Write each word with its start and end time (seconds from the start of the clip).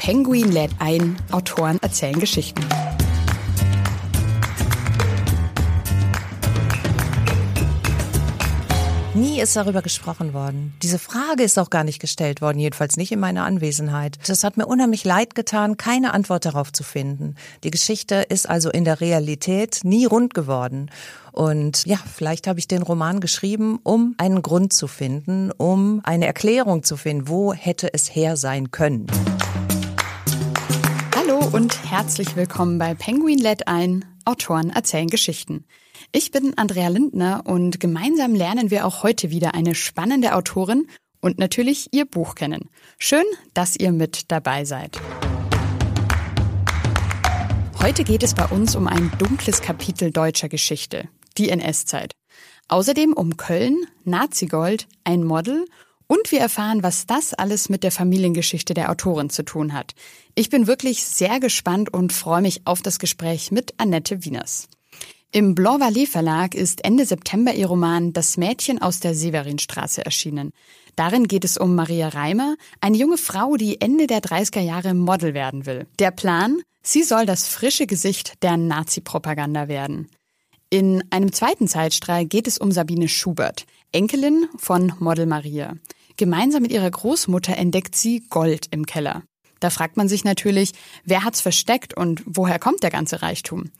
Penguin 0.00 0.50
lädt 0.50 0.70
ein, 0.78 1.14
Autoren 1.30 1.78
erzählen 1.82 2.18
Geschichten. 2.18 2.64
Nie 9.14 9.42
ist 9.42 9.54
darüber 9.56 9.82
gesprochen 9.82 10.32
worden. 10.32 10.72
Diese 10.82 10.98
Frage 10.98 11.42
ist 11.42 11.58
auch 11.58 11.68
gar 11.68 11.84
nicht 11.84 12.00
gestellt 12.00 12.40
worden, 12.40 12.58
jedenfalls 12.58 12.96
nicht 12.96 13.12
in 13.12 13.20
meiner 13.20 13.44
Anwesenheit. 13.44 14.16
Das 14.26 14.42
hat 14.42 14.56
mir 14.56 14.64
unheimlich 14.66 15.04
leid 15.04 15.34
getan, 15.34 15.76
keine 15.76 16.14
Antwort 16.14 16.46
darauf 16.46 16.72
zu 16.72 16.82
finden. 16.82 17.34
Die 17.62 17.70
Geschichte 17.70 18.14
ist 18.14 18.48
also 18.48 18.70
in 18.70 18.86
der 18.86 19.02
Realität 19.02 19.80
nie 19.82 20.06
rund 20.06 20.32
geworden. 20.32 20.90
Und 21.32 21.84
ja, 21.84 21.98
vielleicht 22.10 22.46
habe 22.46 22.58
ich 22.58 22.68
den 22.68 22.80
Roman 22.80 23.20
geschrieben, 23.20 23.78
um 23.82 24.14
einen 24.16 24.40
Grund 24.40 24.72
zu 24.72 24.86
finden, 24.86 25.52
um 25.52 26.00
eine 26.04 26.26
Erklärung 26.26 26.84
zu 26.84 26.96
finden, 26.96 27.28
wo 27.28 27.52
hätte 27.52 27.92
es 27.92 28.14
her 28.14 28.38
sein 28.38 28.70
können. 28.70 29.06
Hallo 31.40 31.56
und 31.56 31.90
herzlich 31.90 32.36
willkommen 32.36 32.78
bei 32.78 32.94
Penguin 32.94 33.38
lädt 33.38 33.66
ein, 33.66 34.04
Autoren 34.26 34.68
erzählen 34.68 35.08
Geschichten. 35.08 35.64
Ich 36.12 36.32
bin 36.32 36.56
Andrea 36.58 36.88
Lindner 36.88 37.44
und 37.46 37.80
gemeinsam 37.80 38.34
lernen 38.34 38.70
wir 38.70 38.86
auch 38.86 39.02
heute 39.02 39.30
wieder 39.30 39.54
eine 39.54 39.74
spannende 39.74 40.34
Autorin 40.34 40.86
und 41.20 41.38
natürlich 41.38 41.88
ihr 41.92 42.04
Buch 42.04 42.34
kennen. 42.34 42.68
Schön, 42.98 43.24
dass 43.54 43.76
ihr 43.76 43.90
mit 43.92 44.30
dabei 44.30 44.64
seid. 44.66 45.00
Heute 47.80 48.04
geht 48.04 48.22
es 48.22 48.34
bei 48.34 48.44
uns 48.46 48.76
um 48.76 48.86
ein 48.86 49.10
dunkles 49.18 49.62
Kapitel 49.62 50.10
deutscher 50.10 50.50
Geschichte, 50.50 51.08
die 51.38 51.48
NS-Zeit. 51.48 52.12
Außerdem 52.68 53.14
um 53.14 53.38
Köln, 53.38 53.86
Nazigold, 54.04 54.88
ein 55.04 55.24
Model 55.24 55.64
und 56.10 56.32
wir 56.32 56.40
erfahren, 56.40 56.82
was 56.82 57.06
das 57.06 57.34
alles 57.34 57.68
mit 57.68 57.84
der 57.84 57.92
Familiengeschichte 57.92 58.74
der 58.74 58.90
Autorin 58.90 59.30
zu 59.30 59.44
tun 59.44 59.72
hat. 59.72 59.92
Ich 60.34 60.50
bin 60.50 60.66
wirklich 60.66 61.04
sehr 61.04 61.38
gespannt 61.38 61.94
und 61.94 62.12
freue 62.12 62.42
mich 62.42 62.62
auf 62.64 62.82
das 62.82 62.98
Gespräch 62.98 63.52
mit 63.52 63.74
Annette 63.76 64.24
Wieners. 64.24 64.66
Im 65.30 65.54
Blanc 65.54 65.80
Vallée 65.80 66.08
Verlag 66.08 66.56
ist 66.56 66.84
Ende 66.84 67.06
September 67.06 67.54
ihr 67.54 67.68
Roman 67.68 68.12
Das 68.12 68.36
Mädchen 68.36 68.82
aus 68.82 68.98
der 68.98 69.14
Severinstraße 69.14 70.04
erschienen. 70.04 70.50
Darin 70.96 71.28
geht 71.28 71.44
es 71.44 71.56
um 71.56 71.76
Maria 71.76 72.08
Reimer, 72.08 72.56
eine 72.80 72.96
junge 72.96 73.16
Frau, 73.16 73.54
die 73.56 73.80
Ende 73.80 74.08
der 74.08 74.20
30er 74.20 74.62
Jahre 74.62 74.94
Model 74.94 75.32
werden 75.32 75.64
will. 75.64 75.86
Der 76.00 76.10
Plan? 76.10 76.60
Sie 76.82 77.04
soll 77.04 77.24
das 77.24 77.46
frische 77.46 77.86
Gesicht 77.86 78.42
der 78.42 78.56
Nazi-Propaganda 78.56 79.68
werden. 79.68 80.08
In 80.70 81.04
einem 81.10 81.32
zweiten 81.32 81.68
Zeitstrahl 81.68 82.26
geht 82.26 82.48
es 82.48 82.58
um 82.58 82.72
Sabine 82.72 83.06
Schubert, 83.06 83.64
Enkelin 83.92 84.48
von 84.56 84.92
Model 84.98 85.26
Maria. 85.26 85.76
Gemeinsam 86.16 86.62
mit 86.62 86.72
ihrer 86.72 86.90
Großmutter 86.90 87.56
entdeckt 87.56 87.94
sie 87.96 88.24
Gold 88.28 88.68
im 88.70 88.86
Keller. 88.86 89.22
Da 89.60 89.70
fragt 89.70 89.96
man 89.96 90.08
sich 90.08 90.24
natürlich, 90.24 90.72
wer 91.04 91.24
hat's 91.24 91.40
versteckt 91.40 91.94
und 91.96 92.22
woher 92.26 92.58
kommt 92.58 92.82
der 92.82 92.90
ganze 92.90 93.22
Reichtum? 93.22 93.70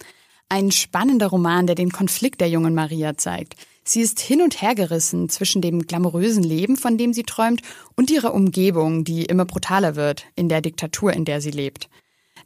Ein 0.49 0.73
spannender 0.73 1.29
Roman, 1.29 1.67
der 1.67 1.77
den 1.77 1.91
Konflikt 1.91 2.41
der 2.41 2.49
jungen 2.49 2.75
Maria 2.75 3.17
zeigt. 3.17 3.55
Sie 3.85 4.01
ist 4.01 4.21
hin 4.21 4.43
und 4.43 4.61
her 4.61 4.75
gerissen 4.75 5.29
zwischen 5.29 5.63
dem 5.63 5.87
glamourösen 5.87 6.43
Leben, 6.43 6.77
von 6.77 6.99
dem 6.99 7.13
sie 7.13 7.23
träumt, 7.23 7.63
und 7.97 8.11
ihrer 8.11 8.35
Umgebung, 8.35 9.05
die 9.05 9.25
immer 9.25 9.45
brutaler 9.45 9.97
wird 9.97 10.27
in 10.37 10.49
der 10.49 10.61
Diktatur, 10.61 11.13
in 11.13 11.25
der 11.25 11.41
sie 11.41 11.51
lebt. 11.51 11.89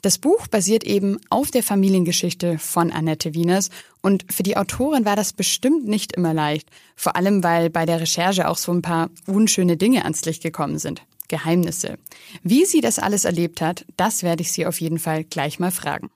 Das 0.05 0.19
Buch 0.19 0.49
basiert 0.49 0.85
eben 0.85 1.19
auf 1.31 1.51
der 1.51 1.63
Familiengeschichte 1.63 2.59
von 2.59 2.93
Annette 2.93 3.33
Wieners 3.33 3.71
und 4.03 4.27
für 4.31 4.43
die 4.43 4.59
Autorin 4.59 5.07
war 5.07 5.17
das 5.17 5.33
bestimmt 5.33 5.89
nicht 5.89 6.13
immer 6.13 6.35
leicht, 6.35 6.69
vor 6.95 7.17
allem 7.17 7.43
weil 7.43 7.71
bei 7.71 7.87
der 7.87 8.03
Recherche 8.03 8.47
auch 8.51 8.59
so 8.59 8.71
ein 8.71 8.83
paar 8.83 9.09
unschöne 9.27 9.79
Dinge 9.79 10.03
ans 10.03 10.23
Licht 10.27 10.43
gekommen 10.43 10.79
sind. 10.79 11.01
Geheimnisse. 11.29 11.97
Wie 12.43 12.67
sie 12.67 12.83
das 12.83 12.99
alles 12.99 13.25
erlebt 13.25 13.63
hat, 13.63 13.87
das 13.97 14.23
werde 14.23 14.43
ich 14.43 14.53
sie 14.53 14.67
auf 14.67 14.79
jeden 14.79 14.99
Fall 14.99 15.25
gleich 15.25 15.59
mal 15.59 15.71
fragen. 15.71 16.11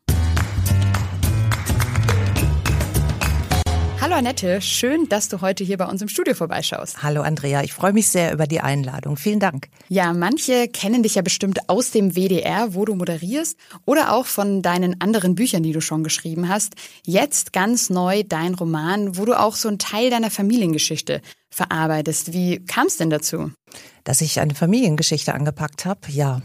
Hallo 4.09 4.21
Annette, 4.21 4.63
schön, 4.63 5.07
dass 5.11 5.29
du 5.29 5.43
heute 5.43 5.65
hier 5.65 5.77
bei 5.77 5.85
uns 5.85 6.01
im 6.01 6.09
Studio 6.09 6.33
vorbeischaust. 6.33 7.03
Hallo 7.03 7.21
Andrea, 7.21 7.63
ich 7.63 7.75
freue 7.75 7.93
mich 7.93 8.09
sehr 8.09 8.33
über 8.33 8.47
die 8.47 8.61
Einladung. 8.63 9.19
Vielen 9.19 9.39
Dank. 9.39 9.69
Ja, 9.91 10.15
manche 10.15 10.67
kennen 10.69 11.03
dich 11.03 11.17
ja 11.17 11.21
bestimmt 11.21 11.69
aus 11.69 11.91
dem 11.91 12.17
WDR, 12.17 12.73
wo 12.73 12.87
du 12.87 12.95
moderierst, 12.95 13.59
oder 13.85 14.15
auch 14.15 14.25
von 14.25 14.63
deinen 14.63 14.99
anderen 15.03 15.35
Büchern, 15.35 15.63
die 15.63 15.73
du 15.73 15.83
schon 15.83 16.05
geschrieben 16.05 16.49
hast. 16.49 16.73
Jetzt 17.05 17.53
ganz 17.53 17.91
neu 17.91 18.23
dein 18.27 18.55
Roman, 18.55 19.19
wo 19.19 19.27
du 19.27 19.39
auch 19.39 19.57
so 19.57 19.69
einen 19.69 19.79
Teil 19.79 20.09
deiner 20.09 20.31
Familiengeschichte 20.31 21.21
verarbeitest. 21.51 22.33
Wie 22.33 22.65
kam 22.65 22.87
es 22.87 22.97
denn 22.97 23.11
dazu? 23.11 23.51
Dass 24.05 24.23
ich 24.23 24.41
eine 24.41 24.55
Familiengeschichte 24.55 25.35
angepackt 25.35 25.85
habe, 25.85 26.01
ja. 26.09 26.41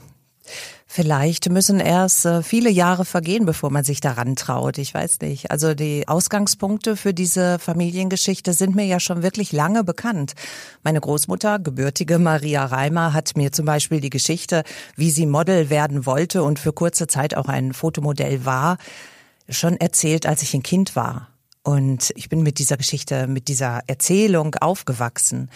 Vielleicht 0.95 1.49
müssen 1.49 1.79
erst 1.79 2.23
äh, 2.23 2.43
viele 2.43 2.69
Jahre 2.69 3.03
vergehen, 3.03 3.47
bevor 3.47 3.71
man 3.71 3.83
sich 3.83 3.99
daran 3.99 4.35
traut. 4.35 4.77
Ich 4.77 4.93
weiß 4.93 5.21
nicht. 5.21 5.49
Also 5.49 5.73
die 5.73 6.07
Ausgangspunkte 6.07 6.95
für 6.95 7.15
diese 7.15 7.57
Familiengeschichte 7.57 8.53
sind 8.53 8.75
mir 8.75 8.85
ja 8.85 8.99
schon 8.99 9.23
wirklich 9.23 9.51
lange 9.51 9.83
bekannt. 9.83 10.33
Meine 10.83 11.01
Großmutter, 11.01 11.57
gebürtige 11.57 12.19
Maria 12.19 12.63
Reimer, 12.63 13.11
hat 13.11 13.35
mir 13.35 13.51
zum 13.51 13.65
Beispiel 13.65 14.01
die 14.01 14.11
Geschichte, 14.11 14.63
wie 14.95 15.09
sie 15.09 15.25
Model 15.25 15.71
werden 15.71 16.05
wollte 16.05 16.43
und 16.43 16.59
für 16.59 16.73
kurze 16.73 17.07
Zeit 17.07 17.35
auch 17.35 17.47
ein 17.47 17.73
Fotomodell 17.73 18.45
war, 18.45 18.77
schon 19.49 19.77
erzählt, 19.77 20.27
als 20.27 20.43
ich 20.43 20.53
ein 20.53 20.61
Kind 20.61 20.95
war. 20.95 21.32
Und 21.63 22.11
ich 22.15 22.29
bin 22.29 22.43
mit 22.43 22.59
dieser 22.59 22.77
Geschichte, 22.77 23.27
mit 23.27 23.47
dieser 23.47 23.81
Erzählung 23.87 24.55
aufgewachsen. 24.55 25.49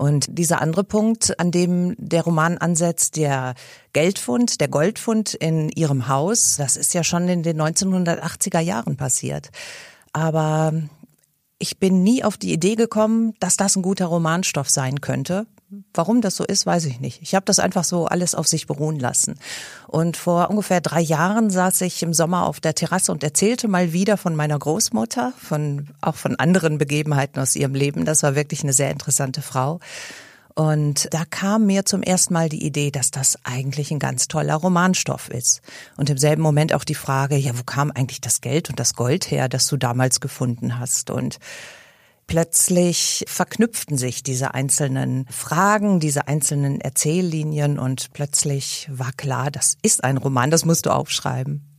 Und 0.00 0.26
dieser 0.30 0.62
andere 0.62 0.82
Punkt, 0.82 1.38
an 1.38 1.50
dem 1.50 1.94
der 1.98 2.22
Roman 2.22 2.56
ansetzt, 2.56 3.16
der 3.16 3.54
Geldfund, 3.92 4.62
der 4.62 4.68
Goldfund 4.68 5.34
in 5.34 5.68
ihrem 5.68 6.08
Haus, 6.08 6.56
das 6.56 6.78
ist 6.78 6.94
ja 6.94 7.04
schon 7.04 7.28
in 7.28 7.42
den 7.42 7.60
1980er 7.60 8.60
Jahren 8.60 8.96
passiert. 8.96 9.50
Aber 10.14 10.72
ich 11.58 11.78
bin 11.78 12.02
nie 12.02 12.24
auf 12.24 12.38
die 12.38 12.54
Idee 12.54 12.76
gekommen, 12.76 13.34
dass 13.40 13.58
das 13.58 13.76
ein 13.76 13.82
guter 13.82 14.06
Romanstoff 14.06 14.70
sein 14.70 15.02
könnte. 15.02 15.46
Warum 15.94 16.20
das 16.20 16.34
so 16.34 16.44
ist, 16.44 16.66
weiß 16.66 16.86
ich 16.86 16.98
nicht. 16.98 17.22
Ich 17.22 17.36
habe 17.36 17.44
das 17.44 17.60
einfach 17.60 17.84
so 17.84 18.06
alles 18.06 18.34
auf 18.34 18.48
sich 18.48 18.66
beruhen 18.66 18.98
lassen. 18.98 19.38
Und 19.86 20.16
vor 20.16 20.50
ungefähr 20.50 20.80
drei 20.80 21.00
Jahren 21.00 21.48
saß 21.48 21.82
ich 21.82 22.02
im 22.02 22.12
Sommer 22.12 22.46
auf 22.46 22.58
der 22.58 22.74
Terrasse 22.74 23.12
und 23.12 23.22
erzählte 23.22 23.68
mal 23.68 23.92
wieder 23.92 24.16
von 24.16 24.34
meiner 24.34 24.58
Großmutter, 24.58 25.32
von 25.38 25.86
auch 26.00 26.16
von 26.16 26.34
anderen 26.36 26.78
Begebenheiten 26.78 27.40
aus 27.40 27.54
ihrem 27.54 27.74
Leben. 27.74 28.04
Das 28.04 28.24
war 28.24 28.34
wirklich 28.34 28.64
eine 28.64 28.72
sehr 28.72 28.90
interessante 28.90 29.42
Frau. 29.42 29.78
Und 30.56 31.08
da 31.14 31.24
kam 31.24 31.66
mir 31.66 31.84
zum 31.86 32.02
ersten 32.02 32.34
Mal 32.34 32.48
die 32.48 32.66
Idee, 32.66 32.90
dass 32.90 33.12
das 33.12 33.38
eigentlich 33.44 33.92
ein 33.92 34.00
ganz 34.00 34.26
toller 34.26 34.56
Romanstoff 34.56 35.28
ist. 35.28 35.62
Und 35.96 36.10
im 36.10 36.18
selben 36.18 36.42
Moment 36.42 36.74
auch 36.74 36.84
die 36.84 36.96
Frage, 36.96 37.36
ja, 37.36 37.56
wo 37.56 37.62
kam 37.62 37.92
eigentlich 37.92 38.20
das 38.20 38.40
Geld 38.40 38.70
und 38.70 38.80
das 38.80 38.94
Gold 38.94 39.30
her, 39.30 39.48
das 39.48 39.66
du 39.68 39.76
damals 39.76 40.18
gefunden 40.20 40.80
hast? 40.80 41.10
Und 41.10 41.38
plötzlich 42.30 43.24
verknüpften 43.26 43.98
sich 43.98 44.22
diese 44.22 44.54
einzelnen 44.54 45.26
Fragen, 45.30 45.98
diese 45.98 46.28
einzelnen 46.28 46.80
Erzähllinien 46.80 47.76
und 47.76 48.12
plötzlich 48.12 48.88
war 48.88 49.10
klar, 49.10 49.50
das 49.50 49.76
ist 49.82 50.04
ein 50.04 50.16
Roman, 50.16 50.52
das 50.52 50.64
musst 50.64 50.86
du 50.86 50.90
aufschreiben. 50.90 51.69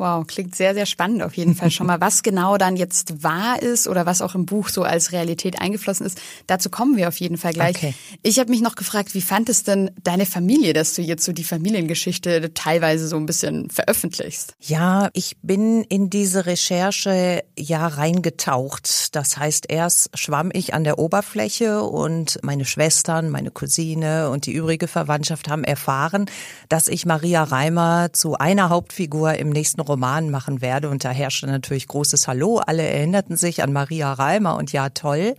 Wow, 0.00 0.26
klingt 0.26 0.56
sehr, 0.56 0.72
sehr 0.72 0.86
spannend 0.86 1.22
auf 1.22 1.36
jeden 1.36 1.54
Fall 1.54 1.70
schon 1.70 1.86
mal. 1.86 2.00
Was 2.00 2.22
genau 2.22 2.56
dann 2.56 2.76
jetzt 2.76 3.22
wahr 3.22 3.60
ist 3.60 3.86
oder 3.86 4.06
was 4.06 4.22
auch 4.22 4.34
im 4.34 4.46
Buch 4.46 4.70
so 4.70 4.82
als 4.82 5.12
Realität 5.12 5.60
eingeflossen 5.60 6.06
ist, 6.06 6.18
dazu 6.46 6.70
kommen 6.70 6.96
wir 6.96 7.06
auf 7.06 7.20
jeden 7.20 7.36
Fall 7.36 7.52
gleich. 7.52 7.76
Okay. 7.76 7.94
Ich 8.22 8.38
habe 8.38 8.48
mich 8.48 8.62
noch 8.62 8.76
gefragt, 8.76 9.12
wie 9.12 9.20
fand 9.20 9.50
es 9.50 9.62
denn 9.62 9.90
deine 10.02 10.24
Familie, 10.24 10.72
dass 10.72 10.94
du 10.94 11.02
jetzt 11.02 11.22
so 11.22 11.32
die 11.32 11.44
Familiengeschichte 11.44 12.54
teilweise 12.54 13.08
so 13.08 13.16
ein 13.16 13.26
bisschen 13.26 13.68
veröffentlichst? 13.68 14.54
Ja, 14.58 15.10
ich 15.12 15.36
bin 15.42 15.82
in 15.82 16.08
diese 16.08 16.46
Recherche 16.46 17.44
ja 17.58 17.86
reingetaucht. 17.86 19.14
Das 19.14 19.36
heißt, 19.36 19.66
erst 19.68 20.16
schwamm 20.18 20.48
ich 20.54 20.72
an 20.72 20.84
der 20.84 20.98
Oberfläche 20.98 21.82
und 21.82 22.38
meine 22.42 22.64
Schwestern, 22.64 23.28
meine 23.28 23.50
Cousine 23.50 24.30
und 24.30 24.46
die 24.46 24.52
übrige 24.52 24.88
Verwandtschaft 24.88 25.50
haben 25.50 25.62
erfahren, 25.62 26.24
dass 26.70 26.88
ich 26.88 27.04
Maria 27.04 27.42
Reimer 27.42 28.14
zu 28.14 28.38
einer 28.38 28.70
Hauptfigur 28.70 29.34
im 29.34 29.50
nächsten 29.50 29.82
Roman 29.90 30.30
machen 30.30 30.60
werde. 30.60 30.88
Und 30.88 31.04
da 31.04 31.10
herrschte 31.10 31.46
natürlich 31.46 31.88
großes 31.88 32.28
Hallo. 32.28 32.58
Alle 32.58 32.82
erinnerten 32.82 33.36
sich 33.36 33.62
an 33.62 33.72
Maria 33.72 34.12
Reimer 34.12 34.56
und 34.56 34.72
ja, 34.72 34.88
toll. 34.90 35.34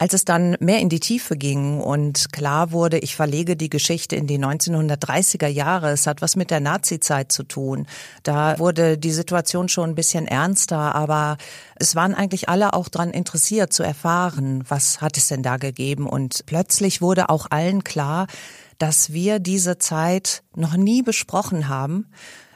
Als 0.00 0.14
es 0.14 0.24
dann 0.24 0.56
mehr 0.60 0.78
in 0.78 0.88
die 0.88 1.00
Tiefe 1.00 1.36
ging 1.36 1.80
und 1.80 2.32
klar 2.32 2.70
wurde, 2.70 2.98
ich 2.98 3.16
verlege 3.16 3.56
die 3.56 3.68
Geschichte 3.68 4.14
in 4.14 4.28
die 4.28 4.38
1930er 4.38 5.48
Jahre, 5.48 5.90
es 5.90 6.06
hat 6.06 6.22
was 6.22 6.36
mit 6.36 6.52
der 6.52 6.60
Nazizeit 6.60 7.32
zu 7.32 7.42
tun, 7.42 7.84
da 8.22 8.60
wurde 8.60 8.96
die 8.96 9.10
Situation 9.10 9.68
schon 9.68 9.90
ein 9.90 9.94
bisschen 9.96 10.28
ernster, 10.28 10.94
aber 10.94 11.36
es 11.74 11.96
waren 11.96 12.14
eigentlich 12.14 12.48
alle 12.48 12.74
auch 12.74 12.88
daran 12.88 13.10
interessiert 13.10 13.72
zu 13.72 13.82
erfahren, 13.82 14.62
was 14.68 15.00
hat 15.00 15.16
es 15.16 15.26
denn 15.26 15.42
da 15.42 15.56
gegeben 15.56 16.08
und 16.08 16.46
plötzlich 16.46 17.02
wurde 17.02 17.28
auch 17.28 17.48
allen 17.50 17.82
klar, 17.82 18.28
dass 18.78 19.12
wir 19.12 19.40
diese 19.40 19.78
Zeit 19.78 20.44
noch 20.54 20.76
nie 20.76 21.02
besprochen 21.02 21.68
haben. 21.68 22.06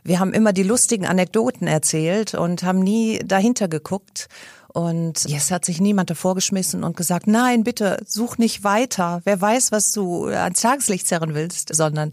Wir 0.04 0.18
haben 0.18 0.32
immer 0.32 0.52
die 0.52 0.62
lustigen 0.62 1.06
Anekdoten 1.06 1.66
erzählt 1.66 2.34
und 2.34 2.62
haben 2.62 2.80
nie 2.80 3.20
dahinter 3.24 3.68
geguckt. 3.68 4.28
Und 4.68 5.24
jetzt 5.28 5.50
hat 5.50 5.64
sich 5.64 5.80
niemand 5.80 6.08
davor 6.08 6.34
geschmissen 6.34 6.82
und 6.82 6.96
gesagt, 6.96 7.26
nein, 7.26 7.62
bitte, 7.62 8.02
such 8.06 8.38
nicht 8.38 8.64
weiter. 8.64 9.20
Wer 9.24 9.40
weiß, 9.40 9.70
was 9.70 9.92
du 9.92 10.26
ans 10.26 10.60
Tageslicht 10.60 11.06
zerren 11.06 11.34
willst, 11.34 11.74
sondern 11.74 12.10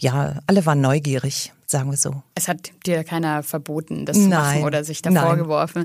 ja, 0.00 0.40
alle 0.46 0.66
waren 0.66 0.80
neugierig 0.80 1.52
sagen 1.70 1.90
wir 1.90 1.96
so. 1.96 2.22
Es 2.34 2.48
hat 2.48 2.72
dir 2.84 3.04
keiner 3.04 3.44
verboten, 3.44 4.04
das 4.04 4.16
zu 4.16 4.28
machen 4.28 4.64
oder 4.64 4.82
sich 4.82 5.02
davor 5.02 5.36
Nein. 5.36 5.38
geworfen. 5.38 5.84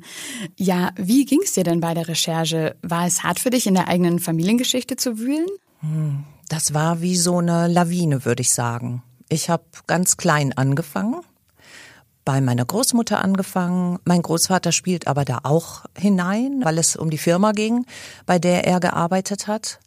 Ja, 0.58 0.90
wie 0.96 1.26
ging 1.26 1.42
es 1.44 1.54
dir 1.54 1.64
denn 1.64 1.80
bei 1.80 1.94
der 1.94 2.08
Recherche? 2.08 2.76
War 2.82 3.06
es 3.06 3.22
hart 3.22 3.40
für 3.40 3.52
dich, 3.52 3.68
in 3.68 3.76
der 3.76 3.88
eigenen 3.88 4.18
Familiengeschichte 4.18 4.96
zu 4.96 5.20
wühlen? 5.20 5.46
Hm, 5.82 6.24
das 6.50 6.74
war 6.74 7.02
wie 7.02 7.16
so 7.16 7.38
eine 7.38 7.68
Lawine, 7.68 8.26
würde 8.26 8.42
ich 8.42 8.52
sagen. 8.52 9.04
Ich 9.30 9.50
habe 9.50 9.64
ganz 9.86 10.18
klein 10.18 10.54
angefangen 10.54 11.22
bei 12.26 12.42
meiner 12.42 12.66
Großmutter 12.66 13.24
angefangen. 13.24 14.00
Mein 14.04 14.24
Großvater 14.24 14.72
spielt 14.72 15.08
aber 15.08 15.24
da 15.24 15.40
auch 15.44 15.86
hinein, 15.98 16.62
weil 16.64 16.78
es 16.80 16.96
um 16.96 17.10
die 17.10 17.20
Firma 17.20 17.52
ging, 17.52 17.86
bei 18.26 18.40
der 18.40 18.66
er 18.66 18.80
gearbeitet 18.80 19.48
hat. 19.48 19.80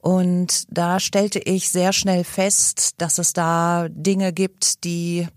Und 0.00 0.64
da 0.68 0.98
stellte 1.00 1.38
ich 1.38 1.68
sehr 1.68 1.92
schnell 1.92 2.24
fest, 2.24 2.94
dass 2.98 3.18
es 3.18 3.32
da 3.32 3.88
Dinge 3.90 4.32
gibt, 4.32 4.84
die 4.84 5.28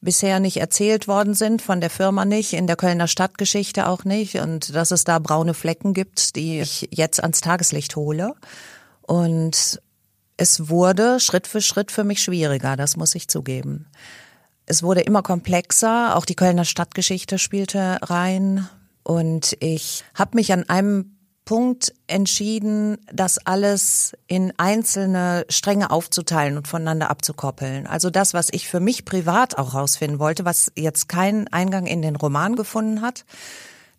bisher 0.00 0.40
nicht 0.40 0.58
erzählt 0.58 1.08
worden 1.08 1.34
sind, 1.34 1.62
von 1.62 1.80
der 1.80 1.90
Firma 1.90 2.24
nicht, 2.24 2.52
in 2.52 2.66
der 2.66 2.76
Kölner 2.76 3.08
Stadtgeschichte 3.08 3.86
auch 3.86 4.04
nicht 4.04 4.36
und 4.36 4.74
dass 4.74 4.90
es 4.90 5.04
da 5.04 5.18
braune 5.18 5.54
Flecken 5.54 5.92
gibt, 5.92 6.36
die 6.36 6.60
ich 6.60 6.88
jetzt 6.92 7.20
ans 7.22 7.40
Tageslicht 7.40 7.96
hole. 7.96 8.34
Und 9.02 9.80
es 10.36 10.68
wurde 10.68 11.20
Schritt 11.20 11.46
für 11.46 11.60
Schritt 11.60 11.90
für 11.90 12.04
mich 12.04 12.22
schwieriger, 12.22 12.76
das 12.76 12.96
muss 12.96 13.14
ich 13.14 13.28
zugeben. 13.28 13.86
Es 14.70 14.82
wurde 14.82 15.00
immer 15.00 15.22
komplexer, 15.22 16.14
auch 16.14 16.26
die 16.26 16.34
Kölner 16.34 16.66
Stadtgeschichte 16.66 17.38
spielte 17.38 17.98
rein 18.02 18.68
und 19.02 19.56
ich 19.60 20.04
habe 20.14 20.36
mich 20.36 20.52
an 20.52 20.68
einem 20.68 21.16
Punkt 21.46 21.94
entschieden, 22.06 22.98
das 23.10 23.38
alles 23.38 24.12
in 24.26 24.52
einzelne 24.58 25.46
Stränge 25.48 25.90
aufzuteilen 25.90 26.58
und 26.58 26.68
voneinander 26.68 27.08
abzukoppeln. 27.08 27.86
Also 27.86 28.10
das, 28.10 28.34
was 28.34 28.48
ich 28.52 28.68
für 28.68 28.80
mich 28.80 29.06
privat 29.06 29.56
auch 29.56 29.72
rausfinden 29.72 30.18
wollte, 30.18 30.44
was 30.44 30.70
jetzt 30.76 31.08
keinen 31.08 31.48
Eingang 31.48 31.86
in 31.86 32.02
den 32.02 32.16
Roman 32.16 32.54
gefunden 32.54 33.00
hat, 33.00 33.24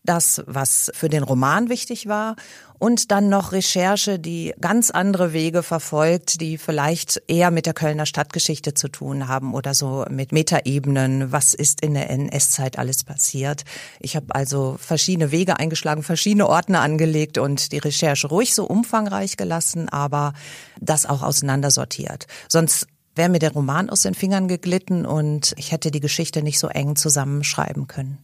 das, 0.04 0.42
was 0.46 0.92
für 0.94 1.10
den 1.10 1.24
Roman 1.24 1.70
wichtig 1.70 2.08
war 2.08 2.36
und 2.80 3.12
dann 3.12 3.30
noch 3.30 3.52
Recherche, 3.52 4.18
die 4.20 4.54
ganz 4.60 4.90
andere 4.90 5.34
Wege 5.34 5.64
verfolgt, 5.64 6.42
die 6.42 6.58
vielleicht 6.58 7.22
eher 7.28 7.52
mit 7.52 7.66
der 7.66 7.74
Kölner 7.74 8.06
Stadtgeschichte 8.06 8.74
zu 8.74 8.88
tun 8.88 9.28
haben 9.28 9.54
oder 9.54 9.74
so 9.74 10.06
mit 10.10 10.32
Metaebenen, 10.32 11.32
was 11.32 11.54
ist 11.54 11.82
in 11.82 11.94
der 11.94 12.10
NS-Zeit 12.10 12.80
alles 12.80 13.04
passiert. 13.04 13.66
Ich 14.00 14.16
habe 14.16 14.34
also 14.34 14.78
verschiedene 14.80 15.32
Wege 15.32 15.60
eingeschlagen, 15.60 16.04
verschiedene 16.04 16.48
Ordner 16.48 16.82
angelegt 16.82 17.38
und 17.38 17.74
die 17.74 17.80
Recherche 17.80 18.28
ruhig 18.28 18.56
so 18.56 18.66
umfangreich 18.66 19.36
gelassen, 19.36 19.90
aber 19.90 20.34
das 20.80 21.06
auch 21.06 21.22
auseinandersortiert. 21.22 22.28
Sonst 22.48 22.88
wäre 23.16 23.30
mir 23.30 23.40
der 23.40 23.52
Roman 23.52 23.90
aus 23.90 24.04
den 24.04 24.14
Fingern 24.14 24.48
geglitten 24.48 25.06
und 25.06 25.54
ich 25.58 25.74
hätte 25.74 25.92
die 25.92 26.00
Geschichte 26.00 26.42
nicht 26.42 26.60
so 26.60 26.70
eng 26.70 26.96
zusammenschreiben 26.96 27.88
können. 27.88 28.20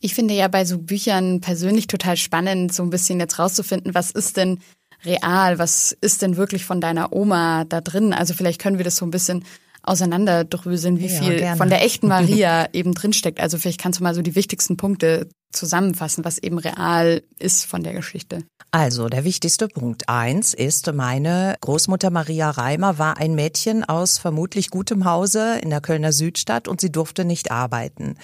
Ich 0.00 0.14
finde 0.14 0.34
ja 0.34 0.48
bei 0.48 0.64
so 0.64 0.78
Büchern 0.78 1.40
persönlich 1.40 1.86
total 1.86 2.16
spannend, 2.16 2.72
so 2.72 2.82
ein 2.82 2.90
bisschen 2.90 3.20
jetzt 3.20 3.38
rauszufinden, 3.38 3.94
was 3.94 4.10
ist 4.10 4.36
denn 4.36 4.58
real, 5.04 5.58
was 5.58 5.96
ist 6.00 6.22
denn 6.22 6.36
wirklich 6.36 6.64
von 6.64 6.80
deiner 6.80 7.12
Oma 7.12 7.64
da 7.64 7.80
drin? 7.80 8.12
Also 8.12 8.34
vielleicht 8.34 8.60
können 8.60 8.78
wir 8.78 8.84
das 8.84 8.96
so 8.96 9.06
ein 9.06 9.10
bisschen 9.10 9.44
auseinanderdröseln, 9.82 10.98
wie 10.98 11.06
ja, 11.06 11.20
viel 11.20 11.36
gerne. 11.38 11.56
von 11.56 11.70
der 11.70 11.82
echten 11.82 12.08
Maria 12.08 12.68
eben 12.72 12.94
drinsteckt. 12.94 13.40
Also 13.40 13.58
vielleicht 13.58 13.80
kannst 13.80 14.00
du 14.00 14.04
mal 14.04 14.14
so 14.14 14.22
die 14.22 14.34
wichtigsten 14.34 14.76
Punkte 14.76 15.28
zusammenfassen, 15.52 16.24
was 16.24 16.38
eben 16.38 16.58
real 16.58 17.22
ist 17.38 17.64
von 17.64 17.82
der 17.82 17.94
Geschichte. 17.94 18.44
Also 18.72 19.08
der 19.08 19.24
wichtigste 19.24 19.66
Punkt 19.66 20.08
eins 20.08 20.54
ist, 20.54 20.92
meine 20.92 21.56
Großmutter 21.60 22.10
Maria 22.10 22.50
Reimer 22.50 22.98
war 22.98 23.16
ein 23.16 23.34
Mädchen 23.34 23.82
aus 23.82 24.18
vermutlich 24.18 24.70
gutem 24.70 25.04
Hause 25.06 25.58
in 25.60 25.70
der 25.70 25.80
Kölner 25.80 26.12
Südstadt 26.12 26.68
und 26.68 26.80
sie 26.80 26.92
durfte 26.92 27.24
nicht 27.24 27.50
arbeiten. 27.50 28.14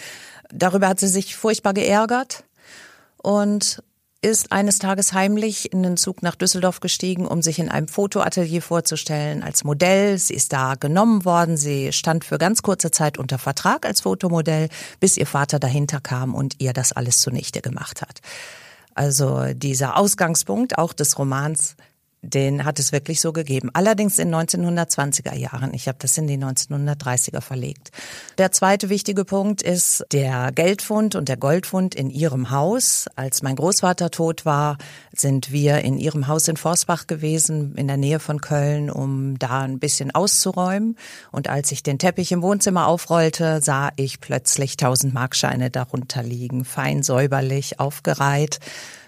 Darüber 0.52 0.88
hat 0.88 1.00
sie 1.00 1.08
sich 1.08 1.36
furchtbar 1.36 1.74
geärgert 1.74 2.44
und 3.16 3.82
ist 4.22 4.50
eines 4.50 4.78
Tages 4.78 5.12
heimlich 5.12 5.72
in 5.72 5.82
den 5.82 5.96
Zug 5.96 6.22
nach 6.22 6.34
Düsseldorf 6.34 6.80
gestiegen, 6.80 7.26
um 7.26 7.42
sich 7.42 7.58
in 7.58 7.68
einem 7.68 7.86
Fotoatelier 7.86 8.62
vorzustellen 8.62 9.42
als 9.42 9.62
Modell. 9.62 10.18
Sie 10.18 10.34
ist 10.34 10.52
da 10.52 10.74
genommen 10.74 11.24
worden. 11.24 11.56
Sie 11.56 11.92
stand 11.92 12.24
für 12.24 12.38
ganz 12.38 12.62
kurze 12.62 12.90
Zeit 12.90 13.18
unter 13.18 13.38
Vertrag 13.38 13.86
als 13.86 14.00
Fotomodell, 14.00 14.68
bis 15.00 15.16
ihr 15.16 15.26
Vater 15.26 15.58
dahinter 15.58 16.00
kam 16.00 16.34
und 16.34 16.56
ihr 16.58 16.72
das 16.72 16.92
alles 16.92 17.18
zunichte 17.18 17.60
gemacht 17.60 18.02
hat. 18.02 18.20
Also 18.94 19.52
dieser 19.52 19.96
Ausgangspunkt 19.96 20.78
auch 20.78 20.92
des 20.92 21.18
Romans 21.18 21.76
den 22.26 22.64
hat 22.64 22.78
es 22.78 22.92
wirklich 22.92 23.20
so 23.20 23.32
gegeben. 23.32 23.70
Allerdings 23.72 24.18
in 24.18 24.34
1920er 24.34 25.34
Jahren. 25.34 25.72
Ich 25.74 25.88
habe 25.88 25.98
das 26.00 26.16
in 26.18 26.26
die 26.26 26.38
1930er 26.38 27.40
verlegt. 27.40 27.90
Der 28.38 28.52
zweite 28.52 28.88
wichtige 28.88 29.24
Punkt 29.24 29.62
ist 29.62 30.04
der 30.12 30.52
Geldfund 30.52 31.14
und 31.14 31.28
der 31.28 31.36
Goldfund 31.36 31.94
in 31.94 32.10
ihrem 32.10 32.50
Haus. 32.50 33.06
Als 33.16 33.42
mein 33.42 33.56
Großvater 33.56 34.10
tot 34.10 34.44
war, 34.44 34.78
sind 35.14 35.52
wir 35.52 35.78
in 35.78 35.98
ihrem 35.98 36.26
Haus 36.26 36.48
in 36.48 36.56
Forsbach 36.56 37.06
gewesen, 37.06 37.74
in 37.76 37.88
der 37.88 37.96
Nähe 37.96 38.20
von 38.20 38.40
Köln, 38.40 38.90
um 38.90 39.38
da 39.38 39.60
ein 39.60 39.78
bisschen 39.78 40.14
auszuräumen. 40.14 40.96
Und 41.32 41.48
als 41.48 41.72
ich 41.72 41.82
den 41.82 41.98
Teppich 41.98 42.32
im 42.32 42.42
Wohnzimmer 42.42 42.86
aufrollte, 42.86 43.60
sah 43.62 43.90
ich 43.96 44.20
plötzlich 44.20 44.76
tausend 44.76 45.14
Markscheine 45.14 45.70
darunter 45.70 46.22
liegen, 46.22 46.64
fein 46.64 47.02
säuberlich 47.02 47.80
aufgereiht 47.80 48.60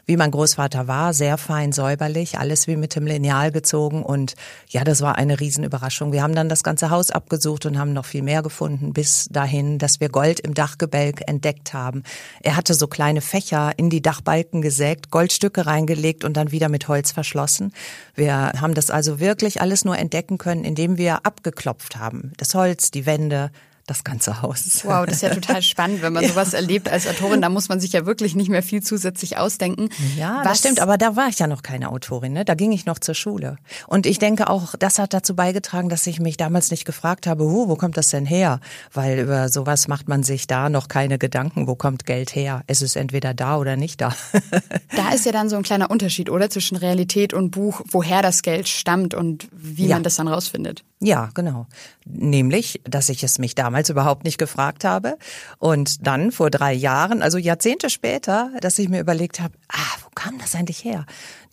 wie 0.09 0.17
mein 0.17 0.31
Großvater 0.31 0.89
war, 0.89 1.13
sehr 1.13 1.37
fein 1.37 1.71
säuberlich, 1.71 2.39
alles 2.39 2.67
wie 2.67 2.77
mit 2.77 2.97
dem 2.97 3.07
Lineal 3.07 3.53
gezogen 3.53 4.03
und 4.03 4.37
ja, 4.69 4.83
das 4.83 5.03
war 5.03 5.17
eine 5.17 5.39
Riesenüberraschung. 5.39 6.13
Wir 6.13 6.23
haben 6.23 6.35
dann 6.35 6.49
das 6.49 6.63
ganze 6.63 6.89
Haus 6.89 7.11
abgesucht 7.11 7.67
und 7.67 7.79
haben 7.79 7.93
noch 7.93 8.07
viel 8.07 8.23
mehr 8.23 8.43
gefunden, 8.43 8.95
bis 8.95 9.29
dahin, 9.31 9.79
dass 9.79 10.01
wir 10.01 10.09
Gold 10.09 10.41
im 10.41 10.55
Dachgebälk 10.55 11.29
entdeckt 11.29 11.75
haben. 11.75 12.05
Er 12.41 12.57
hatte 12.57 12.73
so 12.73 12.87
kleine 12.87 13.21
Fächer 13.21 13.73
in 13.77 13.91
die 13.91 14.01
Dachbalken 14.01 14.63
gesägt, 14.63 15.11
Goldstücke 15.11 15.67
reingelegt 15.67 16.25
und 16.25 16.39
dann 16.39 16.53
wieder 16.53 16.71
mit 16.71 16.89
Holz 16.89 17.13
verschlossen. 17.13 17.75
Wir 18.15 18.53
haben 18.59 18.73
das 18.73 18.91
also 18.91 19.21
wirklich 19.21 19.61
alles 19.61 19.85
nur 19.85 19.99
entdecken 19.99 20.39
können, 20.39 20.65
indem 20.65 20.97
wir 20.97 21.27
abgeklopft 21.27 21.97
haben. 21.97 22.33
Das 22.39 22.55
Holz, 22.55 22.91
die 22.91 23.05
Wände, 23.05 23.51
das 23.89 24.05
ganze 24.05 24.43
Haus. 24.43 24.83
Wow, 24.85 25.07
das 25.07 25.17
ist 25.17 25.23
ja 25.23 25.31
total 25.31 25.63
spannend, 25.63 26.03
wenn 26.03 26.13
man 26.13 26.23
ja. 26.23 26.29
sowas 26.31 26.53
erlebt 26.55 26.89
als 26.89 27.07
Autorin. 27.07 27.41
Da 27.41 27.49
muss 27.49 27.69
man 27.69 27.81
sich 27.81 27.93
ja 27.93 28.07
wirklich 28.07 28.35
nicht 28.35 28.49
mehr 28.49 28.63
viel 28.63 28.83
zusätzlich 28.83 29.39
ausdenken. 29.39 29.89
Ja, 30.17 30.39
Was 30.39 30.45
das 30.45 30.59
stimmt. 30.59 30.81
Aber 30.81 30.99
da 30.99 31.17
war 31.17 31.29
ich 31.29 31.39
ja 31.39 31.47
noch 31.47 31.63
keine 31.63 31.91
Autorin. 31.91 32.33
Ne? 32.33 32.45
Da 32.45 32.55
ging 32.55 32.73
ich 32.73 32.87
noch 32.87 32.99
zur 32.99 33.15
Schule. 33.15 33.57
Und 33.87 34.07
ich 34.07 34.19
denke 34.19 34.49
auch, 34.51 34.75
das 34.79 34.99
hat 34.99 35.15
dazu 35.15 35.35
beigetragen, 35.35 35.89
dass 35.89 36.07
ich 36.07 36.21
mich 36.21 36.37
damals 36.37 36.71
nicht 36.71 36.85
gefragt 36.85 37.27
habe, 37.27 37.45
wo 37.45 37.75
kommt 37.77 37.97
das 37.97 38.09
denn 38.11 38.27
her? 38.27 38.61
Weil 38.93 39.21
über 39.21 39.49
sowas 39.49 39.89
macht 39.89 40.09
man 40.09 40.23
sich 40.23 40.47
da 40.47 40.69
noch 40.69 40.89
keine 40.89 41.19
Gedanken. 41.19 41.67
Wo 41.67 41.75
kommt 41.75 42.07
Geld 42.07 42.35
her? 42.35 42.63
Es 42.67 42.83
ist 42.83 42.97
entweder 42.97 43.35
da 43.35 43.57
oder 43.57 43.77
nicht 43.77 44.01
da. 44.01 44.15
da 44.97 45.11
ist 45.15 45.25
ja 45.27 45.33
dann 45.33 45.49
so 45.49 45.57
ein 45.57 45.63
kleiner 45.63 45.91
Unterschied, 45.91 46.31
oder? 46.31 46.51
Zwischen 46.51 46.77
Realität 46.77 47.33
und 47.33 47.51
Buch, 47.51 47.83
woher 47.91 48.23
das 48.23 48.43
Geld 48.43 48.69
stammt 48.69 49.15
und 49.15 49.49
wie 49.53 49.87
ja. 49.87 49.97
man 49.97 50.03
das 50.03 50.17
dann 50.17 50.29
rausfindet. 50.29 50.85
Ja, 51.01 51.31
genau. 51.35 51.67
Nämlich, 52.05 52.81
dass 52.85 53.09
ich 53.09 53.23
es 53.23 53.39
mich 53.39 53.55
damals 53.55 53.89
überhaupt 53.89 54.25
nicht 54.25 54.39
gefragt 54.39 54.85
habe. 54.85 55.17
Und 55.59 56.07
dann 56.07 56.33
vor 56.33 56.51
drei 56.51 56.73
Jahren, 56.73 57.23
also 57.23 57.39
Jahrzehnte 57.39 57.89
später, 57.89 58.51
dass 58.61 58.79
ich 58.79 58.89
mir 58.89 59.01
überlegt 59.01 59.39
habe, 59.41 59.55
ah, 59.69 59.97
wo 60.03 60.09
kam 60.15 60.39
das 60.39 60.57
eigentlich 60.57 60.85
her? 60.85 61.07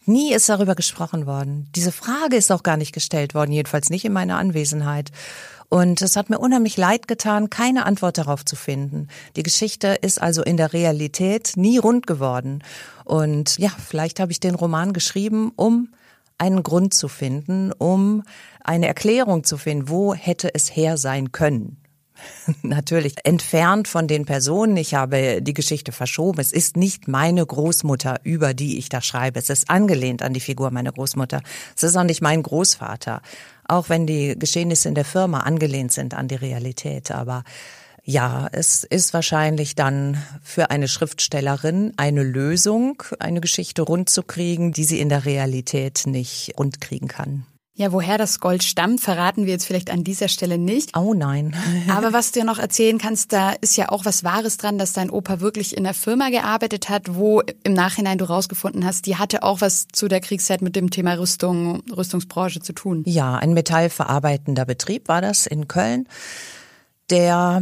Nie 0.07 0.33
ist 0.33 0.49
darüber 0.49 0.75
gesprochen 0.75 1.25
worden. 1.25 1.67
Diese 1.75 1.91
Frage 1.91 2.35
ist 2.35 2.51
auch 2.51 2.63
gar 2.63 2.77
nicht 2.77 2.93
gestellt 2.93 3.33
worden, 3.33 3.51
jedenfalls 3.51 3.89
nicht 3.89 4.05
in 4.05 4.13
meiner 4.13 4.37
Anwesenheit. 4.37 5.11
Und 5.69 6.01
es 6.01 6.15
hat 6.15 6.29
mir 6.29 6.39
unheimlich 6.39 6.77
leid 6.77 7.07
getan, 7.07 7.49
keine 7.49 7.85
Antwort 7.85 8.17
darauf 8.17 8.45
zu 8.45 8.55
finden. 8.55 9.07
Die 9.35 9.43
Geschichte 9.43 9.97
ist 10.01 10.21
also 10.21 10.43
in 10.43 10.57
der 10.57 10.73
Realität 10.73 11.53
nie 11.55 11.77
rund 11.77 12.05
geworden. 12.07 12.63
Und 13.03 13.57
ja, 13.57 13.69
vielleicht 13.69 14.19
habe 14.19 14.31
ich 14.31 14.39
den 14.39 14.55
Roman 14.55 14.93
geschrieben, 14.93 15.51
um 15.55 15.89
einen 16.37 16.63
Grund 16.63 16.93
zu 16.93 17.07
finden, 17.07 17.71
um 17.71 18.23
eine 18.63 18.87
Erklärung 18.87 19.43
zu 19.43 19.57
finden, 19.57 19.89
wo 19.89 20.13
hätte 20.13 20.53
es 20.53 20.75
her 20.75 20.97
sein 20.97 21.31
können. 21.31 21.77
Natürlich 22.61 23.15
entfernt 23.23 23.87
von 23.87 24.07
den 24.07 24.25
Personen. 24.25 24.77
Ich 24.77 24.93
habe 24.93 25.41
die 25.41 25.53
Geschichte 25.53 25.91
verschoben. 25.91 26.39
Es 26.39 26.51
ist 26.51 26.77
nicht 26.77 27.07
meine 27.07 27.45
Großmutter, 27.45 28.19
über 28.23 28.53
die 28.53 28.77
ich 28.77 28.89
da 28.89 29.01
schreibe. 29.01 29.39
Es 29.39 29.49
ist 29.49 29.69
angelehnt 29.69 30.21
an 30.21 30.33
die 30.33 30.39
Figur 30.39 30.71
meiner 30.71 30.91
Großmutter. 30.91 31.41
Es 31.75 31.83
ist 31.83 31.95
auch 31.95 32.03
nicht 32.03 32.21
mein 32.21 32.43
Großvater. 32.43 33.21
Auch 33.67 33.89
wenn 33.89 34.07
die 34.07 34.37
Geschehnisse 34.37 34.87
in 34.87 34.95
der 34.95 35.05
Firma 35.05 35.41
angelehnt 35.41 35.91
sind 35.91 36.13
an 36.13 36.27
die 36.27 36.35
Realität. 36.35 37.11
Aber 37.11 37.43
ja, 38.07 38.47
es 38.51 38.83
ist 38.83 39.13
wahrscheinlich 39.15 39.73
dann 39.73 40.23
für 40.43 40.69
eine 40.69 40.87
Schriftstellerin 40.87 41.91
eine 41.97 42.21
Lösung, 42.21 43.01
eine 43.19 43.41
Geschichte 43.41 43.81
rund 43.81 44.09
zu 44.09 44.21
kriegen, 44.21 44.71
die 44.71 44.83
sie 44.83 44.99
in 44.99 45.09
der 45.09 45.25
Realität 45.25 46.03
nicht 46.05 46.53
rund 46.57 46.79
kriegen 46.81 47.07
kann. 47.07 47.47
Ja, 47.77 47.91
woher 47.91 48.17
das 48.17 48.39
Gold 48.39 48.63
stammt, 48.63 49.01
verraten 49.01 49.45
wir 49.45 49.51
jetzt 49.51 49.65
vielleicht 49.65 49.89
an 49.89 50.05
dieser 50.05 50.29
Stelle 50.29 50.57
nicht. 50.57 50.95
Oh 50.95 51.13
nein. 51.13 51.55
Aber 51.89 52.13
was 52.13 52.31
du 52.31 52.39
ja 52.39 52.45
noch 52.45 52.59
erzählen 52.59 52.99
kannst, 52.99 53.33
da 53.33 53.51
ist 53.51 53.75
ja 53.75 53.89
auch 53.89 54.05
was 54.05 54.23
Wahres 54.23 54.57
dran, 54.57 54.77
dass 54.77 54.93
dein 54.93 55.09
Opa 55.09 55.41
wirklich 55.41 55.75
in 55.75 55.83
der 55.83 55.95
Firma 55.95 56.29
gearbeitet 56.29 56.87
hat, 56.87 57.15
wo 57.15 57.41
im 57.63 57.73
Nachhinein 57.73 58.17
du 58.17 58.25
rausgefunden 58.25 58.85
hast, 58.85 59.07
die 59.07 59.17
hatte 59.17 59.43
auch 59.43 59.59
was 59.59 59.87
zu 59.91 60.07
der 60.07 60.21
Kriegszeit 60.21 60.61
mit 60.61 60.77
dem 60.77 60.89
Thema 60.89 61.15
Rüstung, 61.15 61.83
Rüstungsbranche 61.91 62.61
zu 62.61 62.71
tun. 62.71 63.03
Ja, 63.07 63.35
ein 63.35 63.53
metallverarbeitender 63.53 64.63
Betrieb 64.63 65.09
war 65.09 65.21
das 65.21 65.47
in 65.47 65.67
Köln 65.67 66.07
der 67.09 67.61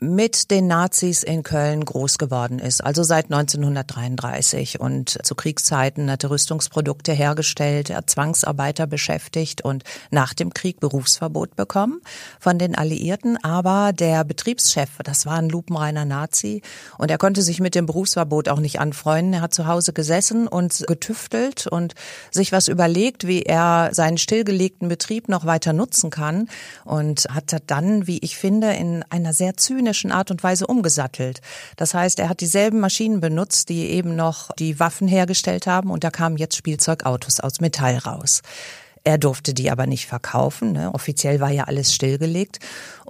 mit 0.00 0.50
den 0.50 0.66
Nazis 0.66 1.22
in 1.22 1.42
Köln 1.42 1.84
groß 1.84 2.16
geworden 2.16 2.58
ist, 2.58 2.82
also 2.82 3.02
seit 3.02 3.26
1933 3.26 4.80
und 4.80 5.18
zu 5.22 5.34
Kriegszeiten 5.34 6.10
hatte 6.10 6.30
Rüstungsprodukte 6.30 7.12
hergestellt, 7.12 7.90
er 7.90 8.06
Zwangsarbeiter 8.06 8.86
beschäftigt 8.86 9.62
und 9.62 9.84
nach 10.10 10.32
dem 10.32 10.54
Krieg 10.54 10.80
Berufsverbot 10.80 11.54
bekommen 11.54 12.00
von 12.38 12.58
den 12.58 12.74
Alliierten, 12.74 13.36
aber 13.44 13.92
der 13.92 14.24
Betriebschef, 14.24 14.88
das 15.04 15.26
war 15.26 15.36
ein 15.36 15.50
lupenreiner 15.50 16.06
Nazi 16.06 16.62
und 16.96 17.10
er 17.10 17.18
konnte 17.18 17.42
sich 17.42 17.60
mit 17.60 17.74
dem 17.74 17.84
Berufsverbot 17.84 18.48
auch 18.48 18.60
nicht 18.60 18.80
anfreunden. 18.80 19.34
Er 19.34 19.42
hat 19.42 19.52
zu 19.52 19.66
Hause 19.66 19.92
gesessen 19.92 20.48
und 20.48 20.82
getüftelt 20.88 21.66
und 21.66 21.94
sich 22.30 22.52
was 22.52 22.68
überlegt, 22.68 23.26
wie 23.26 23.42
er 23.42 23.90
seinen 23.92 24.16
stillgelegten 24.16 24.88
Betrieb 24.88 25.28
noch 25.28 25.44
weiter 25.44 25.74
nutzen 25.74 26.08
kann 26.08 26.48
und 26.86 27.26
hat 27.30 27.54
dann, 27.66 28.06
wie 28.06 28.18
ich 28.22 28.38
finde, 28.38 28.72
in 28.72 29.04
einer 29.10 29.34
sehr 29.34 29.58
zynischen 29.58 29.89
mechanischen 29.90 30.12
Art 30.12 30.30
und 30.30 30.42
Weise 30.42 30.66
umgesattelt. 30.66 31.40
Das 31.76 31.94
heißt, 31.94 32.18
er 32.20 32.28
hat 32.28 32.40
dieselben 32.40 32.80
Maschinen 32.80 33.20
benutzt, 33.20 33.68
die 33.68 33.90
eben 33.90 34.14
noch 34.14 34.50
die 34.52 34.78
Waffen 34.78 35.08
hergestellt 35.08 35.66
haben 35.66 35.90
und 35.90 36.04
da 36.04 36.10
kamen 36.10 36.36
jetzt 36.36 36.56
Spielzeugautos 36.56 37.40
aus 37.40 37.60
Metall 37.60 37.98
raus. 37.98 38.42
Er 39.02 39.18
durfte 39.18 39.54
die 39.54 39.70
aber 39.70 39.86
nicht 39.86 40.06
verkaufen. 40.06 40.72
Ne? 40.72 40.92
Offiziell 40.92 41.40
war 41.40 41.50
ja 41.50 41.64
alles 41.64 41.94
stillgelegt. 41.94 42.58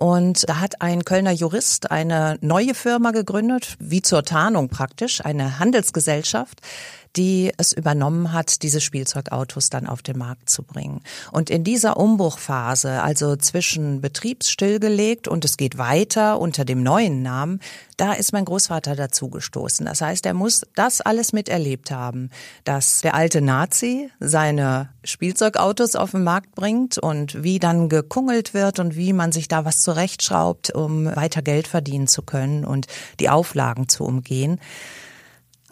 Und 0.01 0.49
da 0.49 0.61
hat 0.61 0.81
ein 0.81 1.05
Kölner 1.05 1.31
Jurist 1.31 1.91
eine 1.91 2.39
neue 2.41 2.73
Firma 2.73 3.11
gegründet, 3.11 3.77
wie 3.81 4.01
zur 4.01 4.25
Tarnung 4.25 4.71
praktisch, 4.71 5.23
eine 5.23 5.59
Handelsgesellschaft, 5.59 6.63
die 7.17 7.53
es 7.57 7.73
übernommen 7.73 8.33
hat, 8.33 8.63
diese 8.63 8.81
Spielzeugautos 8.81 9.69
dann 9.69 9.87
auf 9.87 10.03
den 10.03 10.17
Markt 10.17 10.49
zu 10.49 10.63
bringen. 10.63 11.03
Und 11.33 11.51
in 11.51 11.65
dieser 11.65 11.97
Umbruchphase, 11.97 13.03
also 13.03 13.37
zwischen 13.37 14.01
betriebsstillgelegt 14.01 15.29
und 15.29 15.45
es 15.45 15.57
geht 15.57 15.77
weiter 15.77 16.39
unter 16.39 16.65
dem 16.65 16.83
neuen 16.83 17.23
Namen, 17.23 17.61
da 17.97 18.13
ist 18.13 18.33
mein 18.33 18.45
Großvater 18.45 18.97
dazugestoßen. 18.97 19.85
Das 19.87 20.01
heißt, 20.01 20.25
er 20.25 20.35
muss 20.35 20.63
das 20.75 21.01
alles 21.01 21.33
miterlebt 21.33 21.91
haben, 21.91 22.31
dass 22.65 23.01
der 23.03 23.15
alte 23.15 23.43
Nazi 23.43 24.11
seine 24.21 24.89
Spielzeugautos 25.05 25.97
auf 25.97 26.13
den 26.13 26.25
Markt 26.25 26.55
bringt 26.55 26.97
und 26.97 27.43
wie 27.43 27.59
dann 27.59 27.89
gekungelt 27.89 28.55
wird 28.55 28.79
und 28.79 28.97
wie 28.97 29.13
man 29.13 29.33
sich 29.33 29.49
da 29.49 29.65
was 29.65 29.83
zurechtschraubt, 29.91 30.71
um 30.71 31.05
weiter 31.05 31.43
Geld 31.43 31.67
verdienen 31.67 32.07
zu 32.07 32.23
können 32.23 32.65
und 32.65 32.87
die 33.19 33.29
Auflagen 33.29 33.89
zu 33.89 34.05
umgehen. 34.05 34.61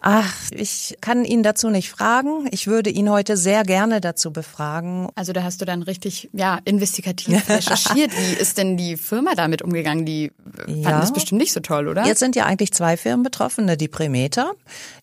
Ach, 0.01 0.33
ich 0.51 0.97
kann 1.01 1.25
ihn 1.25 1.43
dazu 1.43 1.69
nicht 1.69 1.89
fragen. 1.89 2.47
Ich 2.51 2.67
würde 2.67 2.89
ihn 2.89 3.09
heute 3.09 3.35
sehr 3.35 3.63
gerne 3.63 3.99
dazu 3.99 4.31
befragen. 4.31 5.09
Also 5.15 5.33
da 5.33 5.43
hast 5.43 5.59
du 5.59 5.65
dann 5.65 5.83
richtig, 5.83 6.29
ja, 6.31 6.59
investigativ 6.63 7.49
recherchiert. 7.49 8.11
Wie 8.11 8.33
ist 8.41 8.57
denn 8.57 8.77
die 8.77 8.95
Firma 8.95 9.35
damit 9.35 9.61
umgegangen? 9.61 10.05
Die 10.05 10.31
fanden 10.55 10.81
ja. 10.81 10.99
das 11.01 11.11
bestimmt 11.11 11.41
nicht 11.41 11.51
so 11.51 11.59
toll, 11.59 11.89
oder? 11.89 12.05
Jetzt 12.05 12.19
sind 12.19 12.37
ja 12.37 12.45
eigentlich 12.45 12.71
zwei 12.71 12.95
Firmen 12.95 13.23
betroffen. 13.23 13.65
Ne, 13.65 13.75
die 13.75 13.89
Premeter, 13.89 14.53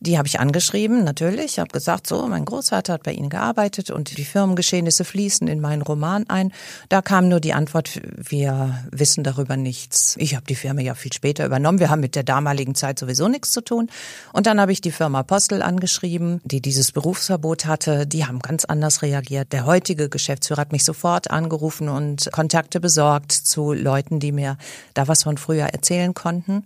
die 0.01 0.17
habe 0.17 0.29
ich 0.29 0.41
angeschrieben, 0.41 1.05
natürlich. 1.05 1.45
Ich 1.45 1.59
habe 1.59 1.71
gesagt, 1.71 2.07
so, 2.07 2.27
mein 2.27 2.47
Großvater 2.47 2.95
hat 2.95 3.03
bei 3.03 3.13
Ihnen 3.13 3.29
gearbeitet 3.29 3.91
und 3.91 4.17
die 4.17 4.25
Firmengeschehnisse 4.25 5.05
fließen 5.05 5.47
in 5.47 5.61
meinen 5.61 5.83
Roman 5.83 6.25
ein. 6.29 6.53
Da 6.89 7.03
kam 7.03 7.29
nur 7.29 7.41
die 7.41 7.53
Antwort, 7.53 8.01
wir 8.17 8.83
wissen 8.91 9.25
darüber 9.25 9.59
nichts. 9.59 10.17
Ich 10.19 10.35
habe 10.35 10.47
die 10.47 10.55
Firma 10.55 10.81
ja 10.81 10.95
viel 10.95 11.13
später 11.13 11.45
übernommen. 11.45 11.81
Wir 11.81 11.91
haben 11.91 12.01
mit 12.01 12.15
der 12.15 12.25
damaligen 12.25 12.75
Zeit 12.75 12.99
sowieso 12.99 13.29
nichts 13.29 13.53
zu 13.53 13.61
tun. 13.61 13.91
Und 14.33 14.47
dann 14.47 14.59
habe 14.59 14.73
ich 14.73 14.81
die 14.87 14.93
Firma 14.93 15.25
Postel 15.25 15.63
angeschrieben, 15.63 16.41
die 16.45 16.63
dieses 16.63 16.93
Berufsverbot 16.93 17.67
hatte. 17.67 18.07
Die 18.07 18.25
haben 18.25 18.39
ganz 18.39 18.65
anders 18.65 19.03
reagiert. 19.03 19.53
Der 19.53 19.67
heutige 19.67 20.09
Geschäftsführer 20.09 20.61
hat 20.61 20.71
mich 20.71 20.85
sofort 20.85 21.31
angerufen 21.31 21.89
und 21.89 22.31
Kontakte 22.31 22.79
besorgt 22.79 23.33
zu 23.33 23.73
Leuten, 23.73 24.21
die 24.21 24.31
mir 24.31 24.57
da 24.95 25.09
was 25.09 25.25
von 25.25 25.39
früher 25.39 25.67
erzählen 25.67 26.15
konnten. 26.15 26.65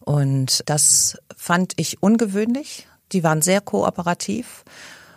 Und 0.00 0.62
das 0.66 1.16
fand 1.34 1.72
ich 1.76 2.02
ungewöhnlich. 2.02 2.86
Die 3.12 3.24
waren 3.24 3.40
sehr 3.40 3.62
kooperativ. 3.62 4.64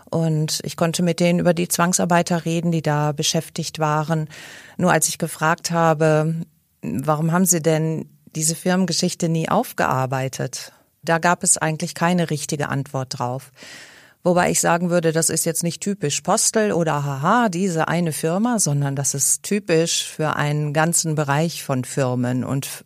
Und 0.10 0.62
ich 0.63 0.77
konnte 0.77 1.03
mit 1.03 1.19
denen 1.19 1.39
über 1.39 1.53
die 1.53 1.67
Zwangsarbeiter 1.67 2.46
reden, 2.46 2.72
die 2.72 2.81
da 2.81 3.12
beschäftigt 3.12 3.79
waren. 3.79 4.29
Nur 4.77 4.93
als 4.93 5.10
ich 5.10 5.17
gefragt 5.17 5.72
habe, 5.72 6.36
warum 6.81 7.34
haben 7.34 7.46
Sie 7.46 7.62
denn 7.62 8.10
diese 8.34 8.55
Firmengeschichte 8.55 9.27
nie 9.27 9.50
aufgearbeitet? 9.50 10.72
Da 11.03 11.17
gab 11.17 11.43
es 11.43 11.57
eigentlich 11.57 11.95
keine 11.95 12.29
richtige 12.29 12.69
Antwort 12.69 13.19
drauf. 13.19 13.51
Wobei 14.21 14.51
ich 14.51 14.59
sagen 14.59 14.89
würde, 14.89 15.13
das 15.13 15.29
ist 15.29 15.45
jetzt 15.45 15.63
nicht 15.63 15.81
typisch 15.81 16.19
Postel 16.21 16.73
oder 16.73 17.05
haha, 17.05 17.47
diese 17.47 17.87
eine 17.87 18.11
Firma, 18.11 18.59
sondern 18.59 18.95
das 18.95 19.13
ist 19.13 19.43
typisch 19.43 20.05
für 20.05 20.35
einen 20.35 20.73
ganzen 20.73 21.15
Bereich 21.15 21.63
von 21.63 21.85
Firmen 21.85 22.43
und 22.43 22.83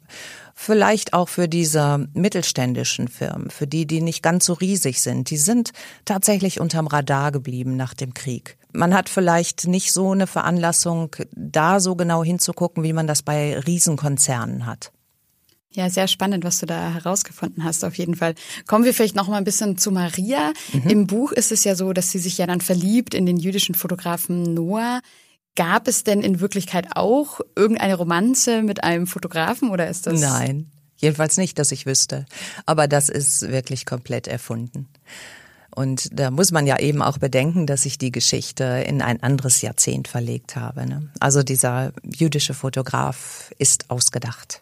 vielleicht 0.54 1.14
auch 1.14 1.30
für 1.30 1.48
diese 1.48 2.08
mittelständischen 2.14 3.08
Firmen, 3.08 3.50
für 3.50 3.66
die, 3.66 3.88
die 3.88 4.02
nicht 4.02 4.22
ganz 4.22 4.46
so 4.46 4.54
riesig 4.54 5.02
sind. 5.02 5.32
Die 5.32 5.38
sind 5.38 5.72
tatsächlich 6.06 6.60
unterm 6.60 6.86
Radar 6.86 7.32
geblieben 7.32 7.76
nach 7.76 7.96
dem 7.96 8.14
Krieg. 8.14 8.58
Man 8.72 8.94
hat 8.94 9.10
vielleicht 9.10 9.68
nicht 9.68 9.92
so 9.92 10.12
eine 10.12 10.28
Veranlassung, 10.28 11.16
da 11.32 11.80
so 11.80 11.96
genau 11.96 12.24
hinzugucken, 12.24 12.84
wie 12.84 12.94
man 12.94 13.08
das 13.08 13.24
bei 13.24 13.58
Riesenkonzernen 13.60 14.68
hat. 14.68 14.92
Ja, 15.76 15.90
sehr 15.90 16.08
spannend, 16.08 16.44
was 16.44 16.60
du 16.60 16.68
da 16.68 16.94
herausgefunden 16.94 17.64
hast, 17.64 17.84
auf 17.84 17.96
jeden 17.96 18.16
Fall. 18.16 18.36
Kommen 18.68 18.86
wir 18.86 18.94
vielleicht 18.94 19.16
noch 19.16 19.28
mal 19.28 19.38
ein 19.38 19.44
bisschen 19.44 19.78
zu 19.78 19.92
Maria. 19.92 20.54
Mhm. 20.72 20.90
Im 20.90 21.08
Buch 21.08 21.32
ist 21.32 21.52
es 21.52 21.64
ja 21.64 21.76
so, 21.76 21.94
dass 21.94 22.12
sie 22.12 22.20
sich 22.20 22.38
ja 22.38 22.46
dann 22.46 22.62
verliebt 22.62 23.14
in 23.14 23.26
den 23.26 23.38
jüdischen 23.38 23.74
Fotografen 23.74 24.54
Noah. 24.54 25.02
Gab 25.56 25.88
es 25.88 26.04
denn 26.04 26.22
in 26.22 26.40
Wirklichkeit 26.40 26.96
auch 26.96 27.40
irgendeine 27.56 27.96
Romanze 27.96 28.62
mit 28.64 28.84
einem 28.84 29.08
Fotografen 29.08 29.70
oder 29.70 29.88
ist 29.88 30.08
das? 30.08 30.20
Nein, 30.20 30.72
jedenfalls 30.98 31.38
nicht, 31.38 31.58
dass 31.58 31.72
ich 31.72 31.86
wüsste. 31.86 32.26
Aber 32.66 32.88
das 32.88 33.10
ist 33.10 33.42
wirklich 33.42 33.86
komplett 33.86 34.28
erfunden. 34.28 34.88
Und 35.76 36.10
da 36.12 36.30
muss 36.30 36.52
man 36.52 36.68
ja 36.68 36.80
eben 36.80 37.02
auch 37.02 37.18
bedenken, 37.18 37.66
dass 37.66 37.86
ich 37.86 37.98
die 37.98 38.12
Geschichte 38.12 38.84
in 38.88 39.02
ein 39.02 39.24
anderes 39.24 39.62
Jahrzehnt 39.62 40.08
verlegt 40.08 40.56
habe. 40.56 40.86
Ne? 40.86 41.10
Also 41.20 41.42
dieser 41.42 41.94
jüdische 42.04 42.54
Fotograf 42.54 43.52
ist 43.58 43.90
ausgedacht. 43.90 44.62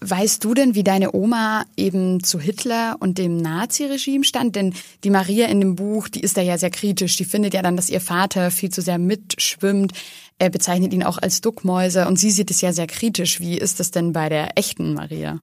Weißt 0.00 0.44
du 0.44 0.54
denn, 0.54 0.76
wie 0.76 0.84
deine 0.84 1.12
Oma 1.12 1.64
eben 1.76 2.22
zu 2.22 2.38
Hitler 2.38 2.96
und 3.00 3.18
dem 3.18 3.36
Naziregime 3.36 4.22
stand? 4.22 4.54
Denn 4.54 4.72
die 5.02 5.10
Maria 5.10 5.46
in 5.46 5.60
dem 5.60 5.74
Buch, 5.74 6.08
die 6.08 6.20
ist 6.20 6.36
da 6.36 6.40
ja 6.40 6.56
sehr 6.56 6.70
kritisch. 6.70 7.16
Die 7.16 7.24
findet 7.24 7.52
ja 7.52 7.62
dann, 7.62 7.76
dass 7.76 7.90
ihr 7.90 8.00
Vater 8.00 8.52
viel 8.52 8.70
zu 8.70 8.80
sehr 8.80 8.98
mitschwimmt. 8.98 9.92
Er 10.38 10.50
bezeichnet 10.50 10.92
ihn 10.92 11.02
auch 11.02 11.18
als 11.18 11.40
Duckmäuse 11.40 12.06
und 12.06 12.16
sie 12.16 12.30
sieht 12.30 12.50
es 12.52 12.60
ja 12.60 12.72
sehr 12.72 12.86
kritisch. 12.86 13.40
Wie 13.40 13.58
ist 13.58 13.80
das 13.80 13.90
denn 13.90 14.12
bei 14.12 14.28
der 14.28 14.56
echten 14.56 14.94
Maria? 14.94 15.40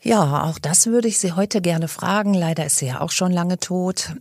Ja, 0.00 0.44
auch 0.44 0.60
das 0.60 0.86
würde 0.86 1.08
ich 1.08 1.18
sie 1.18 1.32
heute 1.32 1.60
gerne 1.60 1.88
fragen. 1.88 2.34
Leider 2.34 2.66
ist 2.66 2.76
sie 2.76 2.86
ja 2.86 3.00
auch 3.00 3.10
schon 3.10 3.32
lange 3.32 3.58
tot. 3.58 4.14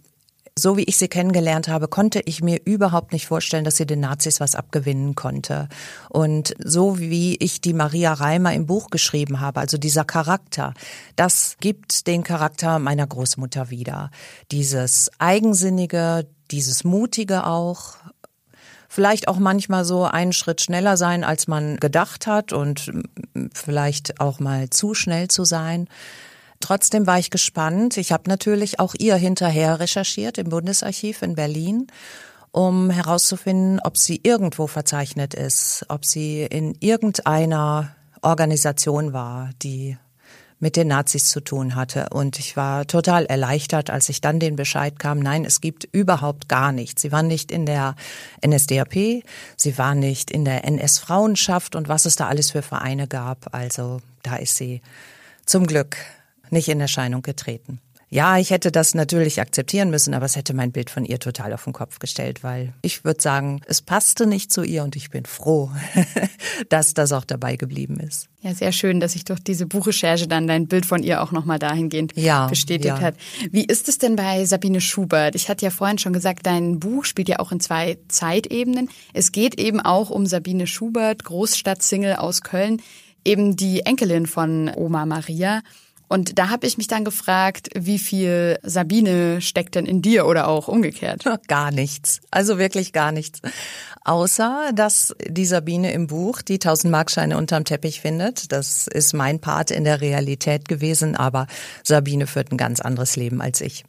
So 0.57 0.77
wie 0.77 0.83
ich 0.83 0.97
sie 0.97 1.07
kennengelernt 1.07 1.67
habe, 1.67 1.87
konnte 1.87 2.21
ich 2.25 2.43
mir 2.43 2.59
überhaupt 2.63 3.11
nicht 3.11 3.25
vorstellen, 3.25 3.63
dass 3.63 3.77
sie 3.77 3.87
den 3.87 4.01
Nazis 4.01 4.39
was 4.39 4.53
abgewinnen 4.53 5.15
konnte. 5.15 5.67
Und 6.09 6.53
so 6.63 6.99
wie 6.99 7.35
ich 7.37 7.59
die 7.59 7.73
Maria 7.73 8.13
Reimer 8.13 8.53
im 8.53 8.67
Buch 8.67 8.91
geschrieben 8.91 9.39
habe, 9.39 9.61
also 9.61 9.79
dieser 9.79 10.05
Charakter, 10.05 10.75
das 11.15 11.55
gibt 11.59 12.05
den 12.05 12.23
Charakter 12.23 12.77
meiner 12.77 13.07
Großmutter 13.07 13.71
wieder. 13.71 14.11
Dieses 14.51 15.09
Eigensinnige, 15.17 16.27
dieses 16.51 16.83
Mutige 16.83 17.47
auch, 17.47 17.95
vielleicht 18.89 19.29
auch 19.29 19.39
manchmal 19.39 19.85
so 19.85 20.03
einen 20.03 20.33
Schritt 20.33 20.61
schneller 20.61 20.97
sein, 20.97 21.23
als 21.23 21.47
man 21.47 21.77
gedacht 21.77 22.27
hat 22.27 22.53
und 22.53 22.91
vielleicht 23.55 24.19
auch 24.19 24.39
mal 24.39 24.69
zu 24.69 24.93
schnell 24.93 25.29
zu 25.29 25.45
sein. 25.45 25.87
Trotzdem 26.63 27.05
war 27.07 27.19
ich 27.19 27.29
gespannt. 27.29 27.97
Ich 27.97 28.13
habe 28.13 28.29
natürlich 28.29 28.79
auch 28.79 28.95
ihr 28.97 29.17
hinterher 29.17 29.81
recherchiert 29.81 30.37
im 30.37 30.47
Bundesarchiv 30.47 31.21
in 31.21 31.35
Berlin, 31.35 31.87
um 32.53 32.89
herauszufinden, 32.89 33.81
ob 33.83 33.97
sie 33.97 34.21
irgendwo 34.23 34.67
verzeichnet 34.67 35.33
ist, 35.33 35.85
ob 35.89 36.05
sie 36.05 36.43
in 36.43 36.77
irgendeiner 36.79 37.93
Organisation 38.21 39.11
war, 39.11 39.49
die 39.61 39.97
mit 40.59 40.77
den 40.77 40.87
Nazis 40.87 41.29
zu 41.31 41.41
tun 41.41 41.75
hatte. 41.75 42.07
Und 42.11 42.39
ich 42.39 42.55
war 42.55 42.87
total 42.87 43.25
erleichtert, 43.25 43.89
als 43.89 44.07
ich 44.07 44.21
dann 44.21 44.39
den 44.39 44.55
Bescheid 44.55 44.97
kam, 44.97 45.19
nein, 45.19 45.43
es 45.43 45.59
gibt 45.59 45.83
überhaupt 45.91 46.47
gar 46.47 46.71
nichts. 46.71 47.01
Sie 47.01 47.11
waren 47.11 47.27
nicht 47.27 47.51
in 47.51 47.65
der 47.65 47.95
NSDAP, 48.41 49.25
sie 49.57 49.77
waren 49.77 49.99
nicht 49.99 50.31
in 50.31 50.45
der 50.45 50.63
NS-Frauenschaft 50.63 51.75
und 51.75 51.89
was 51.89 52.05
es 52.05 52.15
da 52.15 52.29
alles 52.29 52.51
für 52.51 52.61
Vereine 52.61 53.09
gab. 53.09 53.53
Also 53.53 53.99
da 54.21 54.37
ist 54.37 54.55
sie 54.55 54.81
zum 55.45 55.67
Glück 55.67 55.97
nicht 56.53 56.69
in 56.69 56.79
Erscheinung 56.79 57.21
getreten. 57.21 57.81
Ja, 58.13 58.37
ich 58.37 58.51
hätte 58.51 58.71
das 58.71 58.93
natürlich 58.93 59.41
akzeptieren 59.41 59.89
müssen, 59.89 60.13
aber 60.13 60.27
es 60.27 60.35
hätte 60.35 60.53
mein 60.53 60.71
Bild 60.71 60.91
von 60.91 61.03
ihr 61.03 61.17
total 61.17 61.51
auf 61.51 61.63
den 61.63 61.73
Kopf 61.73 61.97
gestellt, 61.97 62.43
weil 62.43 62.71
ich 62.83 63.03
würde 63.03 63.19
sagen, 63.19 63.61
es 63.65 63.81
passte 63.81 64.27
nicht 64.27 64.53
zu 64.53 64.61
ihr 64.61 64.83
und 64.83 64.95
ich 64.95 65.09
bin 65.09 65.25
froh, 65.25 65.71
dass 66.69 66.93
das 66.93 67.11
auch 67.11 67.25
dabei 67.25 67.55
geblieben 67.55 67.99
ist. 67.99 68.29
Ja, 68.41 68.53
sehr 68.53 68.71
schön, 68.71 68.99
dass 68.99 69.13
sich 69.13 69.25
durch 69.25 69.39
diese 69.39 69.65
Buchrecherche 69.65 70.27
dann 70.27 70.45
dein 70.45 70.67
Bild 70.67 70.85
von 70.85 71.01
ihr 71.01 71.23
auch 71.23 71.31
nochmal 71.31 71.57
dahingehend 71.57 72.15
ja, 72.15 72.45
bestätigt 72.49 72.85
ja. 72.85 73.01
hat. 73.01 73.15
Wie 73.49 73.65
ist 73.65 73.89
es 73.89 73.97
denn 73.97 74.15
bei 74.15 74.45
Sabine 74.45 74.79
Schubert? 74.79 75.33
Ich 75.33 75.49
hatte 75.49 75.65
ja 75.65 75.71
vorhin 75.71 75.97
schon 75.97 76.13
gesagt, 76.13 76.45
dein 76.45 76.79
Buch 76.79 77.05
spielt 77.05 77.29
ja 77.29 77.39
auch 77.39 77.51
in 77.51 77.61
zwei 77.61 77.97
Zeitebenen. 78.09 78.89
Es 79.13 79.31
geht 79.31 79.59
eben 79.59 79.79
auch 79.81 80.11
um 80.11 80.27
Sabine 80.27 80.67
Schubert, 80.67 81.23
Großstadtsingle 81.23 82.19
aus 82.19 82.41
Köln, 82.43 82.79
eben 83.25 83.55
die 83.55 83.87
Enkelin 83.87 84.27
von 84.27 84.69
Oma 84.75 85.07
Maria. 85.07 85.63
Und 86.13 86.37
da 86.37 86.49
habe 86.49 86.67
ich 86.67 86.77
mich 86.77 86.85
dann 86.85 87.03
gefragt, 87.03 87.69
wie 87.73 87.97
viel 87.97 88.59
Sabine 88.61 89.41
steckt 89.41 89.73
denn 89.73 89.87
in 89.87 90.03
dir 90.03 90.27
oder 90.27 90.47
auch 90.47 90.67
umgekehrt? 90.67 91.23
Gar 91.47 91.71
nichts. 91.71 92.21
Also 92.29 92.59
wirklich 92.59 92.93
gar 92.93 93.11
nichts. 93.11 93.41
Außer, 94.05 94.69
dass 94.75 95.15
die 95.27 95.47
Sabine 95.47 95.91
im 95.91 96.05
Buch 96.05 96.43
die 96.43 96.59
1000 96.59 96.91
Markscheine 96.91 97.35
unterm 97.35 97.65
Teppich 97.65 97.99
findet. 97.99 98.51
Das 98.51 98.85
ist 98.85 99.13
mein 99.13 99.39
Part 99.39 99.71
in 99.71 99.85
der 99.85 100.01
Realität 100.01 100.67
gewesen, 100.67 101.15
aber 101.15 101.47
Sabine 101.83 102.27
führt 102.27 102.51
ein 102.51 102.57
ganz 102.57 102.79
anderes 102.79 103.15
Leben 103.15 103.41
als 103.41 103.59
ich. 103.59 103.83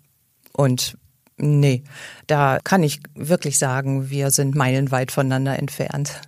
Und 0.54 0.97
nee, 1.37 1.85
da 2.26 2.59
kann 2.64 2.83
ich 2.83 3.00
wirklich 3.14 3.59
sagen, 3.59 4.09
wir 4.09 4.31
sind 4.31 4.54
meilenweit 4.54 5.12
voneinander 5.12 5.59
entfernt. 5.59 6.23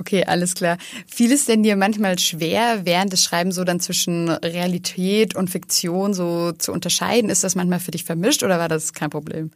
Okay, 0.00 0.24
alles 0.24 0.54
klar. 0.54 0.78
Fiel 1.06 1.32
es 1.32 1.46
denn 1.46 1.64
dir 1.64 1.74
manchmal 1.74 2.18
schwer, 2.18 2.84
während 2.84 3.12
des 3.12 3.24
Schreibens 3.24 3.56
so 3.56 3.64
dann 3.64 3.80
zwischen 3.80 4.28
Realität 4.28 5.34
und 5.34 5.50
Fiktion 5.50 6.14
so 6.14 6.52
zu 6.52 6.72
unterscheiden? 6.72 7.30
Ist 7.30 7.42
das 7.42 7.56
manchmal 7.56 7.80
für 7.80 7.90
dich 7.90 8.04
vermischt 8.04 8.44
oder 8.44 8.58
war 8.58 8.68
das 8.68 8.92
kein 8.92 9.10
Problem? 9.10 9.50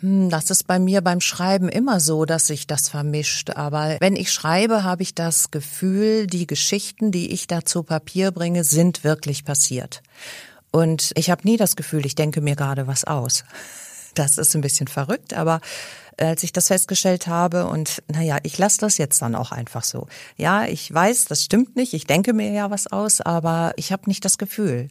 Hm, 0.00 0.30
das 0.30 0.50
ist 0.50 0.66
bei 0.66 0.80
mir 0.80 1.00
beim 1.00 1.20
Schreiben 1.20 1.68
immer 1.68 2.00
so, 2.00 2.24
dass 2.24 2.48
sich 2.48 2.66
das 2.66 2.88
vermischt. 2.88 3.50
Aber 3.50 3.96
wenn 4.00 4.16
ich 4.16 4.32
schreibe, 4.32 4.82
habe 4.82 5.02
ich 5.02 5.14
das 5.14 5.52
Gefühl, 5.52 6.26
die 6.26 6.48
Geschichten, 6.48 7.12
die 7.12 7.32
ich 7.32 7.46
da 7.46 7.64
zu 7.64 7.84
Papier 7.84 8.32
bringe, 8.32 8.64
sind 8.64 9.04
wirklich 9.04 9.44
passiert. 9.44 10.02
Und 10.72 11.12
ich 11.14 11.30
habe 11.30 11.42
nie 11.44 11.56
das 11.56 11.76
Gefühl, 11.76 12.04
ich 12.04 12.16
denke 12.16 12.40
mir 12.40 12.56
gerade 12.56 12.88
was 12.88 13.04
aus. 13.04 13.44
Das 14.14 14.38
ist 14.38 14.54
ein 14.54 14.60
bisschen 14.60 14.88
verrückt, 14.88 15.34
aber 15.34 15.60
als 16.18 16.42
ich 16.42 16.52
das 16.52 16.68
festgestellt 16.68 17.26
habe 17.26 17.66
und 17.66 18.02
naja, 18.08 18.38
ich 18.42 18.58
lasse 18.58 18.78
das 18.80 18.98
jetzt 18.98 19.20
dann 19.22 19.34
auch 19.34 19.52
einfach 19.52 19.84
so. 19.84 20.06
Ja, 20.36 20.64
ich 20.64 20.92
weiß, 20.92 21.26
das 21.26 21.42
stimmt 21.42 21.76
nicht, 21.76 21.94
ich 21.94 22.06
denke 22.06 22.32
mir 22.32 22.50
ja 22.52 22.70
was 22.70 22.86
aus, 22.86 23.20
aber 23.20 23.72
ich 23.76 23.92
habe 23.92 24.02
nicht 24.06 24.24
das 24.24 24.38
Gefühl. 24.38 24.88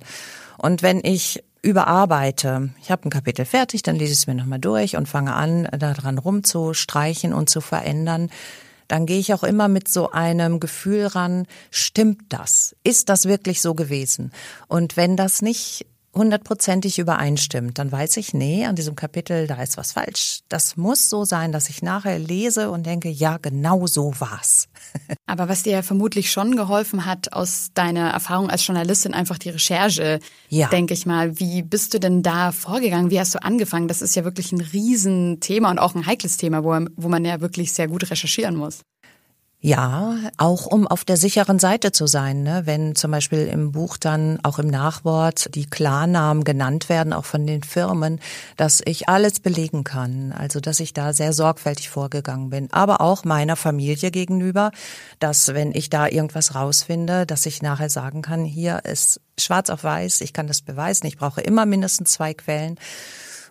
Und 0.58 0.82
wenn 0.82 1.02
ich 1.04 1.44
überarbeite, 1.62 2.70
ich 2.82 2.92
habe 2.92 3.08
ein 3.08 3.10
Kapitel 3.10 3.46
fertig, 3.46 3.84
dann 3.84 3.96
lese 3.96 4.12
ich 4.12 4.20
es 4.20 4.28
mir 4.28 4.36
nochmal 4.36 4.60
durch 4.60 4.98
und 4.98 5.08
fange 5.08 5.34
an, 5.34 5.68
daran 5.78 6.18
rumzustreichen 6.18 7.34
und 7.34 7.50
zu 7.50 7.62
verändern, 7.62 8.30
dann 8.90 9.06
gehe 9.06 9.20
ich 9.20 9.34
auch 9.34 9.44
immer 9.44 9.70
mit 9.70 9.88
so 9.88 10.12
einem 10.12 10.60
Gefühl 10.60 11.08
ran, 11.08 11.48
stimmt 11.72 12.22
das? 12.30 12.76
Ist 12.84 13.10
das 13.10 13.26
wirklich 13.26 13.62
so 13.62 13.74
gewesen? 13.74 14.32
Und 14.68 14.98
wenn 14.98 15.16
das 15.16 15.42
nicht 15.42 15.86
hundertprozentig 16.14 17.00
übereinstimmt, 17.00 17.80
dann 17.80 17.92
weiß 17.92 18.18
ich, 18.18 18.34
nee, 18.34 18.66
an 18.66 18.76
diesem 18.76 18.96
Kapitel, 18.96 19.48
da 19.48 19.62
ist 19.62 19.78
was 19.78 19.94
falsch. 19.94 20.42
Das 20.48 20.78
muss 20.78 21.10
so 21.10 21.26
sein, 21.26 21.52
dass 21.52 21.70
ich 21.70 21.82
nachher 21.82 22.20
lese 22.20 22.70
und 22.70 22.86
denke, 22.86 23.10
ja, 23.10 23.38
genau 23.38 23.88
so 23.88 24.14
war's. 24.20 24.68
Aber 25.26 25.50
was 25.50 25.64
dir 25.64 25.82
vermutlich 25.82 26.32
schon 26.32 26.56
geholfen 26.56 27.06
hat 27.06 27.34
aus 27.34 27.72
deiner 27.74 28.12
Erfahrung 28.12 28.50
als 28.50 28.66
Journalistin, 28.66 29.14
einfach 29.14 29.40
die 29.40 29.50
Recherche, 29.50 30.20
ja. 30.50 30.68
denke 30.68 30.94
ich 30.94 31.06
mal. 31.06 31.40
Wie 31.40 31.64
bist 31.64 31.94
du 31.94 32.00
denn 32.00 32.22
da 32.22 32.52
vorgegangen? 32.52 33.10
Wie 33.10 33.20
hast 33.20 33.34
du 33.34 33.44
angefangen? 33.44 33.88
Das 33.88 34.02
ist 34.02 34.16
ja 34.16 34.24
wirklich 34.24 34.52
ein 34.52 34.62
Riesenthema 34.62 35.72
und 35.72 35.80
auch 35.80 35.96
ein 35.96 36.06
heikles 36.06 36.38
Thema, 36.38 36.64
wo, 36.64 36.86
wo 36.96 37.10
man 37.10 37.26
ja 37.26 37.42
wirklich 37.42 37.74
sehr 37.74 37.88
gut 37.88 38.10
recherchieren 38.10 38.56
muss. 38.56 38.82
Ja, 39.66 40.18
auch 40.36 40.66
um 40.66 40.88
auf 40.88 41.06
der 41.06 41.16
sicheren 41.16 41.58
Seite 41.58 41.94
zu 41.94 42.06
sein. 42.06 42.44
Ne? 42.44 42.64
Wenn 42.66 42.96
zum 42.96 43.12
Beispiel 43.12 43.48
im 43.48 43.72
Buch 43.72 43.96
dann 43.96 44.40
auch 44.44 44.60
im 44.60 44.68
Nachwort 44.68 45.56
die 45.56 45.66
Klarnamen 45.70 46.44
genannt 46.44 46.90
werden, 46.90 47.14
auch 47.14 47.24
von 47.24 47.48
den 47.48 47.64
Firmen, 47.64 48.20
dass 48.58 48.82
ich 48.84 49.08
alles 49.08 49.40
belegen 49.40 49.86
kann. 49.86 50.34
Also 50.34 50.60
dass 50.60 50.82
ich 50.82 50.92
da 50.92 51.14
sehr 51.14 51.32
sorgfältig 51.32 51.90
vorgegangen 51.90 52.50
bin. 52.50 52.74
Aber 52.74 53.00
auch 53.00 53.24
meiner 53.24 53.56
Familie 53.56 54.12
gegenüber, 54.12 54.72
dass 55.20 55.54
wenn 55.54 55.74
ich 55.74 55.90
da 55.90 56.10
irgendwas 56.10 56.56
rausfinde, 56.56 57.26
dass 57.26 57.46
ich 57.46 57.62
nachher 57.62 57.90
sagen 57.90 58.22
kann, 58.22 58.44
hier 58.44 58.84
ist 58.84 59.22
schwarz 59.40 59.70
auf 59.70 59.86
weiß, 59.86 60.20
ich 60.20 60.34
kann 60.34 60.48
das 60.48 60.62
beweisen, 60.62 61.08
ich 61.08 61.18
brauche 61.18 61.40
immer 61.40 61.66
mindestens 61.66 62.12
zwei 62.12 62.34
Quellen. 62.34 62.78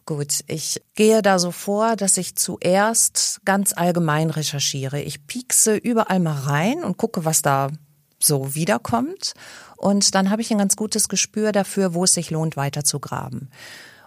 Gut, 0.05 0.41
ich 0.49 0.83
gehe 0.95 1.23
da 1.23 1.39
so 1.39 1.53
vor, 1.53 1.95
dass 1.95 2.17
ich 2.17 2.35
zuerst 2.35 3.41
ganz 3.45 3.73
allgemein 3.73 4.31
recherchiere. 4.31 5.01
Ich 5.01 5.27
piekse 5.27 5.77
überall 5.77 6.19
mal 6.19 6.41
rein 6.41 6.83
und 6.83 6.97
gucke, 6.97 7.25
was 7.25 7.43
da 7.43 7.71
so 8.19 8.55
wiederkommt. 8.55 9.35
Und 9.77 10.15
dann 10.15 10.31
habe 10.31 10.43
ich 10.43 10.51
ein 10.51 10.59
ganz 10.59 10.77
gutes 10.77 11.09
Gespür 11.09 11.53
dafür, 11.53 11.95
wo 11.95 12.05
es 12.05 12.15
sich 12.15 12.31
lohnt, 12.31 12.57
weiter 12.57 12.83
zu 12.83 12.99
graben. 12.99 13.49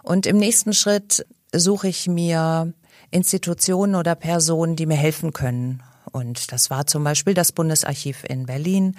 Und 0.02 0.26
im 0.26 0.36
nächsten 0.36 0.74
Schritt 0.74 1.26
suche 1.54 1.88
ich 1.88 2.06
mir 2.08 2.72
Institutionen 3.10 3.94
oder 3.94 4.14
Personen, 4.14 4.76
die 4.76 4.86
mir 4.86 4.96
helfen 4.96 5.32
können. 5.32 5.82
Und 6.12 6.52
das 6.52 6.70
war 6.70 6.86
zum 6.86 7.04
Beispiel 7.04 7.34
das 7.34 7.52
Bundesarchiv 7.52 8.24
in 8.28 8.46
Berlin, 8.46 8.96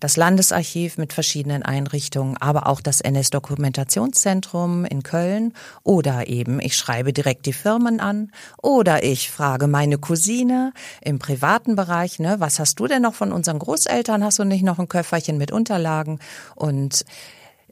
das 0.00 0.16
Landesarchiv 0.16 0.98
mit 0.98 1.12
verschiedenen 1.12 1.62
Einrichtungen, 1.62 2.36
aber 2.38 2.66
auch 2.66 2.80
das 2.80 3.00
NS-Dokumentationszentrum 3.00 4.84
in 4.84 5.02
Köln 5.02 5.52
oder 5.82 6.28
eben 6.28 6.60
ich 6.60 6.76
schreibe 6.76 7.12
direkt 7.12 7.46
die 7.46 7.52
Firmen 7.52 8.00
an 8.00 8.30
oder 8.62 9.04
ich 9.04 9.30
frage 9.30 9.66
meine 9.66 9.98
Cousine 9.98 10.72
im 11.00 11.18
privaten 11.18 11.76
Bereich, 11.76 12.18
ne, 12.18 12.36
was 12.38 12.58
hast 12.58 12.78
du 12.80 12.86
denn 12.86 13.02
noch 13.02 13.14
von 13.14 13.32
unseren 13.32 13.58
Großeltern? 13.58 14.24
Hast 14.24 14.38
du 14.38 14.44
nicht 14.44 14.62
noch 14.62 14.78
ein 14.78 14.88
Köfferchen 14.88 15.38
mit 15.38 15.52
Unterlagen? 15.52 16.18
Und 16.54 17.04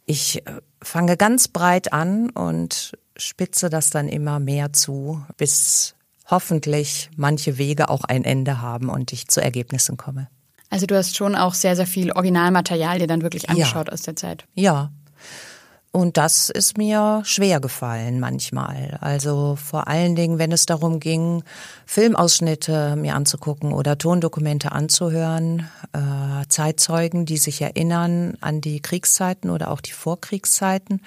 ich 0.07 0.47
äh, 0.47 0.61
fange 0.83 1.17
ganz 1.17 1.49
breit 1.49 1.93
an 1.93 2.31
und 2.31 2.93
spitze 3.17 3.71
das 3.71 3.91
dann 3.91 4.09
immer 4.09 4.41
mehr 4.41 4.73
zu, 4.73 5.25
bis 5.37 5.95
hoffentlich 6.27 7.11
manche 7.17 7.59
Wege 7.59 7.89
auch 7.89 8.05
ein 8.05 8.25
Ende 8.25 8.61
haben 8.61 8.89
und 8.89 9.13
ich 9.13 9.29
zu 9.29 9.41
Ergebnissen 9.41 9.97
komme. 9.97 10.29
Also 10.75 10.87
du 10.87 10.97
hast 10.97 11.15
schon 11.15 11.37
auch 11.37 11.55
sehr, 11.55 11.77
sehr 11.77 11.87
viel 11.87 12.11
Originalmaterial 12.11 12.99
dir 12.99 13.07
dann 13.07 13.23
wirklich 13.23 13.49
angeschaut 13.49 13.87
ja. 13.87 13.93
aus 13.93 14.03
der 14.03 14.17
Zeit. 14.17 14.45
Ja. 14.55 14.91
Und 15.93 16.17
das 16.17 16.51
ist 16.51 16.77
mir 16.77 17.23
schwer 17.25 17.61
gefallen 17.61 18.19
manchmal. 18.19 18.99
Also 19.01 19.55
vor 19.55 19.87
allen 19.87 20.17
Dingen, 20.17 20.41
wenn 20.41 20.51
es 20.51 20.67
darum 20.67 20.99
ging, 20.99 21.45
Filmausschnitte 21.87 22.97
mir 22.97 23.15
anzugucken 23.15 23.73
oder 23.73 23.99
Tondokumente 23.99 24.73
anzuhören, 24.73 25.71
äh, 25.93 26.45
Zeitzeugen, 26.49 27.25
die 27.25 27.37
sich 27.37 27.63
erinnern 27.63 28.37
an 28.41 28.61
die 28.61 28.81
Kriegszeiten 28.81 29.51
oder 29.51 29.71
auch 29.71 29.81
die 29.81 29.93
Vorkriegszeiten. 29.93 31.01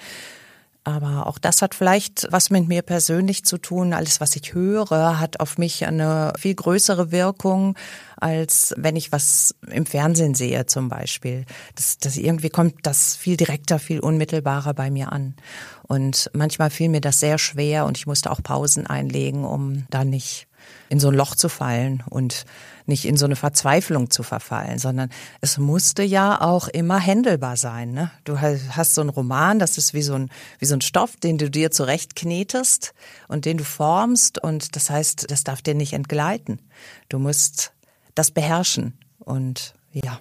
Aber 0.88 1.26
auch 1.26 1.38
das 1.38 1.60
hat 1.60 1.74
vielleicht 1.74 2.26
was 2.30 2.48
mit 2.48 2.66
mir 2.66 2.80
persönlich 2.80 3.44
zu 3.44 3.58
tun. 3.58 3.92
Alles, 3.92 4.22
was 4.22 4.34
ich 4.36 4.54
höre, 4.54 5.20
hat 5.20 5.38
auf 5.38 5.58
mich 5.58 5.84
eine 5.86 6.32
viel 6.38 6.54
größere 6.54 7.12
Wirkung, 7.12 7.76
als 8.16 8.72
wenn 8.78 8.96
ich 8.96 9.12
was 9.12 9.54
im 9.70 9.84
Fernsehen 9.84 10.34
sehe 10.34 10.64
zum 10.64 10.88
Beispiel. 10.88 11.44
Das, 11.74 11.98
das 11.98 12.16
irgendwie 12.16 12.48
kommt 12.48 12.74
das 12.84 13.16
viel 13.16 13.36
direkter, 13.36 13.78
viel 13.78 14.00
unmittelbarer 14.00 14.72
bei 14.72 14.90
mir 14.90 15.12
an. 15.12 15.34
Und 15.82 16.30
manchmal 16.32 16.70
fiel 16.70 16.88
mir 16.88 17.02
das 17.02 17.20
sehr 17.20 17.36
schwer 17.36 17.84
und 17.84 17.98
ich 17.98 18.06
musste 18.06 18.30
auch 18.30 18.42
Pausen 18.42 18.86
einlegen, 18.86 19.44
um 19.44 19.84
da 19.90 20.06
nicht 20.06 20.47
in 20.88 21.00
so 21.00 21.08
ein 21.08 21.14
Loch 21.14 21.34
zu 21.34 21.48
fallen 21.48 22.02
und 22.08 22.44
nicht 22.86 23.04
in 23.04 23.16
so 23.16 23.26
eine 23.26 23.36
Verzweiflung 23.36 24.10
zu 24.10 24.22
verfallen, 24.22 24.78
sondern 24.78 25.10
es 25.40 25.58
musste 25.58 26.02
ja 26.02 26.40
auch 26.40 26.68
immer 26.68 26.98
händelbar 26.98 27.56
sein. 27.56 27.92
Ne? 27.92 28.10
Du 28.24 28.40
hast 28.40 28.94
so 28.94 29.02
einen 29.02 29.10
Roman, 29.10 29.58
das 29.58 29.76
ist 29.76 29.92
wie 29.92 30.02
so 30.02 30.14
ein, 30.14 30.30
wie 30.58 30.64
so 30.64 30.74
ein 30.74 30.80
Stoff, 30.80 31.16
den 31.16 31.36
du 31.36 31.50
dir 31.50 31.70
zurechtknetest 31.70 32.94
und 33.28 33.44
den 33.44 33.58
du 33.58 33.64
formst 33.64 34.42
und 34.42 34.74
das 34.74 34.88
heißt, 34.88 35.30
das 35.30 35.44
darf 35.44 35.60
dir 35.60 35.74
nicht 35.74 35.92
entgleiten. 35.92 36.60
Du 37.08 37.18
musst 37.18 37.72
das 38.14 38.30
beherrschen 38.30 38.98
und 39.18 39.74
ja. 39.92 40.20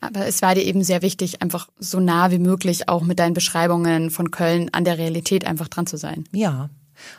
Aber 0.00 0.26
es 0.26 0.42
war 0.42 0.54
dir 0.54 0.62
eben 0.62 0.84
sehr 0.84 1.02
wichtig, 1.02 1.42
einfach 1.42 1.68
so 1.78 1.98
nah 1.98 2.30
wie 2.30 2.38
möglich 2.38 2.88
auch 2.88 3.02
mit 3.02 3.18
deinen 3.18 3.34
Beschreibungen 3.34 4.10
von 4.10 4.30
Köln 4.30 4.68
an 4.72 4.84
der 4.84 4.98
Realität 4.98 5.44
einfach 5.44 5.68
dran 5.68 5.86
zu 5.86 5.96
sein. 5.96 6.24
Ja, 6.32 6.70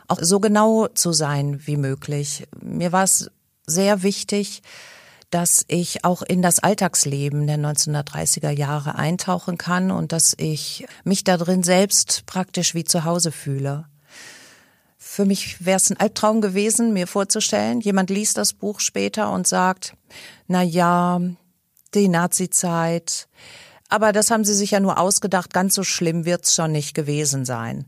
auch 0.07 0.19
so 0.21 0.39
genau 0.39 0.87
zu 0.87 1.11
sein 1.11 1.61
wie 1.65 1.77
möglich. 1.77 2.47
Mir 2.61 2.91
war 2.91 3.03
es 3.03 3.29
sehr 3.65 4.03
wichtig, 4.03 4.61
dass 5.29 5.63
ich 5.67 6.03
auch 6.05 6.21
in 6.23 6.41
das 6.41 6.59
Alltagsleben 6.59 7.45
der 7.45 7.57
1930er 7.57 8.49
Jahre 8.49 8.95
eintauchen 8.95 9.57
kann 9.57 9.91
und 9.91 10.11
dass 10.11 10.33
ich 10.37 10.87
mich 11.03 11.23
da 11.23 11.37
drin 11.37 11.63
selbst 11.63 12.23
praktisch 12.25 12.73
wie 12.73 12.83
zu 12.83 13.03
Hause 13.03 13.31
fühle. 13.31 13.85
Für 14.97 15.25
mich 15.25 15.65
wäre 15.65 15.77
es 15.77 15.89
ein 15.89 15.99
Albtraum 15.99 16.41
gewesen, 16.41 16.93
mir 16.93 17.07
vorzustellen, 17.07 17.81
jemand 17.81 18.09
liest 18.09 18.37
das 18.37 18.53
Buch 18.53 18.79
später 18.79 19.31
und 19.31 19.47
sagt, 19.47 19.95
na 20.47 20.61
ja, 20.61 21.21
die 21.93 22.07
Nazizeit, 22.07 23.27
aber 23.87 24.13
das 24.13 24.29
haben 24.29 24.45
sie 24.45 24.53
sich 24.53 24.71
ja 24.71 24.79
nur 24.79 24.99
ausgedacht, 24.99 25.51
ganz 25.51 25.73
so 25.73 25.83
schlimm 25.83 26.25
wird's 26.25 26.53
schon 26.53 26.71
nicht 26.71 26.93
gewesen 26.93 27.43
sein. 27.43 27.85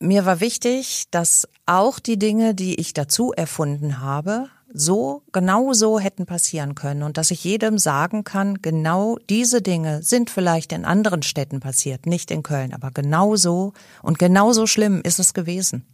Mir 0.00 0.24
war 0.24 0.40
wichtig, 0.40 1.04
dass 1.10 1.48
auch 1.66 1.98
die 1.98 2.18
Dinge, 2.18 2.54
die 2.54 2.78
ich 2.78 2.94
dazu 2.94 3.32
erfunden 3.32 4.00
habe, 4.00 4.48
so, 4.72 5.22
genau 5.32 5.72
so 5.72 5.98
hätten 5.98 6.26
passieren 6.26 6.74
können 6.74 7.02
und 7.02 7.16
dass 7.16 7.30
ich 7.30 7.42
jedem 7.42 7.78
sagen 7.78 8.22
kann, 8.22 8.60
genau 8.60 9.18
diese 9.28 9.62
Dinge 9.62 10.02
sind 10.02 10.30
vielleicht 10.30 10.72
in 10.72 10.84
anderen 10.84 11.22
Städten 11.22 11.60
passiert, 11.60 12.06
nicht 12.06 12.30
in 12.30 12.42
Köln, 12.42 12.74
aber 12.74 12.90
genau 12.90 13.34
so 13.34 13.72
und 14.02 14.18
genau 14.18 14.52
so 14.52 14.66
schlimm 14.66 15.00
ist 15.02 15.18
es 15.18 15.34
gewesen. 15.34 15.84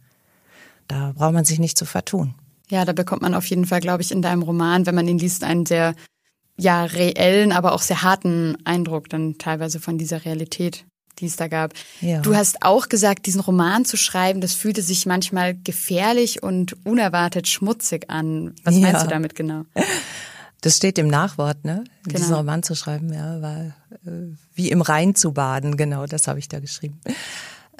Da 0.87 1.13
braucht 1.15 1.33
man 1.33 1.45
sich 1.45 1.57
nicht 1.57 1.77
zu 1.77 1.85
vertun. 1.85 2.35
Ja, 2.69 2.85
da 2.85 2.93
bekommt 2.93 3.21
man 3.21 3.33
auf 3.33 3.45
jeden 3.45 3.65
Fall, 3.65 3.79
glaube 3.79 4.03
ich, 4.03 4.11
in 4.11 4.21
deinem 4.21 4.43
Roman, 4.43 4.85
wenn 4.85 4.95
man 4.95 5.07
ihn 5.07 5.19
liest, 5.19 5.43
einen 5.43 5.65
sehr 5.65 5.95
ja 6.57 6.85
reellen, 6.85 7.51
aber 7.51 7.73
auch 7.73 7.81
sehr 7.81 8.01
harten 8.01 8.57
Eindruck 8.65 9.09
dann 9.09 9.37
teilweise 9.37 9.79
von 9.79 9.97
dieser 9.97 10.25
Realität 10.25 10.85
die 11.19 11.25
es 11.25 11.35
da 11.35 11.47
gab. 11.47 11.73
Ja. 12.01 12.21
Du 12.21 12.35
hast 12.35 12.61
auch 12.63 12.89
gesagt, 12.89 13.25
diesen 13.25 13.41
Roman 13.41 13.85
zu 13.85 13.97
schreiben, 13.97 14.41
das 14.41 14.53
fühlte 14.53 14.81
sich 14.81 15.05
manchmal 15.05 15.55
gefährlich 15.55 16.43
und 16.43 16.75
unerwartet 16.85 17.47
schmutzig 17.47 18.09
an. 18.09 18.53
Was 18.63 18.75
ja. 18.75 18.81
meinst 18.81 19.05
du 19.05 19.07
damit 19.07 19.35
genau? 19.35 19.63
Das 20.61 20.77
steht 20.77 20.97
im 20.97 21.07
Nachwort, 21.07 21.63
ne? 21.63 21.83
Genau. 22.03 22.17
Diesen 22.17 22.35
Roman 22.35 22.63
zu 22.63 22.75
schreiben, 22.75 23.13
ja, 23.13 23.41
war 23.41 23.57
äh, 24.05 24.35
wie 24.55 24.71
im 24.71 24.81
Rhein 24.81 25.13
zu 25.13 25.31
baden, 25.31 25.77
genau, 25.77 26.05
das 26.07 26.27
habe 26.27 26.39
ich 26.39 26.47
da 26.47 26.59
geschrieben 26.59 26.99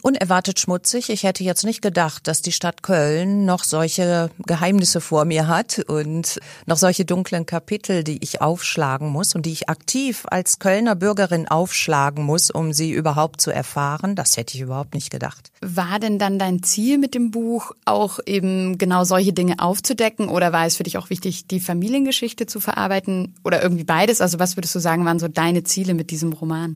unerwartet 0.06 0.60
schmutzig. 0.60 1.10
Ich 1.10 1.24
hätte 1.24 1.44
jetzt 1.44 1.64
nicht 1.66 1.82
gedacht, 1.82 2.28
dass 2.28 2.44
die 2.44 2.52
Stadt 2.52 2.84
Köln 2.84 3.44
noch 3.44 3.64
solche 3.64 4.30
Geheimnisse 4.46 5.02
vor 5.02 5.26
mir 5.26 5.48
hat 5.48 5.80
und 5.88 6.40
noch 6.68 6.78
solche 6.78 7.06
dunklen 7.06 7.48
Kapitel, 7.48 8.04
die 8.04 8.24
ich 8.24 8.40
aufschlagen 8.40 9.10
muss 9.10 9.34
und 9.34 9.48
die 9.48 9.52
ich 9.52 9.68
aktiv 9.68 10.26
als 10.30 10.60
Kölner 10.60 10.96
Bürgerin 10.96 11.48
aufschlagen 11.48 12.24
muss, 12.24 12.52
um 12.52 12.72
sie 12.72 12.92
überhaupt 12.92 13.42
zu 13.42 13.50
erfahren. 13.50 14.16
Das 14.16 14.38
hätte 14.38 14.56
ich 14.56 14.62
überhaupt 14.62 14.94
nicht 14.94 15.10
gedacht. 15.10 15.52
War 15.62 15.98
denn 15.98 16.20
dann 16.20 16.38
dein 16.38 16.62
Ziel 16.62 17.00
mit 17.00 17.16
dem 17.16 17.32
Buch 17.32 17.72
auch 17.86 18.20
eben 18.28 18.78
genau 18.78 19.06
solche 19.06 19.34
Dinge 19.34 19.56
aufzudecken 19.58 20.30
oder 20.30 20.54
war 20.54 20.68
es 20.68 20.78
für 20.78 20.84
dich 20.84 21.00
auch 21.00 21.10
wichtig, 21.10 21.48
die 21.48 21.60
Familiengeschichte 21.60 22.46
zu 22.46 22.60
verarbeiten 22.60 23.34
oder 23.44 23.64
irgendwie 23.64 23.86
beides? 23.86 24.22
Also 24.22 24.38
was 24.38 24.56
würdest 24.56 24.76
du 24.76 24.80
sagen, 24.80 25.04
waren 25.04 25.18
so 25.18 25.30
deine 25.30 25.64
Ziele 25.64 25.96
mit 25.96 26.12
diesem 26.12 26.32
Roman? 26.32 26.76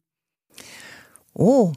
Oh, 1.35 1.73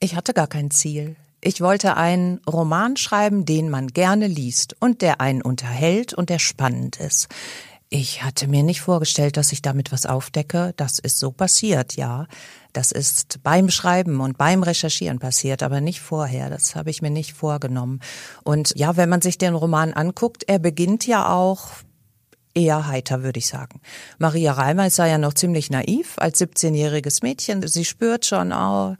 ich 0.00 0.16
hatte 0.16 0.34
gar 0.34 0.46
kein 0.46 0.70
Ziel. 0.70 1.16
Ich 1.40 1.60
wollte 1.60 1.96
einen 1.96 2.40
Roman 2.48 2.96
schreiben, 2.96 3.44
den 3.44 3.70
man 3.70 3.88
gerne 3.88 4.26
liest 4.26 4.74
und 4.80 5.02
der 5.02 5.20
einen 5.20 5.42
unterhält 5.42 6.12
und 6.14 6.30
der 6.30 6.38
spannend 6.38 6.96
ist. 6.96 7.28
Ich 7.88 8.24
hatte 8.24 8.48
mir 8.48 8.64
nicht 8.64 8.80
vorgestellt, 8.80 9.36
dass 9.36 9.52
ich 9.52 9.62
damit 9.62 9.92
was 9.92 10.06
aufdecke. 10.06 10.74
Das 10.76 10.98
ist 10.98 11.18
so 11.20 11.30
passiert, 11.30 11.94
ja. 11.94 12.26
Das 12.72 12.90
ist 12.90 13.42
beim 13.44 13.70
Schreiben 13.70 14.20
und 14.20 14.36
beim 14.36 14.64
Recherchieren 14.64 15.20
passiert, 15.20 15.62
aber 15.62 15.80
nicht 15.80 16.00
vorher. 16.00 16.50
Das 16.50 16.74
habe 16.74 16.90
ich 16.90 17.00
mir 17.00 17.10
nicht 17.10 17.32
vorgenommen. 17.32 18.00
Und 18.42 18.72
ja, 18.76 18.96
wenn 18.96 19.08
man 19.08 19.22
sich 19.22 19.38
den 19.38 19.54
Roman 19.54 19.92
anguckt, 19.92 20.44
er 20.48 20.58
beginnt 20.58 21.06
ja 21.06 21.32
auch 21.32 21.68
eher 22.54 22.88
heiter, 22.88 23.22
würde 23.22 23.38
ich 23.38 23.46
sagen. 23.46 23.80
Maria 24.18 24.52
Reimer 24.52 24.88
ist 24.88 24.98
ja 24.98 25.18
noch 25.18 25.34
ziemlich 25.34 25.70
naiv 25.70 26.14
als 26.16 26.40
17-jähriges 26.40 27.22
Mädchen. 27.22 27.66
Sie 27.68 27.84
spürt 27.84 28.26
schon, 28.26 28.52
oh, 28.52 28.96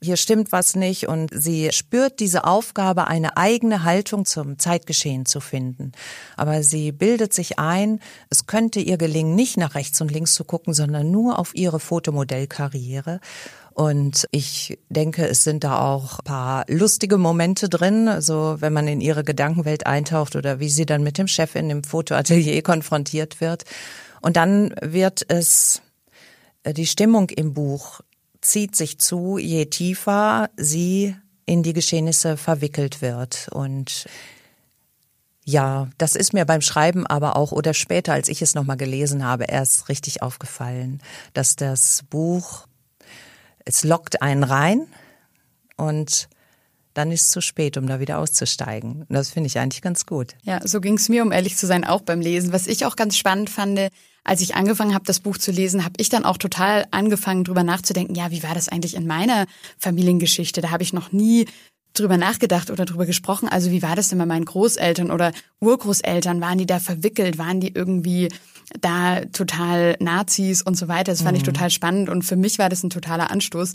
hier 0.00 0.16
stimmt 0.16 0.52
was 0.52 0.76
nicht 0.76 1.08
und 1.08 1.30
sie 1.32 1.70
spürt 1.72 2.20
diese 2.20 2.44
Aufgabe, 2.44 3.08
eine 3.08 3.36
eigene 3.36 3.82
Haltung 3.82 4.24
zum 4.24 4.58
Zeitgeschehen 4.58 5.26
zu 5.26 5.40
finden. 5.40 5.92
Aber 6.36 6.62
sie 6.62 6.92
bildet 6.92 7.34
sich 7.34 7.58
ein, 7.58 8.00
es 8.30 8.46
könnte 8.46 8.80
ihr 8.80 8.96
gelingen, 8.96 9.34
nicht 9.34 9.56
nach 9.56 9.74
rechts 9.74 10.00
und 10.00 10.12
links 10.12 10.34
zu 10.34 10.44
gucken, 10.44 10.72
sondern 10.72 11.10
nur 11.10 11.38
auf 11.38 11.54
ihre 11.54 11.80
Fotomodellkarriere. 11.80 13.20
Und 13.74 14.26
ich 14.32 14.78
denke, 14.88 15.28
es 15.28 15.44
sind 15.44 15.62
da 15.62 15.80
auch 15.80 16.22
paar 16.24 16.64
lustige 16.68 17.16
Momente 17.16 17.68
drin, 17.68 18.08
also 18.08 18.56
wenn 18.58 18.72
man 18.72 18.88
in 18.88 19.00
ihre 19.00 19.22
Gedankenwelt 19.22 19.86
eintaucht 19.86 20.34
oder 20.34 20.58
wie 20.58 20.68
sie 20.68 20.84
dann 20.84 21.04
mit 21.04 21.16
dem 21.16 21.28
Chef 21.28 21.54
in 21.54 21.68
dem 21.68 21.84
Fotoatelier 21.84 22.62
konfrontiert 22.62 23.40
wird. 23.40 23.64
Und 24.20 24.36
dann 24.36 24.74
wird 24.82 25.24
es 25.28 25.80
äh, 26.64 26.72
die 26.72 26.86
Stimmung 26.86 27.30
im 27.30 27.54
Buch 27.54 28.00
zieht 28.48 28.76
sich 28.76 28.98
zu, 28.98 29.38
je 29.38 29.66
tiefer 29.66 30.50
sie 30.56 31.16
in 31.46 31.62
die 31.62 31.72
Geschehnisse 31.72 32.36
verwickelt 32.36 33.00
wird. 33.00 33.48
Und 33.52 34.06
ja, 35.44 35.88
das 35.96 36.14
ist 36.14 36.34
mir 36.34 36.44
beim 36.44 36.60
Schreiben 36.60 37.06
aber 37.06 37.36
auch 37.36 37.52
oder 37.52 37.72
später, 37.72 38.12
als 38.12 38.28
ich 38.28 38.42
es 38.42 38.54
nochmal 38.54 38.76
gelesen 38.76 39.24
habe, 39.24 39.44
erst 39.44 39.88
richtig 39.88 40.20
aufgefallen, 40.20 41.00
dass 41.32 41.56
das 41.56 42.04
Buch, 42.10 42.66
es 43.64 43.84
lockt 43.84 44.20
einen 44.20 44.44
rein 44.44 44.86
und 45.76 46.28
dann 46.94 47.12
ist 47.12 47.22
es 47.22 47.30
zu 47.30 47.40
spät, 47.40 47.76
um 47.76 47.86
da 47.86 48.00
wieder 48.00 48.18
auszusteigen. 48.18 49.02
Und 49.08 49.12
das 49.12 49.30
finde 49.30 49.46
ich 49.46 49.58
eigentlich 49.58 49.82
ganz 49.82 50.06
gut. 50.06 50.34
Ja, 50.42 50.66
so 50.66 50.80
ging 50.80 50.94
es 50.94 51.08
mir, 51.08 51.22
um 51.22 51.32
ehrlich 51.32 51.56
zu 51.56 51.66
sein, 51.66 51.84
auch 51.84 52.02
beim 52.02 52.20
Lesen. 52.20 52.52
Was 52.52 52.66
ich 52.66 52.84
auch 52.84 52.96
ganz 52.96 53.16
spannend 53.16 53.50
fand, 53.50 53.78
als 54.24 54.40
ich 54.40 54.54
angefangen 54.54 54.94
habe, 54.94 55.04
das 55.06 55.20
Buch 55.20 55.38
zu 55.38 55.52
lesen, 55.52 55.84
habe 55.84 55.94
ich 55.98 56.08
dann 56.08 56.24
auch 56.24 56.36
total 56.36 56.86
angefangen, 56.90 57.44
drüber 57.44 57.62
nachzudenken, 57.62 58.14
ja, 58.14 58.30
wie 58.30 58.42
war 58.42 58.54
das 58.54 58.68
eigentlich 58.68 58.94
in 58.94 59.06
meiner 59.06 59.46
Familiengeschichte? 59.78 60.60
Da 60.60 60.70
habe 60.70 60.82
ich 60.82 60.92
noch 60.92 61.12
nie 61.12 61.46
drüber 61.94 62.16
nachgedacht 62.16 62.70
oder 62.70 62.84
drüber 62.84 63.06
gesprochen. 63.06 63.48
Also 63.48 63.70
wie 63.70 63.82
war 63.82 63.96
das 63.96 64.08
denn 64.08 64.18
bei 64.18 64.26
meinen 64.26 64.44
Großeltern 64.44 65.10
oder 65.10 65.32
Urgroßeltern? 65.60 66.40
Waren 66.40 66.58
die 66.58 66.66
da 66.66 66.78
verwickelt? 66.78 67.38
Waren 67.38 67.60
die 67.60 67.74
irgendwie 67.74 68.28
da 68.80 69.24
total 69.26 69.96
Nazis 70.00 70.62
und 70.62 70.76
so 70.76 70.88
weiter? 70.88 71.12
Das 71.12 71.22
fand 71.22 71.32
mhm. 71.32 71.38
ich 71.38 71.42
total 71.44 71.70
spannend 71.70 72.08
und 72.08 72.22
für 72.22 72.36
mich 72.36 72.58
war 72.58 72.68
das 72.68 72.82
ein 72.82 72.90
totaler 72.90 73.30
Anstoß, 73.30 73.72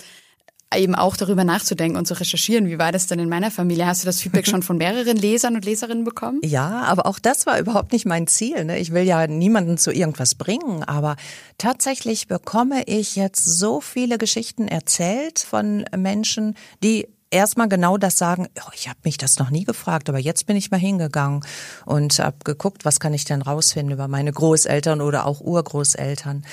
eben 0.77 0.95
auch 0.95 1.15
darüber 1.15 1.43
nachzudenken 1.43 1.97
und 1.97 2.07
zu 2.07 2.19
recherchieren. 2.19 2.67
Wie 2.67 2.79
war 2.79 2.91
das 2.91 3.07
denn 3.07 3.19
in 3.19 3.29
meiner 3.29 3.51
Familie? 3.51 3.86
Hast 3.86 4.03
du 4.03 4.05
das 4.05 4.21
Feedback 4.21 4.47
schon 4.47 4.63
von 4.63 4.77
mehreren 4.77 5.17
Lesern 5.17 5.55
und 5.55 5.65
Leserinnen 5.65 6.03
bekommen? 6.03 6.39
Ja, 6.43 6.81
aber 6.83 7.05
auch 7.05 7.19
das 7.19 7.45
war 7.45 7.59
überhaupt 7.59 7.91
nicht 7.91 8.05
mein 8.05 8.27
Ziel. 8.27 8.65
Ne? 8.65 8.79
Ich 8.79 8.93
will 8.93 9.03
ja 9.03 9.27
niemanden 9.27 9.77
zu 9.77 9.91
irgendwas 9.91 10.36
bringen, 10.36 10.83
aber 10.83 11.15
tatsächlich 11.57 12.27
bekomme 12.27 12.83
ich 12.86 13.15
jetzt 13.15 13.45
so 13.45 13.81
viele 13.81 14.17
Geschichten 14.17 14.67
erzählt 14.67 15.39
von 15.39 15.86
Menschen, 15.95 16.55
die 16.83 17.07
erstmal 17.33 17.67
genau 17.67 17.97
das 17.97 18.17
sagen, 18.17 18.47
oh, 18.59 18.71
ich 18.73 18.88
habe 18.88 18.99
mich 19.03 19.17
das 19.17 19.39
noch 19.39 19.49
nie 19.49 19.63
gefragt, 19.65 20.07
aber 20.07 20.19
jetzt 20.19 20.45
bin 20.45 20.55
ich 20.55 20.71
mal 20.71 20.79
hingegangen 20.79 21.43
und 21.86 22.19
habe 22.19 22.38
geguckt, 22.43 22.86
was 22.86 22.99
kann 22.99 23.13
ich 23.13 23.25
denn 23.25 23.41
rausfinden 23.41 23.93
über 23.93 24.07
meine 24.07 24.31
Großeltern 24.31 25.01
oder 25.01 25.25
auch 25.25 25.41
Urgroßeltern. 25.41 26.45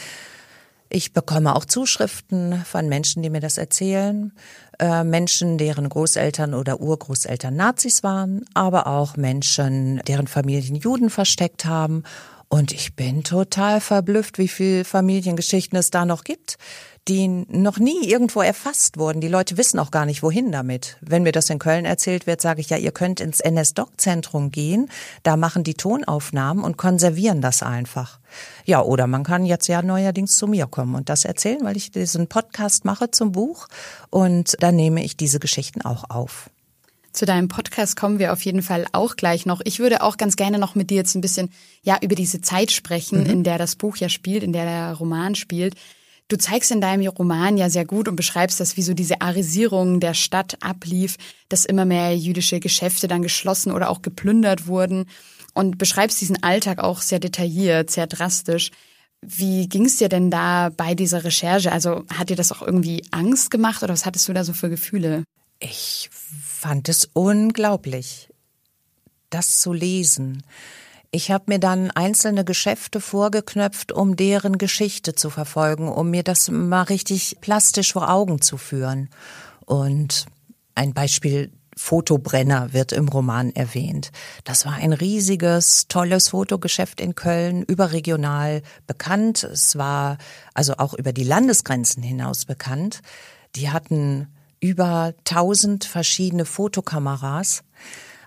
Ich 0.92 1.12
bekomme 1.12 1.55
auch 1.55 1.64
Zuschriften 1.64 2.64
von 2.64 2.88
Menschen, 2.88 3.22
die 3.22 3.31
mir 3.31 3.38
das 3.38 3.59
erzählen. 3.59 4.33
Äh, 4.81 5.05
Menschen, 5.05 5.57
deren 5.57 5.88
Großeltern 5.88 6.53
oder 6.53 6.81
Urgroßeltern 6.81 7.55
Nazis 7.55 8.03
waren, 8.03 8.44
aber 8.55 8.88
auch 8.88 9.16
Menschen, 9.16 10.03
deren 10.09 10.26
Familien 10.26 10.74
Juden 10.74 11.09
versteckt 11.09 11.64
haben. 11.64 12.03
Und 12.53 12.73
ich 12.73 12.97
bin 12.97 13.23
total 13.23 13.81
verblüfft, 13.81 14.37
wie 14.37 14.49
viel 14.49 14.85
Familiengeschichten 14.85 15.79
es 15.79 15.91
da 15.91 16.05
noch 16.05 16.25
gibt 16.25 16.59
die 17.09 17.29
noch 17.29 17.79
nie 17.79 18.05
irgendwo 18.05 18.43
erfasst 18.43 18.99
wurden. 18.99 19.21
Die 19.21 19.29
Leute 19.29 19.57
wissen 19.57 19.79
auch 19.79 19.91
gar 19.91 20.07
nicht, 20.07 20.23
wohin 20.23 20.53
damit. 20.53 20.97
Wenn 21.01 21.23
mir 21.23 21.33
das 21.33 21.51
in 21.51 21.59
Köln 21.59 21.85
erzählt 21.85 22.27
wird, 22.27 22.41
sage 22.41 22.61
ich 22.61 22.71
ja, 22.71 22.77
ihr 22.77 22.93
könnt 22.93 23.21
ins 23.21 23.41
NS-Doc-Zentrum 23.41 24.51
gehen, 24.51 24.89
da 25.23 25.37
machen 25.37 25.65
die 25.65 25.75
Tonaufnahmen 25.75 26.63
und 26.63 26.77
konservieren 26.77 27.41
das 27.41 27.63
einfach. 27.63 28.21
Ja, 28.65 28.83
oder 28.83 29.07
man 29.07 29.25
kann 29.25 29.45
jetzt 29.45 29.67
ja 29.67 29.83
neuerdings 29.83 30.37
zu 30.37 30.47
mir 30.47 30.67
kommen 30.67 30.95
und 30.95 31.09
das 31.09 31.25
erzählen, 31.25 31.65
weil 31.65 31.77
ich 31.77 31.91
diesen 31.91 32.29
Podcast 32.29 32.85
mache 32.85 33.11
zum 33.11 33.33
Buch 33.33 33.67
und 34.11 34.57
da 34.61 34.71
nehme 34.71 35.03
ich 35.03 35.17
diese 35.17 35.41
Geschichten 35.41 35.83
auch 35.83 36.05
auf. 36.11 36.51
Zu 37.12 37.27
deinem 37.27 37.49
Podcast 37.49 37.96
kommen 37.96 38.20
wir 38.20 38.33
auf 38.33 38.44
jeden 38.44 38.62
Fall 38.62 38.87
auch 38.92 39.16
gleich 39.16 39.44
noch. 39.44 39.61
Ich 39.64 39.81
würde 39.81 40.03
auch 40.03 40.16
ganz 40.16 40.37
gerne 40.37 40.59
noch 40.59 40.77
mit 40.77 40.90
dir 40.90 40.99
jetzt 40.99 41.16
ein 41.16 41.20
bisschen 41.20 41.51
ja 41.83 41.99
über 42.01 42.14
diese 42.14 42.40
Zeit 42.40 42.70
sprechen, 42.70 43.25
mhm. 43.25 43.31
in 43.31 43.44
der 43.44 43.59
das 43.59 43.75
Buch 43.75 43.96
ja 43.96 44.09
spielt, 44.09 44.44
in 44.44 44.53
der 44.53 44.64
der 44.64 44.94
Roman 44.94 45.35
spielt. 45.35 45.75
Du 46.29 46.38
zeigst 46.38 46.70
in 46.70 46.81
deinem 46.81 47.09
Roman 47.09 47.57
ja 47.57 47.68
sehr 47.68 47.85
gut 47.85 48.07
und 48.07 48.14
beschreibst 48.14 48.61
das, 48.61 48.77
wie 48.77 48.83
so 48.83 48.94
diese 48.94 49.20
Arisierung 49.20 49.99
der 49.99 50.14
Stadt 50.14 50.59
ablief, 50.61 51.16
dass 51.49 51.64
immer 51.64 51.85
mehr 51.85 52.16
jüdische 52.16 52.61
Geschäfte 52.61 53.09
dann 53.09 53.23
geschlossen 53.23 53.73
oder 53.73 53.90
auch 53.90 54.03
geplündert 54.03 54.68
wurden 54.68 55.07
und 55.55 55.79
beschreibst 55.79 56.20
diesen 56.20 56.40
Alltag 56.44 56.79
auch 56.79 57.01
sehr 57.01 57.18
detailliert, 57.18 57.90
sehr 57.90 58.07
drastisch. 58.07 58.70
Wie 59.20 59.68
ging 59.68 59.87
es 59.87 59.96
dir 59.96 60.09
denn 60.09 60.31
da 60.31 60.70
bei 60.75 60.94
dieser 60.94 61.25
Recherche? 61.25 61.73
Also 61.73 62.05
hat 62.16 62.31
dir 62.31 62.37
das 62.37 62.53
auch 62.53 62.62
irgendwie 62.62 63.03
Angst 63.11 63.51
gemacht 63.51 63.83
oder 63.83 63.92
was 63.92 64.07
hattest 64.07 64.29
du 64.29 64.33
da 64.33 64.44
so 64.44 64.53
für 64.53 64.70
Gefühle? 64.70 65.25
Ich 65.61 66.09
fand 66.11 66.88
es 66.88 67.09
unglaublich, 67.12 68.31
das 69.29 69.61
zu 69.61 69.73
lesen. 69.75 70.42
Ich 71.12 71.31
habe 71.31 71.44
mir 71.49 71.59
dann 71.59 71.90
einzelne 71.90 72.44
Geschäfte 72.44 73.01
vorgeknöpft, 73.01 73.92
um 73.92 74.16
deren 74.16 74.59
Geschichte 74.59 75.14
zu 75.14 75.29
verfolgen, 75.29 75.88
um 75.88 76.11
mir 76.11 76.23
das 76.23 76.51
mal 76.51 76.83
richtig 76.83 77.38
plastisch 77.40 77.92
vor 77.92 78.11
Augen 78.11 78.40
zu 78.40 78.57
führen. 78.57 79.11
Und 79.66 80.27
ein 80.75 80.94
Beispiel 80.94 81.53
Fotobrenner 81.77 82.73
wird 82.73 82.92
im 82.92 83.09
Roman 83.09 83.55
erwähnt. 83.55 84.12
Das 84.44 84.66
war 84.66 84.75
ein 84.75 84.92
riesiges, 84.92 85.88
tolles 85.88 86.29
Fotogeschäft 86.29 87.01
in 87.01 87.14
Köln, 87.14 87.62
überregional 87.62 88.62
bekannt. 88.87 89.44
Es 89.44 89.77
war 89.77 90.18
also 90.55 90.75
auch 90.79 90.94
über 90.94 91.12
die 91.12 91.25
Landesgrenzen 91.25 92.03
hinaus 92.03 92.44
bekannt. 92.44 93.01
Die 93.57 93.70
hatten 93.70 94.29
über 94.61 95.14
tausend 95.25 95.85
verschiedene 95.85 96.44
Fotokameras, 96.44 97.62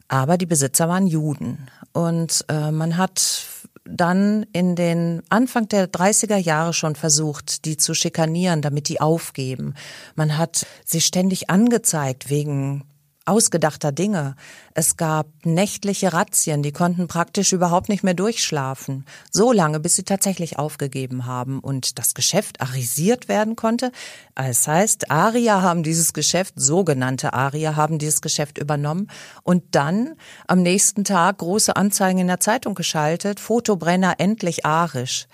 aber 0.08 0.38
die 0.38 0.46
Besitzer 0.46 0.90
waren 0.90 1.08
Juden. 1.08 1.70
Und 1.94 2.46
äh, 2.50 2.72
man 2.72 2.98
hat 2.98 3.46
dann 3.86 4.46
in 4.54 4.76
den 4.76 5.22
Anfang 5.30 5.68
der 5.68 5.92
30er 5.92 6.38
Jahre 6.38 6.74
schon 6.74 6.96
versucht, 6.96 7.66
die 7.66 7.78
zu 7.78 7.94
schikanieren, 7.94 8.62
damit 8.62 8.88
die 8.90 9.02
aufgeben. 9.02 9.76
Man 10.16 10.38
hat 10.38 10.66
sie 10.86 11.02
ständig 11.02 11.50
angezeigt 11.50 12.30
wegen 12.30 12.86
ausgedachter 13.26 13.92
Dinge. 13.92 14.36
Es 14.74 14.98
gab 14.98 15.28
nächtliche 15.44 16.14
Razzien, 16.14 16.62
die 16.64 16.72
konnten 16.72 17.08
praktisch 17.08 17.54
überhaupt 17.54 17.90
nicht 17.90 18.04
mehr 18.04 18.14
durchschlafen. 18.14 19.06
So 19.32 19.52
lange, 19.52 19.80
bis 19.80 19.96
sie 19.96 20.04
tatsächlich 20.04 20.60
aufgegeben 20.60 21.26
haben 21.26 21.60
und 21.60 22.00
das 22.00 22.14
Geschäft 22.14 22.62
arisiert 22.62 23.28
werden 23.28 23.56
konnte. 23.56 23.92
Das 24.36 24.68
heißt, 24.68 25.10
Arier 25.12 25.62
haben 25.62 25.84
dieses 25.84 26.14
Geschäft, 26.14 26.56
sogenannte 26.58 27.34
Arier 27.34 27.76
haben 27.76 27.98
dieses 27.98 28.22
Geschäft 28.22 28.58
übernommen 28.58 29.10
und 29.44 29.64
dann 29.72 30.16
am 30.48 30.62
nächsten 30.62 31.04
Tag 31.04 31.38
große 31.38 31.76
Anzeigen 31.76 32.20
in 32.20 32.28
der 32.28 32.40
Zeitung 32.40 32.76
geschaltet, 32.76 33.40
Fotobrenner 33.40 34.16
endlich 34.18 34.66
arisch. 34.66 35.28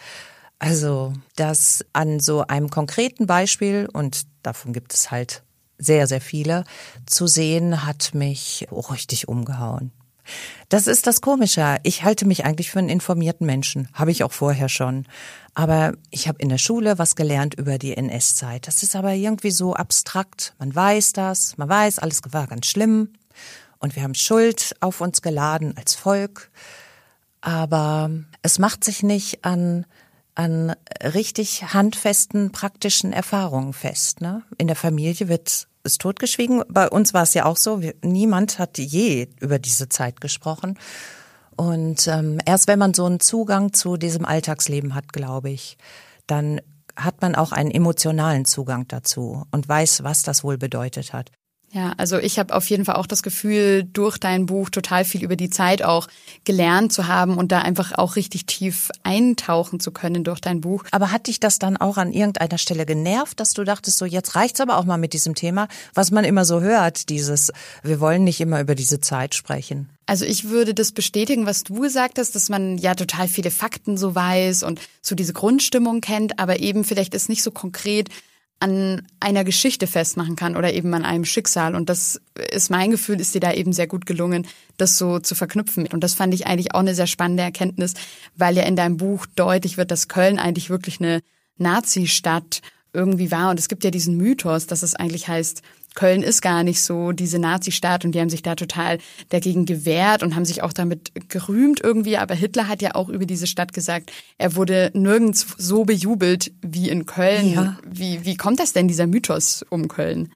Also 0.60 1.14
das 1.38 1.86
an 1.94 2.20
so 2.20 2.46
einem 2.46 2.70
konkreten 2.70 3.26
Beispiel, 3.26 3.88
und 3.92 4.24
davon 4.44 4.74
gibt 4.74 4.94
es 4.94 5.10
halt 5.10 5.44
sehr, 5.80 6.06
sehr 6.06 6.22
viele, 6.22 6.66
zu 7.06 7.26
sehen, 7.26 7.86
hat 7.86 8.14
mich 8.14 8.68
richtig 8.72 9.28
umgehauen. 9.28 9.92
Das 10.68 10.86
ist 10.86 11.08
das 11.08 11.22
Komische. 11.22 11.78
Ich 11.82 12.04
halte 12.04 12.28
mich 12.28 12.46
eigentlich 12.46 12.70
für 12.70 12.78
einen 12.78 12.90
informierten 12.90 13.48
Menschen. 13.48 13.88
Habe 13.94 14.12
ich 14.12 14.24
auch 14.24 14.32
vorher 14.32 14.70
schon. 14.70 15.08
Aber 15.56 15.94
ich 16.12 16.28
habe 16.28 16.40
in 16.40 16.50
der 16.50 16.60
Schule 16.60 17.00
was 17.00 17.16
gelernt 17.16 17.56
über 17.56 17.80
die 17.80 17.98
NS-Zeit. 17.98 18.68
Das 18.68 18.84
ist 18.84 18.96
aber 18.96 19.14
irgendwie 19.14 19.50
so 19.50 19.74
abstrakt. 19.74 20.54
Man 20.60 20.76
weiß 20.76 21.14
das, 21.14 21.58
man 21.58 21.70
weiß, 21.70 21.98
alles 21.98 22.22
war 22.30 22.46
ganz 22.46 22.68
schlimm. 22.68 23.14
Und 23.80 23.96
wir 23.96 24.04
haben 24.04 24.14
Schuld 24.14 24.76
auf 24.82 25.02
uns 25.02 25.22
geladen 25.24 25.76
als 25.78 25.96
Volk. 25.96 26.52
Aber 27.42 28.12
es 28.44 28.60
macht 28.60 28.84
sich 28.84 29.02
nicht 29.02 29.46
an 29.46 29.86
an 30.36 30.74
richtig 31.04 31.74
handfesten, 31.74 32.54
praktischen 32.54 33.12
Erfahrungen 33.12 33.74
fest. 33.74 34.22
Ne? 34.22 34.42
In 34.58 34.68
der 34.68 34.78
Familie 34.78 35.28
wird 35.28 35.68
es 35.84 35.98
totgeschwiegen. 35.98 36.64
Bei 36.70 36.90
uns 36.90 37.14
war 37.14 37.24
es 37.24 37.34
ja 37.34 37.46
auch 37.46 37.58
so, 37.58 37.82
wir, 37.82 37.96
niemand 38.04 38.60
hat 38.60 38.78
je 38.78 39.30
über 39.40 39.60
diese 39.60 39.90
Zeit 39.90 40.22
gesprochen. 40.22 40.78
Und 41.56 42.08
ähm, 42.08 42.40
erst 42.46 42.68
wenn 42.68 42.80
man 42.80 42.94
so 42.94 43.06
einen 43.06 43.20
Zugang 43.20 43.74
zu 43.74 43.98
diesem 43.98 44.26
Alltagsleben 44.26 44.96
hat, 44.96 45.12
glaube 45.12 45.50
ich, 45.50 45.78
dann 46.26 46.62
hat 46.96 47.22
man 47.22 47.36
auch 47.36 47.52
einen 47.52 47.72
emotionalen 47.72 48.46
Zugang 48.46 48.88
dazu 48.88 49.46
und 49.52 49.68
weiß, 49.68 50.04
was 50.04 50.24
das 50.24 50.44
wohl 50.44 50.58
bedeutet 50.58 51.14
hat. 51.14 51.32
Ja, 51.72 51.94
also 51.98 52.18
ich 52.18 52.40
habe 52.40 52.56
auf 52.56 52.68
jeden 52.70 52.84
Fall 52.84 52.96
auch 52.96 53.06
das 53.06 53.22
Gefühl, 53.22 53.84
durch 53.84 54.18
dein 54.18 54.48
Buch 54.48 54.72
total 54.72 55.06
viel 55.06 55.24
über 55.24 55.36
die 55.36 55.52
Zeit 55.52 55.84
auch 55.84 56.08
gelernt 56.44 56.92
zu 56.92 57.08
haben 57.08 57.38
und 57.38 57.52
da 57.52 57.60
einfach 57.60 57.92
auch 57.94 58.16
richtig 58.16 58.48
tief 58.48 58.90
eintauchen 59.04 59.80
zu 59.80 59.92
können 59.92 60.24
durch 60.24 60.42
dein 60.42 60.62
Buch. 60.62 60.84
Aber 60.92 61.12
hat 61.12 61.28
dich 61.28 61.40
das 61.40 61.60
dann 61.60 61.78
auch 61.78 61.98
an 61.98 62.12
irgendeiner 62.12 62.58
Stelle 62.58 62.88
genervt, 62.88 63.40
dass 63.40 63.54
du 63.54 63.64
dachtest, 63.64 64.00
so 64.00 64.06
jetzt 64.06 64.36
reicht's 64.36 64.62
aber 64.62 64.78
auch 64.78 64.86
mal 64.86 64.98
mit 64.98 65.14
diesem 65.14 65.36
Thema, 65.36 65.68
was 65.94 66.10
man 66.10 66.26
immer 66.26 66.44
so 66.44 66.62
hört, 66.62 67.10
dieses, 67.10 67.52
wir 67.84 68.00
wollen 68.00 68.24
nicht 68.24 68.42
immer 68.42 68.60
über 68.62 68.74
diese 68.74 69.00
Zeit 69.00 69.36
sprechen? 69.36 69.90
Also 70.08 70.26
ich 70.26 70.50
würde 70.50 70.74
das 70.74 70.92
bestätigen, 70.92 71.46
was 71.46 71.64
du 71.64 71.82
gesagt 71.82 72.18
hast, 72.18 72.34
dass 72.34 72.50
man 72.50 72.80
ja 72.80 72.96
total 72.96 73.28
viele 73.28 73.52
Fakten 73.52 73.96
so 73.96 74.16
weiß 74.16 74.64
und 74.64 74.82
so 75.04 75.14
diese 75.14 75.34
Grundstimmung 75.34 76.02
kennt, 76.02 76.40
aber 76.40 76.60
eben 76.60 76.84
vielleicht 76.84 77.14
ist 77.14 77.30
nicht 77.30 77.44
so 77.44 77.52
konkret 77.52 78.10
an 78.60 79.08
einer 79.20 79.44
Geschichte 79.44 79.88
festmachen 79.88 80.36
kann 80.36 80.58
oder 80.58 80.74
eben 80.74 80.94
an 80.94 81.06
einem 81.06 81.24
Schicksal. 81.24 81.76
Und 81.76 81.90
das 81.90 82.22
ist 82.52 82.70
mein 82.70 82.92
Gefühl, 82.92 83.22
ist 83.22 83.34
dir 83.34 83.40
da 83.40 83.54
eben 83.54 83.72
sehr 83.72 83.88
gut 83.88 84.06
gelungen, 84.06 84.46
das 84.78 84.98
so 84.98 85.20
zu 85.20 85.34
verknüpfen. 85.34 85.88
Und 85.88 86.04
das 86.04 86.14
fand 86.14 86.34
ich 86.34 86.46
eigentlich 86.46 86.76
auch 86.76 86.82
eine 86.82 86.96
sehr 86.96 87.08
spannende 87.08 87.44
Erkenntnis, 87.44 87.94
weil 88.36 88.58
ja 88.58 88.64
in 88.64 88.76
deinem 88.76 88.98
Buch 88.98 89.26
deutlich 89.36 89.78
wird, 89.78 89.92
dass 89.92 90.10
Köln 90.10 90.40
eigentlich 90.40 90.70
wirklich 90.70 91.00
eine 91.00 91.22
Nazi-Stadt 91.58 92.62
irgendwie 92.92 93.32
war. 93.32 93.52
Und 93.52 93.60
es 93.60 93.70
gibt 93.70 93.84
ja 93.84 93.92
diesen 93.92 94.18
Mythos, 94.18 94.68
dass 94.68 94.84
es 94.84 94.96
eigentlich 94.96 95.28
heißt, 95.28 95.62
Köln 95.96 96.24
ist 96.24 96.42
gar 96.42 96.64
nicht 96.64 96.82
so 96.82 97.12
diese 97.12 97.40
Nazi-Stadt 97.40 98.06
und 98.06 98.14
die 98.14 98.20
haben 98.20 98.30
sich 98.30 98.42
da 98.42 98.56
total 98.56 99.00
dagegen 99.30 99.66
gewehrt 99.66 100.24
und 100.24 100.36
haben 100.36 100.46
sich 100.46 100.62
auch 100.62 100.74
damit 100.74 101.12
gerühmt 101.30 101.82
irgendwie. 101.84 102.18
Aber 102.18 102.36
Hitler 102.36 102.68
hat 102.68 102.82
ja 102.82 102.96
auch 102.96 103.10
über 103.10 103.26
diese 103.26 103.48
Stadt 103.48 103.74
gesagt, 103.74 104.12
er 104.38 104.56
wurde 104.56 104.92
nirgends 104.94 105.46
so 105.58 105.86
bejubelt 105.86 106.52
wie 106.62 106.90
in 106.90 107.06
Köln. 107.06 107.54
Ja. 107.54 107.78
Wie, 107.86 108.24
wie 108.26 108.38
kommt 108.38 108.60
das 108.60 108.74
denn, 108.74 108.88
dieser 108.88 109.08
Mythos 109.08 109.66
um 109.70 109.88
Köln? 109.88 110.32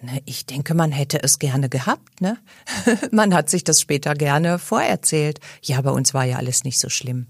Ne, 0.00 0.20
ich 0.24 0.46
denke, 0.46 0.74
man 0.74 0.90
hätte 0.90 1.22
es 1.22 1.38
gerne 1.38 1.68
gehabt, 1.68 2.20
ne? 2.20 2.36
man 3.12 3.32
hat 3.32 3.48
sich 3.48 3.62
das 3.62 3.80
später 3.80 4.14
gerne 4.14 4.58
vorerzählt. 4.58 5.38
Ja, 5.62 5.80
bei 5.80 5.90
uns 5.90 6.12
war 6.12 6.24
ja 6.24 6.38
alles 6.38 6.64
nicht 6.64 6.80
so 6.80 6.88
schlimm. 6.88 7.28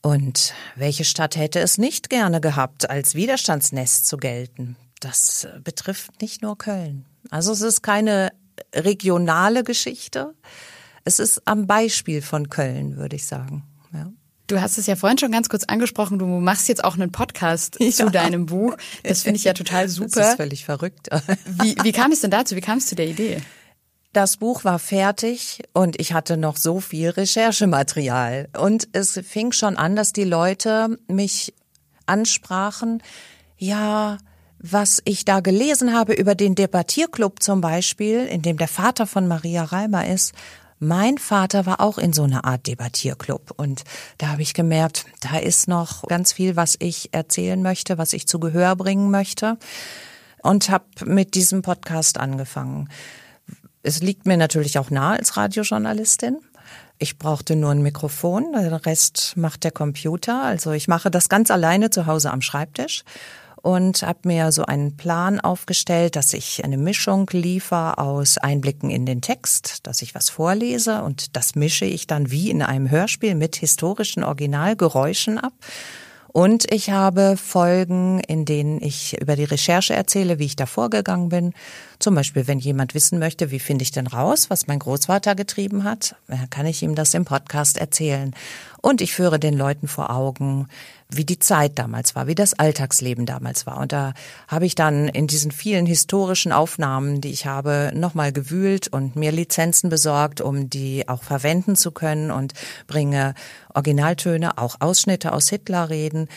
Und 0.00 0.54
welche 0.74 1.04
Stadt 1.04 1.36
hätte 1.36 1.60
es 1.60 1.76
nicht 1.76 2.08
gerne 2.08 2.40
gehabt, 2.40 2.88
als 2.88 3.14
Widerstandsnest 3.14 4.06
zu 4.06 4.16
gelten? 4.16 4.76
Das 5.04 5.46
betrifft 5.62 6.20
nicht 6.20 6.42
nur 6.42 6.56
Köln. 6.56 7.04
Also 7.30 7.52
es 7.52 7.60
ist 7.60 7.82
keine 7.82 8.32
regionale 8.74 9.64
Geschichte. 9.64 10.34
Es 11.04 11.18
ist 11.18 11.42
am 11.46 11.66
Beispiel 11.66 12.22
von 12.22 12.48
Köln, 12.48 12.96
würde 12.96 13.16
ich 13.16 13.26
sagen. 13.26 13.64
Ja. 13.92 14.10
Du 14.46 14.60
hast 14.60 14.76
es 14.76 14.86
ja 14.86 14.96
vorhin 14.96 15.18
schon 15.18 15.32
ganz 15.32 15.48
kurz 15.48 15.64
angesprochen, 15.64 16.18
du 16.18 16.26
machst 16.26 16.68
jetzt 16.68 16.84
auch 16.84 16.94
einen 16.94 17.12
Podcast 17.12 17.76
ja. 17.80 17.90
zu 17.90 18.10
deinem 18.10 18.46
Buch. 18.46 18.76
Das 19.02 19.22
finde 19.22 19.36
ich 19.36 19.44
ja 19.44 19.54
total 19.54 19.88
super. 19.88 20.10
Das 20.14 20.30
ist 20.30 20.36
völlig 20.36 20.64
verrückt. 20.64 21.08
Wie, 21.46 21.76
wie 21.82 21.92
kam 21.92 22.12
es 22.12 22.20
denn 22.20 22.30
dazu? 22.30 22.56
Wie 22.56 22.60
kam 22.60 22.78
es 22.78 22.86
zu 22.86 22.94
der 22.94 23.08
Idee? 23.08 23.42
Das 24.12 24.36
Buch 24.36 24.62
war 24.62 24.78
fertig 24.78 25.62
und 25.72 26.00
ich 26.00 26.12
hatte 26.12 26.36
noch 26.36 26.56
so 26.56 26.78
viel 26.78 27.10
Recherchematerial. 27.10 28.48
Und 28.56 28.88
es 28.92 29.18
fing 29.24 29.50
schon 29.50 29.76
an, 29.76 29.96
dass 29.96 30.12
die 30.12 30.24
Leute 30.24 30.98
mich 31.08 31.52
ansprachen, 32.06 33.02
ja, 33.58 34.18
was 34.66 35.02
ich 35.04 35.26
da 35.26 35.40
gelesen 35.40 35.92
habe 35.92 36.14
über 36.14 36.34
den 36.34 36.54
Debattierclub 36.54 37.42
zum 37.42 37.60
Beispiel, 37.60 38.24
in 38.24 38.40
dem 38.40 38.56
der 38.56 38.68
Vater 38.68 39.06
von 39.06 39.28
Maria 39.28 39.62
Reimer 39.62 40.08
ist, 40.08 40.32
mein 40.78 41.18
Vater 41.18 41.66
war 41.66 41.82
auch 41.82 41.98
in 41.98 42.14
so 42.14 42.22
einer 42.22 42.46
Art 42.46 42.66
Debattierclub 42.66 43.52
und 43.56 43.84
da 44.16 44.28
habe 44.28 44.40
ich 44.40 44.54
gemerkt, 44.54 45.04
da 45.20 45.36
ist 45.36 45.68
noch 45.68 46.02
ganz 46.04 46.32
viel, 46.32 46.56
was 46.56 46.76
ich 46.78 47.10
erzählen 47.12 47.60
möchte, 47.60 47.98
was 47.98 48.14
ich 48.14 48.26
zu 48.26 48.40
Gehör 48.40 48.74
bringen 48.74 49.10
möchte 49.10 49.58
und 50.42 50.70
habe 50.70 50.86
mit 51.04 51.34
diesem 51.34 51.60
Podcast 51.60 52.18
angefangen. 52.18 52.88
Es 53.82 54.00
liegt 54.00 54.26
mir 54.26 54.38
natürlich 54.38 54.78
auch 54.78 54.88
nahe 54.88 55.18
als 55.18 55.36
Radiojournalistin. 55.36 56.38
Ich 56.98 57.18
brauchte 57.18 57.54
nur 57.54 57.70
ein 57.70 57.82
Mikrofon, 57.82 58.52
den 58.54 58.72
Rest 58.72 59.34
macht 59.36 59.62
der 59.62 59.72
Computer. 59.72 60.42
Also 60.42 60.72
ich 60.72 60.88
mache 60.88 61.10
das 61.10 61.28
ganz 61.28 61.50
alleine 61.50 61.90
zu 61.90 62.06
Hause 62.06 62.30
am 62.30 62.40
Schreibtisch 62.40 63.04
und 63.64 64.02
habe 64.02 64.18
mir 64.24 64.52
so 64.52 64.66
einen 64.66 64.94
Plan 64.98 65.40
aufgestellt, 65.40 66.16
dass 66.16 66.34
ich 66.34 66.62
eine 66.64 66.76
Mischung 66.76 67.30
liefere 67.32 67.96
aus 67.96 68.36
Einblicken 68.36 68.90
in 68.90 69.06
den 69.06 69.22
Text, 69.22 69.86
dass 69.86 70.02
ich 70.02 70.14
was 70.14 70.28
vorlese 70.28 71.02
und 71.02 71.34
das 71.34 71.54
mische 71.54 71.86
ich 71.86 72.06
dann 72.06 72.30
wie 72.30 72.50
in 72.50 72.60
einem 72.60 72.90
Hörspiel 72.90 73.34
mit 73.34 73.56
historischen 73.56 74.22
Originalgeräuschen 74.22 75.38
ab. 75.38 75.54
Und 76.36 76.70
ich 76.72 76.90
habe 76.90 77.36
Folgen, 77.36 78.18
in 78.18 78.44
denen 78.44 78.82
ich 78.82 79.16
über 79.20 79.36
die 79.36 79.44
Recherche 79.44 79.94
erzähle, 79.94 80.40
wie 80.40 80.46
ich 80.46 80.56
da 80.56 80.66
vorgegangen 80.66 81.28
bin. 81.28 81.54
Zum 82.00 82.16
Beispiel, 82.16 82.48
wenn 82.48 82.58
jemand 82.58 82.92
wissen 82.92 83.20
möchte, 83.20 83.52
wie 83.52 83.60
finde 83.60 83.84
ich 83.84 83.92
denn 83.92 84.08
raus, 84.08 84.50
was 84.50 84.66
mein 84.66 84.80
Großvater 84.80 85.36
getrieben 85.36 85.84
hat, 85.84 86.16
kann 86.50 86.66
ich 86.66 86.82
ihm 86.82 86.96
das 86.96 87.14
im 87.14 87.24
Podcast 87.24 87.78
erzählen. 87.78 88.34
Und 88.82 89.00
ich 89.00 89.14
führe 89.14 89.38
den 89.38 89.54
Leuten 89.54 89.86
vor 89.86 90.10
Augen, 90.10 90.66
wie 91.10 91.24
die 91.24 91.38
Zeit 91.38 91.78
damals 91.78 92.14
war, 92.14 92.26
wie 92.26 92.34
das 92.34 92.54
Alltagsleben 92.54 93.26
damals 93.26 93.66
war. 93.66 93.78
Und 93.78 93.92
da 93.92 94.14
habe 94.48 94.66
ich 94.66 94.74
dann 94.74 95.08
in 95.08 95.26
diesen 95.26 95.50
vielen 95.50 95.86
historischen 95.86 96.52
Aufnahmen, 96.52 97.20
die 97.20 97.30
ich 97.30 97.46
habe, 97.46 97.92
nochmal 97.94 98.32
gewühlt 98.32 98.88
und 98.88 99.16
mir 99.16 99.32
Lizenzen 99.32 99.90
besorgt, 99.90 100.40
um 100.40 100.70
die 100.70 101.08
auch 101.08 101.22
verwenden 101.22 101.76
zu 101.76 101.92
können 101.92 102.30
und 102.30 102.54
bringe 102.86 103.34
Originaltöne, 103.72 104.58
auch 104.58 104.76
Ausschnitte 104.80 105.32
aus 105.32 105.48
Hitlerreden, 105.48 106.28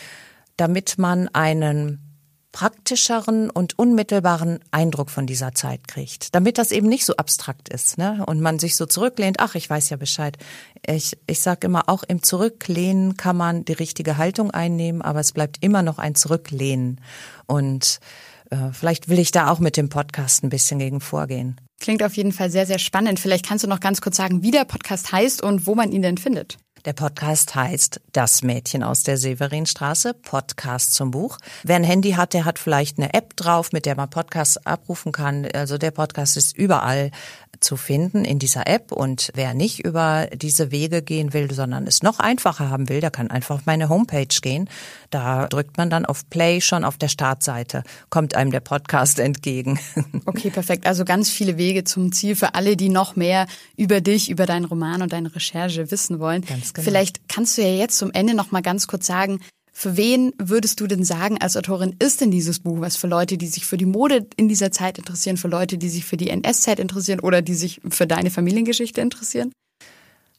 damit 0.56 0.98
man 0.98 1.28
einen 1.28 2.07
praktischeren 2.52 3.50
und 3.50 3.78
unmittelbaren 3.78 4.60
Eindruck 4.70 5.10
von 5.10 5.26
dieser 5.26 5.52
Zeit 5.52 5.86
kriegt, 5.86 6.34
damit 6.34 6.58
das 6.58 6.72
eben 6.72 6.88
nicht 6.88 7.04
so 7.04 7.16
abstrakt 7.16 7.68
ist 7.68 7.98
ne? 7.98 8.24
und 8.26 8.40
man 8.40 8.58
sich 8.58 8.74
so 8.76 8.86
zurücklehnt, 8.86 9.36
ach, 9.38 9.54
ich 9.54 9.68
weiß 9.68 9.90
ja 9.90 9.96
Bescheid. 9.96 10.36
Ich, 10.86 11.16
ich 11.26 11.40
sage 11.40 11.66
immer, 11.66 11.88
auch 11.88 12.02
im 12.04 12.22
Zurücklehnen 12.22 13.16
kann 13.16 13.36
man 13.36 13.64
die 13.64 13.74
richtige 13.74 14.16
Haltung 14.16 14.50
einnehmen, 14.50 15.02
aber 15.02 15.20
es 15.20 15.32
bleibt 15.32 15.58
immer 15.60 15.82
noch 15.82 15.98
ein 15.98 16.14
Zurücklehnen. 16.14 17.00
Und 17.46 18.00
äh, 18.50 18.72
vielleicht 18.72 19.08
will 19.08 19.18
ich 19.18 19.30
da 19.30 19.50
auch 19.50 19.58
mit 19.58 19.76
dem 19.76 19.88
Podcast 19.88 20.42
ein 20.42 20.48
bisschen 20.48 20.78
gegen 20.78 21.00
vorgehen. 21.00 21.60
Klingt 21.80 22.02
auf 22.02 22.16
jeden 22.16 22.32
Fall 22.32 22.50
sehr, 22.50 22.66
sehr 22.66 22.78
spannend. 22.78 23.20
Vielleicht 23.20 23.46
kannst 23.46 23.62
du 23.64 23.68
noch 23.68 23.80
ganz 23.80 24.00
kurz 24.00 24.16
sagen, 24.16 24.42
wie 24.42 24.50
der 24.50 24.64
Podcast 24.64 25.12
heißt 25.12 25.42
und 25.42 25.66
wo 25.66 25.74
man 25.74 25.92
ihn 25.92 26.02
denn 26.02 26.18
findet. 26.18 26.56
Der 26.88 26.94
Podcast 26.94 27.54
heißt 27.54 28.00
Das 28.12 28.42
Mädchen 28.42 28.82
aus 28.82 29.02
der 29.02 29.18
Severinstraße, 29.18 30.14
Podcast 30.14 30.94
zum 30.94 31.10
Buch. 31.10 31.36
Wer 31.62 31.76
ein 31.76 31.84
Handy 31.84 32.12
hat, 32.12 32.32
der 32.32 32.46
hat 32.46 32.58
vielleicht 32.58 32.96
eine 32.96 33.12
App 33.12 33.36
drauf, 33.36 33.72
mit 33.72 33.84
der 33.84 33.94
man 33.94 34.08
Podcasts 34.08 34.56
abrufen 34.64 35.12
kann. 35.12 35.46
Also 35.52 35.76
der 35.76 35.90
Podcast 35.90 36.38
ist 36.38 36.56
überall 36.56 37.10
zu 37.60 37.76
finden 37.76 38.24
in 38.24 38.38
dieser 38.38 38.66
App. 38.66 38.92
Und 38.92 39.30
wer 39.34 39.54
nicht 39.54 39.84
über 39.84 40.28
diese 40.34 40.70
Wege 40.70 41.02
gehen 41.02 41.32
will, 41.32 41.52
sondern 41.52 41.86
es 41.86 42.02
noch 42.02 42.18
einfacher 42.18 42.70
haben 42.70 42.88
will, 42.88 43.00
der 43.00 43.10
kann 43.10 43.30
einfach 43.30 43.56
auf 43.56 43.66
meine 43.66 43.88
Homepage 43.88 44.26
gehen. 44.42 44.68
Da 45.10 45.46
drückt 45.46 45.76
man 45.76 45.90
dann 45.90 46.04
auf 46.04 46.28
Play 46.30 46.60
schon 46.60 46.84
auf 46.84 46.96
der 46.96 47.08
Startseite, 47.08 47.82
kommt 48.10 48.34
einem 48.34 48.50
der 48.50 48.60
Podcast 48.60 49.18
entgegen. 49.18 49.78
Okay, 50.26 50.50
perfekt. 50.50 50.86
Also 50.86 51.04
ganz 51.04 51.30
viele 51.30 51.56
Wege 51.56 51.84
zum 51.84 52.12
Ziel 52.12 52.36
für 52.36 52.54
alle, 52.54 52.76
die 52.76 52.88
noch 52.88 53.16
mehr 53.16 53.46
über 53.76 54.00
dich, 54.00 54.30
über 54.30 54.46
deinen 54.46 54.64
Roman 54.64 55.02
und 55.02 55.12
deine 55.12 55.34
Recherche 55.34 55.90
wissen 55.90 56.18
wollen. 56.20 56.42
Ganz 56.44 56.74
genau. 56.74 56.84
Vielleicht 56.84 57.28
kannst 57.28 57.58
du 57.58 57.62
ja 57.62 57.68
jetzt 57.68 57.98
zum 57.98 58.12
Ende 58.12 58.34
noch 58.34 58.50
mal 58.50 58.62
ganz 58.62 58.86
kurz 58.86 59.06
sagen, 59.06 59.40
für 59.78 59.96
wen 59.96 60.32
würdest 60.38 60.80
du 60.80 60.88
denn 60.88 61.04
sagen, 61.04 61.38
als 61.40 61.56
Autorin 61.56 61.94
ist 62.00 62.20
denn 62.20 62.32
dieses 62.32 62.58
Buch 62.58 62.80
was 62.80 62.96
für 62.96 63.06
Leute, 63.06 63.38
die 63.38 63.46
sich 63.46 63.64
für 63.64 63.76
die 63.76 63.86
Mode 63.86 64.26
in 64.34 64.48
dieser 64.48 64.72
Zeit 64.72 64.98
interessieren, 64.98 65.36
für 65.36 65.46
Leute, 65.46 65.78
die 65.78 65.88
sich 65.88 66.04
für 66.04 66.16
die 66.16 66.30
NS-Zeit 66.30 66.80
interessieren 66.80 67.20
oder 67.20 67.42
die 67.42 67.54
sich 67.54 67.80
für 67.88 68.08
deine 68.08 68.32
Familiengeschichte 68.32 69.00
interessieren? 69.00 69.52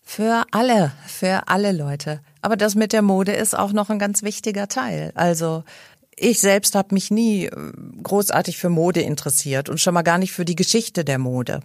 Für 0.03 0.43
alle, 0.51 0.91
für 1.07 1.47
alle 1.47 1.71
Leute. 1.71 2.19
Aber 2.41 2.57
das 2.57 2.75
mit 2.75 2.91
der 2.91 3.01
Mode 3.01 3.31
ist 3.31 3.57
auch 3.57 3.71
noch 3.71 3.89
ein 3.89 3.97
ganz 3.97 4.23
wichtiger 4.23 4.67
Teil. 4.67 5.13
Also 5.15 5.63
ich 6.17 6.41
selbst 6.41 6.75
habe 6.75 6.93
mich 6.93 7.09
nie 7.09 7.45
äh, 7.45 7.71
großartig 8.03 8.57
für 8.57 8.67
Mode 8.67 8.99
interessiert 8.99 9.69
und 9.69 9.79
schon 9.79 9.93
mal 9.93 10.01
gar 10.01 10.17
nicht 10.17 10.33
für 10.33 10.43
die 10.43 10.57
Geschichte 10.57 11.05
der 11.05 11.17
Mode. 11.17 11.61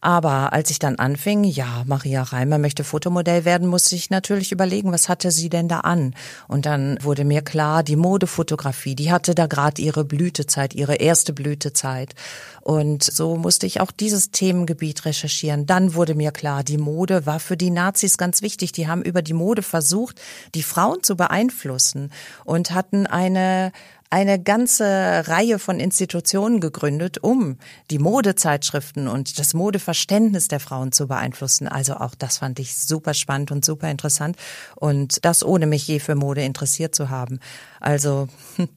Aber 0.00 0.52
als 0.52 0.70
ich 0.70 0.78
dann 0.78 0.96
anfing, 0.96 1.44
ja, 1.44 1.82
Maria 1.86 2.22
Reimer 2.22 2.58
möchte 2.58 2.84
Fotomodell 2.84 3.44
werden, 3.44 3.66
musste 3.66 3.96
ich 3.96 4.10
natürlich 4.10 4.52
überlegen, 4.52 4.92
was 4.92 5.08
hatte 5.08 5.30
sie 5.30 5.48
denn 5.48 5.68
da 5.68 5.80
an? 5.80 6.14
Und 6.46 6.66
dann 6.66 6.98
wurde 7.02 7.24
mir 7.24 7.42
klar, 7.42 7.82
die 7.82 7.96
Modefotografie, 7.96 8.94
die 8.94 9.10
hatte 9.10 9.34
da 9.34 9.46
gerade 9.46 9.82
ihre 9.82 10.04
Blütezeit, 10.04 10.74
ihre 10.74 10.96
erste 10.96 11.32
Blütezeit. 11.32 12.14
Und 12.60 13.02
so 13.02 13.36
musste 13.36 13.66
ich 13.66 13.80
auch 13.80 13.90
dieses 13.90 14.30
Themengebiet 14.30 15.04
recherchieren. 15.04 15.66
Dann 15.66 15.94
wurde 15.94 16.14
mir 16.14 16.32
klar, 16.32 16.62
die 16.62 16.78
Mode 16.78 17.26
war 17.26 17.40
für 17.40 17.56
die 17.56 17.70
Nazis 17.70 18.18
ganz 18.18 18.42
wichtig. 18.42 18.72
Die 18.72 18.86
haben 18.86 19.02
über 19.02 19.22
die 19.22 19.32
Mode 19.32 19.62
versucht, 19.62 20.20
die 20.54 20.62
Frauen 20.62 21.02
zu 21.02 21.16
beeinflussen 21.16 22.12
und 22.44 22.70
hatten 22.70 23.06
eine 23.06 23.72
eine 24.10 24.42
ganze 24.42 24.84
Reihe 25.26 25.58
von 25.58 25.80
Institutionen 25.80 26.60
gegründet, 26.60 27.18
um 27.22 27.58
die 27.90 27.98
Modezeitschriften 27.98 29.06
und 29.06 29.38
das 29.38 29.52
Modeverständnis 29.52 30.48
der 30.48 30.60
Frauen 30.60 30.92
zu 30.92 31.08
beeinflussen. 31.08 31.68
Also 31.68 31.94
auch 31.94 32.14
das 32.14 32.38
fand 32.38 32.58
ich 32.58 32.78
super 32.78 33.12
spannend 33.12 33.50
und 33.50 33.64
super 33.64 33.90
interessant 33.90 34.36
und 34.76 35.24
das 35.24 35.44
ohne 35.44 35.66
mich 35.66 35.86
je 35.86 35.98
für 35.98 36.14
Mode 36.14 36.42
interessiert 36.42 36.94
zu 36.94 37.10
haben. 37.10 37.38
Also 37.80 38.28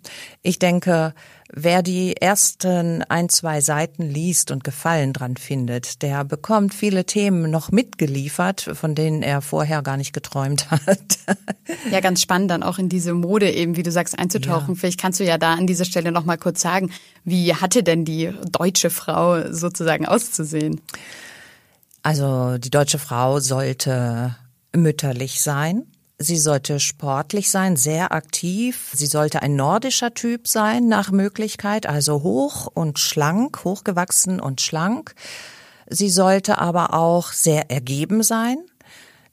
ich 0.41 0.59
denke, 0.59 1.13
wer 1.53 1.81
die 1.81 2.17
ersten 2.17 3.03
ein, 3.03 3.29
zwei 3.29 3.61
Seiten 3.61 4.03
liest 4.03 4.51
und 4.51 4.63
Gefallen 4.63 5.13
dran 5.13 5.37
findet, 5.37 6.01
der 6.01 6.23
bekommt 6.23 6.73
viele 6.73 7.05
Themen 7.05 7.51
noch 7.51 7.71
mitgeliefert, 7.71 8.61
von 8.73 8.95
denen 8.95 9.21
er 9.21 9.41
vorher 9.41 9.81
gar 9.81 9.97
nicht 9.97 10.13
geträumt 10.13 10.71
hat. 10.71 11.17
Ja, 11.91 11.99
ganz 11.99 12.21
spannend 12.21 12.51
dann 12.51 12.63
auch 12.63 12.79
in 12.79 12.89
diese 12.89 13.13
Mode 13.13 13.51
eben, 13.51 13.75
wie 13.75 13.83
du 13.83 13.91
sagst, 13.91 14.17
einzutauchen. 14.17 14.75
Ja. 14.75 14.79
Vielleicht 14.79 14.99
kannst 14.99 15.19
du 15.19 15.23
ja 15.23 15.37
da 15.37 15.53
an 15.53 15.67
dieser 15.67 15.85
Stelle 15.85 16.11
noch 16.11 16.25
mal 16.25 16.37
kurz 16.37 16.61
sagen, 16.61 16.91
wie 17.23 17.53
hatte 17.53 17.83
denn 17.83 18.05
die 18.05 18.31
deutsche 18.51 18.89
Frau 18.89 19.51
sozusagen 19.51 20.05
auszusehen? 20.05 20.81
Also 22.03 22.57
die 22.57 22.71
deutsche 22.71 22.97
Frau 22.97 23.39
sollte 23.39 24.35
mütterlich 24.75 25.41
sein. 25.41 25.83
Sie 26.23 26.37
sollte 26.37 26.79
sportlich 26.79 27.49
sein, 27.49 27.75
sehr 27.75 28.11
aktiv. 28.11 28.91
Sie 28.93 29.07
sollte 29.07 29.41
ein 29.41 29.55
nordischer 29.55 30.13
Typ 30.13 30.47
sein, 30.47 30.87
nach 30.87 31.09
Möglichkeit, 31.09 31.87
also 31.87 32.21
hoch 32.21 32.67
und 32.71 32.99
schlank, 32.99 33.63
hochgewachsen 33.63 34.39
und 34.39 34.61
schlank. 34.61 35.15
Sie 35.89 36.11
sollte 36.11 36.59
aber 36.59 36.93
auch 36.93 37.31
sehr 37.31 37.71
ergeben 37.71 38.21
sein, 38.21 38.59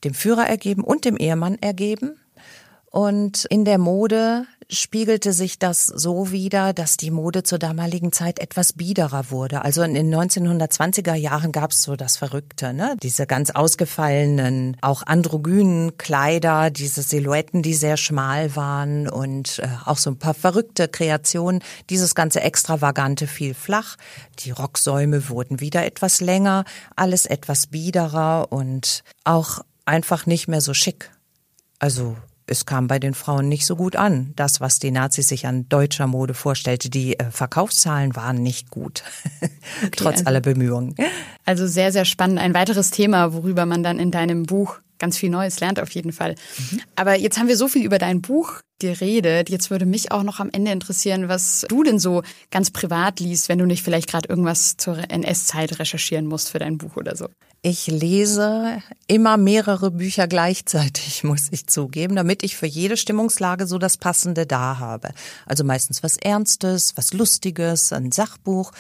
dem 0.03 0.15
Führer 0.15 0.47
ergeben 0.47 0.83
und 0.83 1.05
dem 1.05 1.19
Ehemann 1.19 1.59
ergeben. 1.61 2.19
Und 2.91 3.45
in 3.45 3.67
der 3.67 3.77
Mode 3.77 4.47
spiegelte 4.71 5.33
sich 5.33 5.59
das 5.59 5.87
so 5.87 6.31
wider, 6.31 6.73
dass 6.73 6.97
die 6.97 7.11
Mode 7.11 7.43
zur 7.43 7.59
damaligen 7.59 8.13
Zeit 8.13 8.39
etwas 8.39 8.75
biederer 8.75 9.31
wurde. 9.31 9.63
Also 9.65 9.83
in 9.83 9.95
den 9.95 10.15
1920er 10.15 11.15
Jahren 11.15 11.53
gab 11.53 11.71
es 11.71 11.83
so 11.83 11.97
das 11.97 12.17
Verrückte, 12.19 12.75
ne? 12.75 12.97
Diese 13.03 13.27
ganz 13.27 13.51
ausgefallenen, 13.51 14.77
auch 14.83 15.03
androgynen 15.03 15.97
Kleider, 15.97 16.71
diese 16.71 17.03
Silhouetten, 17.03 17.63
die 17.63 17.75
sehr 17.75 17.97
schmal 17.97 18.57
waren 18.57 19.09
und 19.09 19.59
äh, 19.61 19.69
auch 19.87 19.97
so 19.99 20.11
ein 20.11 20.19
paar 20.19 20.35
verrückte 20.35 20.89
Kreationen. 20.89 21.63
Dieses 21.89 22.15
ganze 22.15 22.43
Extravagante 22.43 23.27
fiel 23.27 23.55
flach. 23.55 23.97
Die 24.41 24.51
Rocksäume 24.51 25.31
wurden 25.31 25.61
wieder 25.61 25.87
etwas 25.87 26.21
länger, 26.21 26.65
alles 26.95 27.25
etwas 27.25 27.69
biederer 27.69 28.49
und 28.51 29.03
auch 29.25 29.61
einfach 29.87 30.27
nicht 30.27 30.49
mehr 30.49 30.61
so 30.61 30.75
schick. 30.75 31.11
Also 31.79 32.17
es 32.49 32.67
kam 32.67 32.89
bei 32.89 32.99
den 32.99 33.15
Frauen 33.15 33.49
nicht 33.49 33.67
so 33.67 33.77
gut 33.77 33.97
an. 33.97 34.33
Das, 34.37 34.61
was 34.61 34.79
die 34.79 34.91
Nazis 34.91 35.29
sich 35.29 35.47
an 35.47 35.69
deutscher 35.69 36.07
Mode 36.07 36.35
vorstellte, 36.35 36.91
die 36.91 37.19
äh, 37.19 37.31
Verkaufszahlen 37.31 38.17
waren 38.17 38.43
nicht 38.43 38.71
gut, 38.71 39.03
okay, 39.41 39.91
trotz 39.97 40.19
also, 40.19 40.27
aller 40.27 40.41
Bemühungen. 40.41 40.95
Also 41.45 41.67
sehr, 41.67 41.93
sehr 41.93 42.05
spannend. 42.05 42.39
Ein 42.39 42.55
weiteres 42.55 42.91
Thema, 42.91 43.33
worüber 43.33 43.67
man 43.67 43.83
dann 43.83 43.99
in 43.99 44.11
deinem 44.11 44.45
Buch 44.45 44.81
ganz 44.99 45.17
viel 45.17 45.31
Neues 45.31 45.61
lernt 45.61 45.81
auf 45.81 45.91
jeden 45.91 46.13
Fall. 46.13 46.35
Mhm. 46.59 46.81
Aber 46.97 47.15
jetzt 47.15 47.39
haben 47.39 47.49
wir 47.49 47.57
so 47.57 47.69
viel 47.69 47.85
über 47.85 47.99
dein 47.99 48.21
Buch 48.21 48.61
geredet. 48.79 49.51
Jetzt 49.51 49.71
würde 49.71 49.87
mich 49.87 50.13
auch 50.13 50.23
noch 50.23 50.41
am 50.41 50.51
Ende 50.53 50.71
interessieren, 50.71 51.29
was 51.29 51.67
du 51.69 51.83
denn 51.83 51.99
so 51.99 52.23
ganz 52.51 52.71
privat 52.71 53.21
liest, 53.21 53.49
wenn 53.49 53.59
du 53.59 53.67
nicht 53.67 53.83
vielleicht 53.83 54.09
gerade 54.09 54.29
irgendwas 54.29 54.77
zur 54.77 54.99
NS-Zeit 55.11 55.79
recherchieren 55.79 56.27
musst 56.27 56.51
für 56.51 56.59
dein 56.59 56.79
Buch 56.79 56.97
oder 56.97 57.17
so. 57.17 57.29
Ich 57.63 57.89
lese 57.89 58.81
immer 59.09 59.37
mehrere 59.37 59.91
Bücher 59.91 60.29
gleichzeitig, 60.29 61.25
muss 61.25 61.49
ich 61.51 61.67
zugeben, 61.67 62.15
damit 62.15 62.45
ich 62.45 62.57
für 62.57 62.67
jede 62.67 62.97
Stimmungslage 62.97 63.67
so 63.67 63.79
das 63.79 63.97
Passende 63.97 64.47
da 64.47 64.79
habe. 64.79 65.11
Also 65.45 65.65
meistens 65.65 66.03
was 66.03 66.17
Ernstes, 66.17 66.97
was 66.97 67.13
Lustiges, 67.13 67.93
ein 67.93 68.13
Sachbuch. 68.13 68.73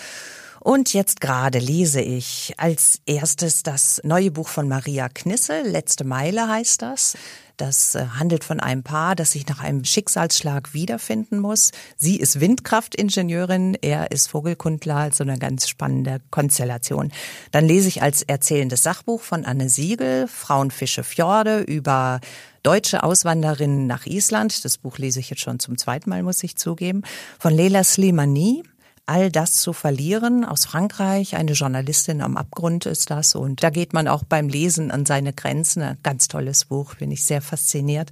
Und 0.61 0.93
jetzt 0.93 1.21
gerade 1.21 1.59
lese 1.59 2.01
ich 2.01 2.55
als 2.57 3.01
erstes 3.07 3.63
das 3.63 4.01
neue 4.05 4.31
Buch 4.31 4.49
von 4.49 4.69
Maria 4.69 5.09
Knissel, 5.09 5.67
Letzte 5.69 6.05
Meile 6.05 6.49
heißt 6.49 6.83
das. 6.83 7.15
Das 7.57 7.97
äh, 7.97 8.07
handelt 8.19 8.45
von 8.45 8.61
einem 8.61 8.85
Paar, 8.85 9.17
das 9.17 9.33
sich 9.33 9.47
nach 9.49 9.61
einem 9.61 9.85
Schicksalsschlag 9.85 10.75
wiederfinden 10.75 11.41
muss. 11.41 11.73
Sie 11.97 12.17
ist 12.17 12.41
Windkraftingenieurin, 12.41 13.77
er 13.83 14.13
ist 14.13 14.29
Vogelkundler, 14.29 14.97
also 14.97 15.25
eine 15.25 15.39
ganz 15.39 15.69
spannende 15.69 16.21
Konstellation. 16.31 17.13
Dann 17.51 17.67
lese 17.67 17.89
ich 17.89 18.01
als 18.01 18.23
erzählendes 18.23 18.85
Sachbuch 18.85 19.23
von 19.23 19.45
Anne 19.45 19.69
Siegel, 19.69 20.29
Frauenfische 20.29 21.03
Fjorde, 21.03 21.61
über 21.61 22.21
deutsche 22.63 23.03
Auswanderinnen 23.03 23.87
nach 23.87 24.07
Island. 24.07 24.65
Das 24.65 24.79
Buch 24.79 24.99
lese 24.99 25.19
ich 25.19 25.31
jetzt 25.31 25.43
schon 25.43 25.59
zum 25.59 25.77
zweiten 25.79 26.11
Mal, 26.11 26.23
muss 26.23 26.43
ich 26.45 26.57
zugeben. 26.57 27.03
Von 27.41 27.55
Leila 27.55 27.83
Slimani, 27.83 28.63
all 29.09 29.31
das 29.31 29.55
zu 29.55 29.73
verlieren. 29.73 30.45
Aus 30.45 30.67
Frankreich, 30.67 31.37
eine 31.37 31.53
Journalistin 31.53 32.21
am 32.21 32.37
Abgrund 32.37 32.87
ist 32.87 33.11
das. 33.11 33.35
Und 33.35 33.63
da 33.63 33.71
geht 33.71 33.93
man 33.93 34.07
auch 34.07 34.23
beim 34.25 34.49
Lesen 34.49 34.91
an 34.91 35.07
seine 35.07 35.33
Grenzen. 35.33 35.83
Ein 35.83 35.99
ganz 36.03 36.29
tolles 36.29 36.67
Buch, 36.67 36.95
bin 36.97 37.11
ich 37.11 37.25
sehr 37.25 37.41
fasziniert. 37.41 38.11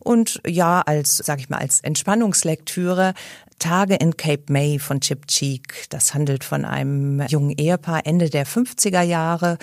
Und 0.00 0.40
ja, 0.46 0.80
als, 0.80 1.16
sag 1.16 1.40
ich 1.40 1.48
mal, 1.48 1.58
als 1.58 1.80
Entspannungslektüre 1.80 3.14
Tage 3.58 3.96
in 3.96 4.16
Cape 4.16 4.44
May 4.48 4.78
von 4.78 5.00
Chip 5.00 5.26
Cheek. 5.26 5.86
Das 5.90 6.14
handelt 6.14 6.44
von 6.44 6.64
einem 6.64 7.26
jungen 7.26 7.50
Ehepaar 7.50 8.06
Ende 8.06 8.30
der 8.30 8.46
50er 8.46 9.02
Jahre. 9.02 9.58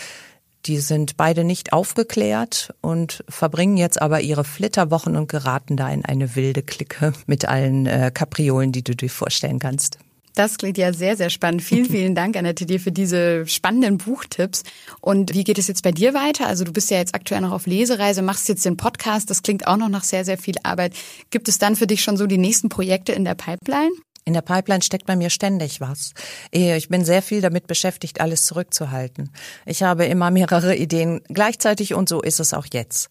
Die 0.65 0.79
sind 0.79 1.15
beide 1.15 1.43
nicht 1.43 1.73
aufgeklärt 1.73 2.73
und 2.81 3.23
verbringen 3.29 3.77
jetzt 3.77 4.01
aber 4.01 4.21
ihre 4.21 4.43
Flitterwochen 4.43 5.15
und 5.15 5.29
geraten 5.29 5.77
da 5.77 5.89
in 5.89 6.03
eine 6.03 6.35
wilde 6.35 6.63
Clique 6.63 7.13
mit 7.27 7.45
allen 7.45 7.85
äh, 7.85 8.11
Kapriolen, 8.13 8.71
die 8.71 8.83
du 8.83 8.95
dir 8.95 9.09
vorstellen 9.09 9.59
kannst. 9.59 9.99
Das 10.35 10.57
klingt 10.57 10.77
ja 10.77 10.93
sehr, 10.93 11.17
sehr 11.17 11.29
spannend. 11.29 11.61
Vielen, 11.63 11.85
vielen 11.89 12.13
Dank, 12.13 12.35
Annette, 12.35 12.65
dir 12.65 12.79
für 12.79 12.91
diese 12.91 13.47
spannenden 13.47 13.97
Buchtipps. 13.97 14.63
Und 15.01 15.33
wie 15.33 15.43
geht 15.43 15.57
es 15.57 15.67
jetzt 15.67 15.83
bei 15.83 15.91
dir 15.91 16.13
weiter? 16.13 16.47
Also 16.47 16.63
du 16.63 16.73
bist 16.73 16.91
ja 16.91 16.97
jetzt 16.97 17.15
aktuell 17.15 17.41
noch 17.41 17.51
auf 17.51 17.65
Lesereise, 17.65 18.21
machst 18.21 18.49
jetzt 18.49 18.65
den 18.65 18.77
Podcast. 18.77 19.29
Das 19.29 19.41
klingt 19.41 19.65
auch 19.65 19.77
noch 19.77 19.89
nach 19.89 20.03
sehr, 20.03 20.25
sehr 20.25 20.37
viel 20.37 20.55
Arbeit. 20.63 20.93
Gibt 21.29 21.47
es 21.47 21.57
dann 21.57 21.75
für 21.75 21.87
dich 21.87 22.03
schon 22.03 22.17
so 22.17 22.27
die 22.27 22.37
nächsten 22.37 22.69
Projekte 22.69 23.13
in 23.13 23.23
der 23.23 23.35
Pipeline? 23.35 23.91
In 24.27 24.33
der 24.33 24.41
Pipeline 24.41 24.81
steckt 24.81 25.05
bei 25.05 25.15
mir 25.15 25.29
ständig 25.29 25.81
was. 25.81 26.13
Ich 26.49 26.89
bin 26.89 27.05
sehr 27.05 27.21
viel 27.21 27.41
damit 27.41 27.67
beschäftigt, 27.67 28.21
alles 28.21 28.43
zurückzuhalten. 28.43 29.29
Ich 29.67 29.83
habe 29.83 30.05
immer 30.05 30.31
mehrere 30.31 30.75
Ideen 30.75 31.21
gleichzeitig 31.29 31.93
und 31.93 32.09
so 32.09 32.23
ist 32.23 32.39
es 32.39 32.53
auch 32.55 32.65
jetzt. 32.73 33.09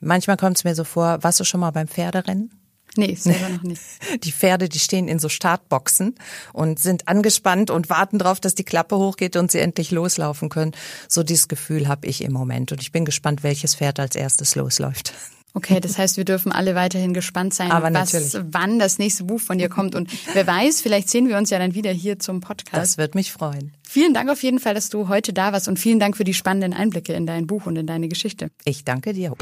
Manchmal 0.00 0.36
kommt 0.36 0.58
es 0.58 0.64
mir 0.64 0.76
so 0.76 0.84
vor, 0.84 1.18
warst 1.22 1.40
du 1.40 1.44
schon 1.44 1.60
mal 1.60 1.72
beim 1.72 1.88
Pferderennen? 1.88 2.61
Nee, 2.96 3.14
selber 3.14 3.48
noch 3.48 3.62
nicht. 3.62 3.80
Die 4.22 4.32
Pferde, 4.32 4.68
die 4.68 4.78
stehen 4.78 5.08
in 5.08 5.18
so 5.18 5.28
Startboxen 5.28 6.14
und 6.52 6.78
sind 6.78 7.08
angespannt 7.08 7.70
und 7.70 7.88
warten 7.88 8.18
darauf, 8.18 8.38
dass 8.38 8.54
die 8.54 8.64
Klappe 8.64 8.96
hochgeht 8.96 9.36
und 9.36 9.50
sie 9.50 9.60
endlich 9.60 9.90
loslaufen 9.90 10.50
können. 10.50 10.72
So 11.08 11.22
dieses 11.22 11.48
Gefühl 11.48 11.88
habe 11.88 12.06
ich 12.06 12.22
im 12.22 12.32
Moment 12.32 12.72
und 12.72 12.82
ich 12.82 12.92
bin 12.92 13.04
gespannt, 13.04 13.42
welches 13.42 13.76
Pferd 13.76 13.98
als 13.98 14.14
erstes 14.14 14.54
losläuft. 14.56 15.14
Okay, 15.54 15.80
das 15.80 15.98
heißt, 15.98 16.16
wir 16.16 16.24
dürfen 16.24 16.50
alle 16.50 16.74
weiterhin 16.74 17.12
gespannt 17.12 17.52
sein, 17.52 17.70
Aber 17.70 17.92
was, 17.92 18.12
natürlich. 18.12 18.46
wann 18.52 18.78
das 18.78 18.98
nächste 18.98 19.24
Buch 19.24 19.40
von 19.40 19.58
dir 19.58 19.68
kommt. 19.68 19.94
Und 19.94 20.10
wer 20.32 20.46
weiß, 20.46 20.80
vielleicht 20.80 21.10
sehen 21.10 21.28
wir 21.28 21.36
uns 21.36 21.50
ja 21.50 21.58
dann 21.58 21.74
wieder 21.74 21.92
hier 21.92 22.18
zum 22.18 22.40
Podcast. 22.40 22.72
Das 22.72 22.98
wird 22.98 23.14
mich 23.14 23.32
freuen. 23.32 23.74
Vielen 23.86 24.14
Dank 24.14 24.30
auf 24.30 24.42
jeden 24.42 24.60
Fall, 24.60 24.74
dass 24.74 24.88
du 24.88 25.08
heute 25.08 25.34
da 25.34 25.52
warst 25.52 25.68
und 25.68 25.78
vielen 25.78 26.00
Dank 26.00 26.16
für 26.16 26.24
die 26.24 26.34
spannenden 26.34 26.72
Einblicke 26.72 27.12
in 27.12 27.26
dein 27.26 27.46
Buch 27.46 27.66
und 27.66 27.76
in 27.76 27.86
deine 27.86 28.08
Geschichte. 28.08 28.50
Ich 28.64 28.84
danke 28.84 29.12
dir. 29.12 29.34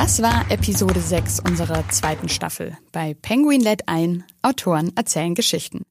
Das 0.00 0.22
war 0.22 0.48
Episode 0.48 1.00
6 1.00 1.40
unserer 1.40 1.88
zweiten 1.88 2.28
Staffel. 2.28 2.78
Bei 2.92 3.14
Penguin 3.14 3.60
lädt 3.60 3.88
ein, 3.88 4.22
Autoren 4.42 4.92
erzählen 4.96 5.34
Geschichten. 5.34 5.82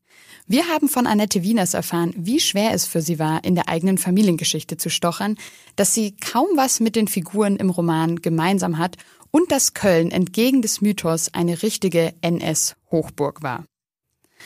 Wir 0.47 0.70
haben 0.70 0.88
von 0.88 1.05
Annette 1.05 1.43
Wieners 1.43 1.74
erfahren, 1.74 2.14
wie 2.16 2.39
schwer 2.39 2.72
es 2.72 2.86
für 2.86 3.01
sie 3.01 3.20
war, 3.20 3.43
in 3.43 3.53
der 3.53 3.68
eigenen 3.68 3.97
Familiengeschichte 3.97 4.78
zu 4.78 4.89
stochern, 4.89 5.36
dass 5.76 5.93
sie 5.93 6.16
kaum 6.16 6.47
was 6.55 6.80
mit 6.80 6.95
den 6.95 7.10
Figuren 7.10 7.58
im 7.58 7.70
Roman 7.70 8.16
gemeinsam 8.22 8.78
hat 8.78 8.95
und 9.32 9.51
dass 9.51 9.74
Köln 9.74 10.12
entgegen 10.12 10.62
des 10.62 10.80
Mythos 10.80 11.34
eine 11.34 11.62
richtige 11.62 12.14
NS-Hochburg 12.22 13.43
war. 13.43 13.66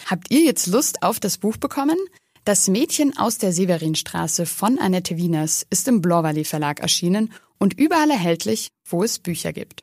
Habt 0.08 0.32
ihr 0.32 0.42
jetzt 0.42 0.66
Lust 0.66 1.04
auf 1.04 1.20
das 1.20 1.38
Buch 1.38 1.58
bekommen? 1.58 2.00
Das 2.44 2.68
Mädchen 2.68 3.16
aus 3.18 3.38
der 3.38 3.54
Severinstraße 3.54 4.48
von 4.48 4.80
Annette 4.80 5.16
Wieners 5.16 5.64
ist 5.70 5.88
im 5.88 6.02
Blauwallee 6.02 6.44
Verlag 6.44 6.80
erschienen 6.80 7.32
und 7.60 7.78
überall 7.78 8.10
erhältlich, 8.10 8.70
wo 8.84 9.04
es 9.04 9.20
Bücher 9.20 9.54
gibt. 9.54 9.82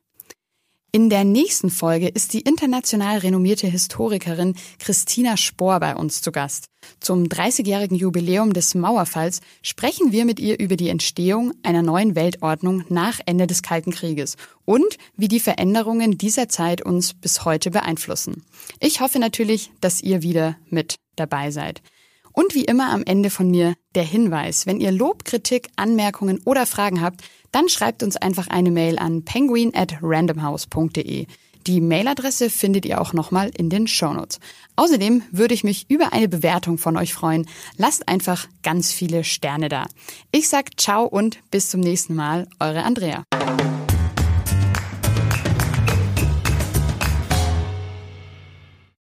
In 0.90 1.08
der 1.08 1.22
nächsten 1.22 1.70
Folge 1.70 2.08
ist 2.08 2.32
die 2.32 2.40
international 2.40 3.18
renommierte 3.18 3.68
Historikerin 3.68 4.56
Christina 4.80 5.36
Spohr 5.36 5.78
bei 5.78 5.94
uns 5.94 6.20
zu 6.20 6.32
Gast. 6.32 6.64
Zum 6.98 7.24
30-jährigen 7.24 7.96
Jubiläum 7.96 8.52
des 8.52 8.74
Mauerfalls 8.74 9.40
sprechen 9.62 10.10
wir 10.10 10.24
mit 10.24 10.40
ihr 10.40 10.58
über 10.58 10.74
die 10.74 10.88
Entstehung 10.88 11.52
einer 11.62 11.82
neuen 11.82 12.16
Weltordnung 12.16 12.84
nach 12.88 13.20
Ende 13.26 13.46
des 13.46 13.62
Kalten 13.62 13.92
Krieges 13.92 14.36
und 14.64 14.96
wie 15.16 15.28
die 15.28 15.40
Veränderungen 15.40 16.18
dieser 16.18 16.48
Zeit 16.48 16.82
uns 16.82 17.14
bis 17.14 17.44
heute 17.44 17.70
beeinflussen. 17.70 18.42
Ich 18.80 19.00
hoffe 19.00 19.20
natürlich, 19.20 19.70
dass 19.80 20.00
ihr 20.00 20.22
wieder 20.22 20.56
mit 20.70 20.96
dabei 21.14 21.52
seid. 21.52 21.82
Und 22.38 22.54
wie 22.54 22.66
immer 22.66 22.92
am 22.92 23.02
Ende 23.02 23.30
von 23.30 23.50
mir 23.50 23.74
der 23.96 24.04
Hinweis, 24.04 24.64
wenn 24.64 24.78
ihr 24.78 24.92
Lob, 24.92 25.24
Kritik, 25.24 25.70
Anmerkungen 25.74 26.40
oder 26.44 26.66
Fragen 26.66 27.00
habt, 27.00 27.22
dann 27.50 27.68
schreibt 27.68 28.04
uns 28.04 28.16
einfach 28.16 28.46
eine 28.46 28.70
Mail 28.70 28.96
an 29.00 29.24
penguin 29.24 29.74
at 29.74 29.98
randomhouse.de. 30.00 31.26
Die 31.66 31.80
Mailadresse 31.80 32.48
findet 32.48 32.86
ihr 32.86 33.00
auch 33.00 33.12
nochmal 33.12 33.50
in 33.56 33.70
den 33.70 33.88
Shownotes. 33.88 34.38
Außerdem 34.76 35.24
würde 35.32 35.52
ich 35.52 35.64
mich 35.64 35.90
über 35.90 36.12
eine 36.12 36.28
Bewertung 36.28 36.78
von 36.78 36.96
euch 36.96 37.12
freuen. 37.12 37.44
Lasst 37.76 38.06
einfach 38.06 38.46
ganz 38.62 38.92
viele 38.92 39.24
Sterne 39.24 39.68
da. 39.68 39.86
Ich 40.30 40.48
sag 40.48 40.78
ciao 40.78 41.06
und 41.06 41.40
bis 41.50 41.70
zum 41.70 41.80
nächsten 41.80 42.14
Mal, 42.14 42.46
eure 42.60 42.84
Andrea. 42.84 43.24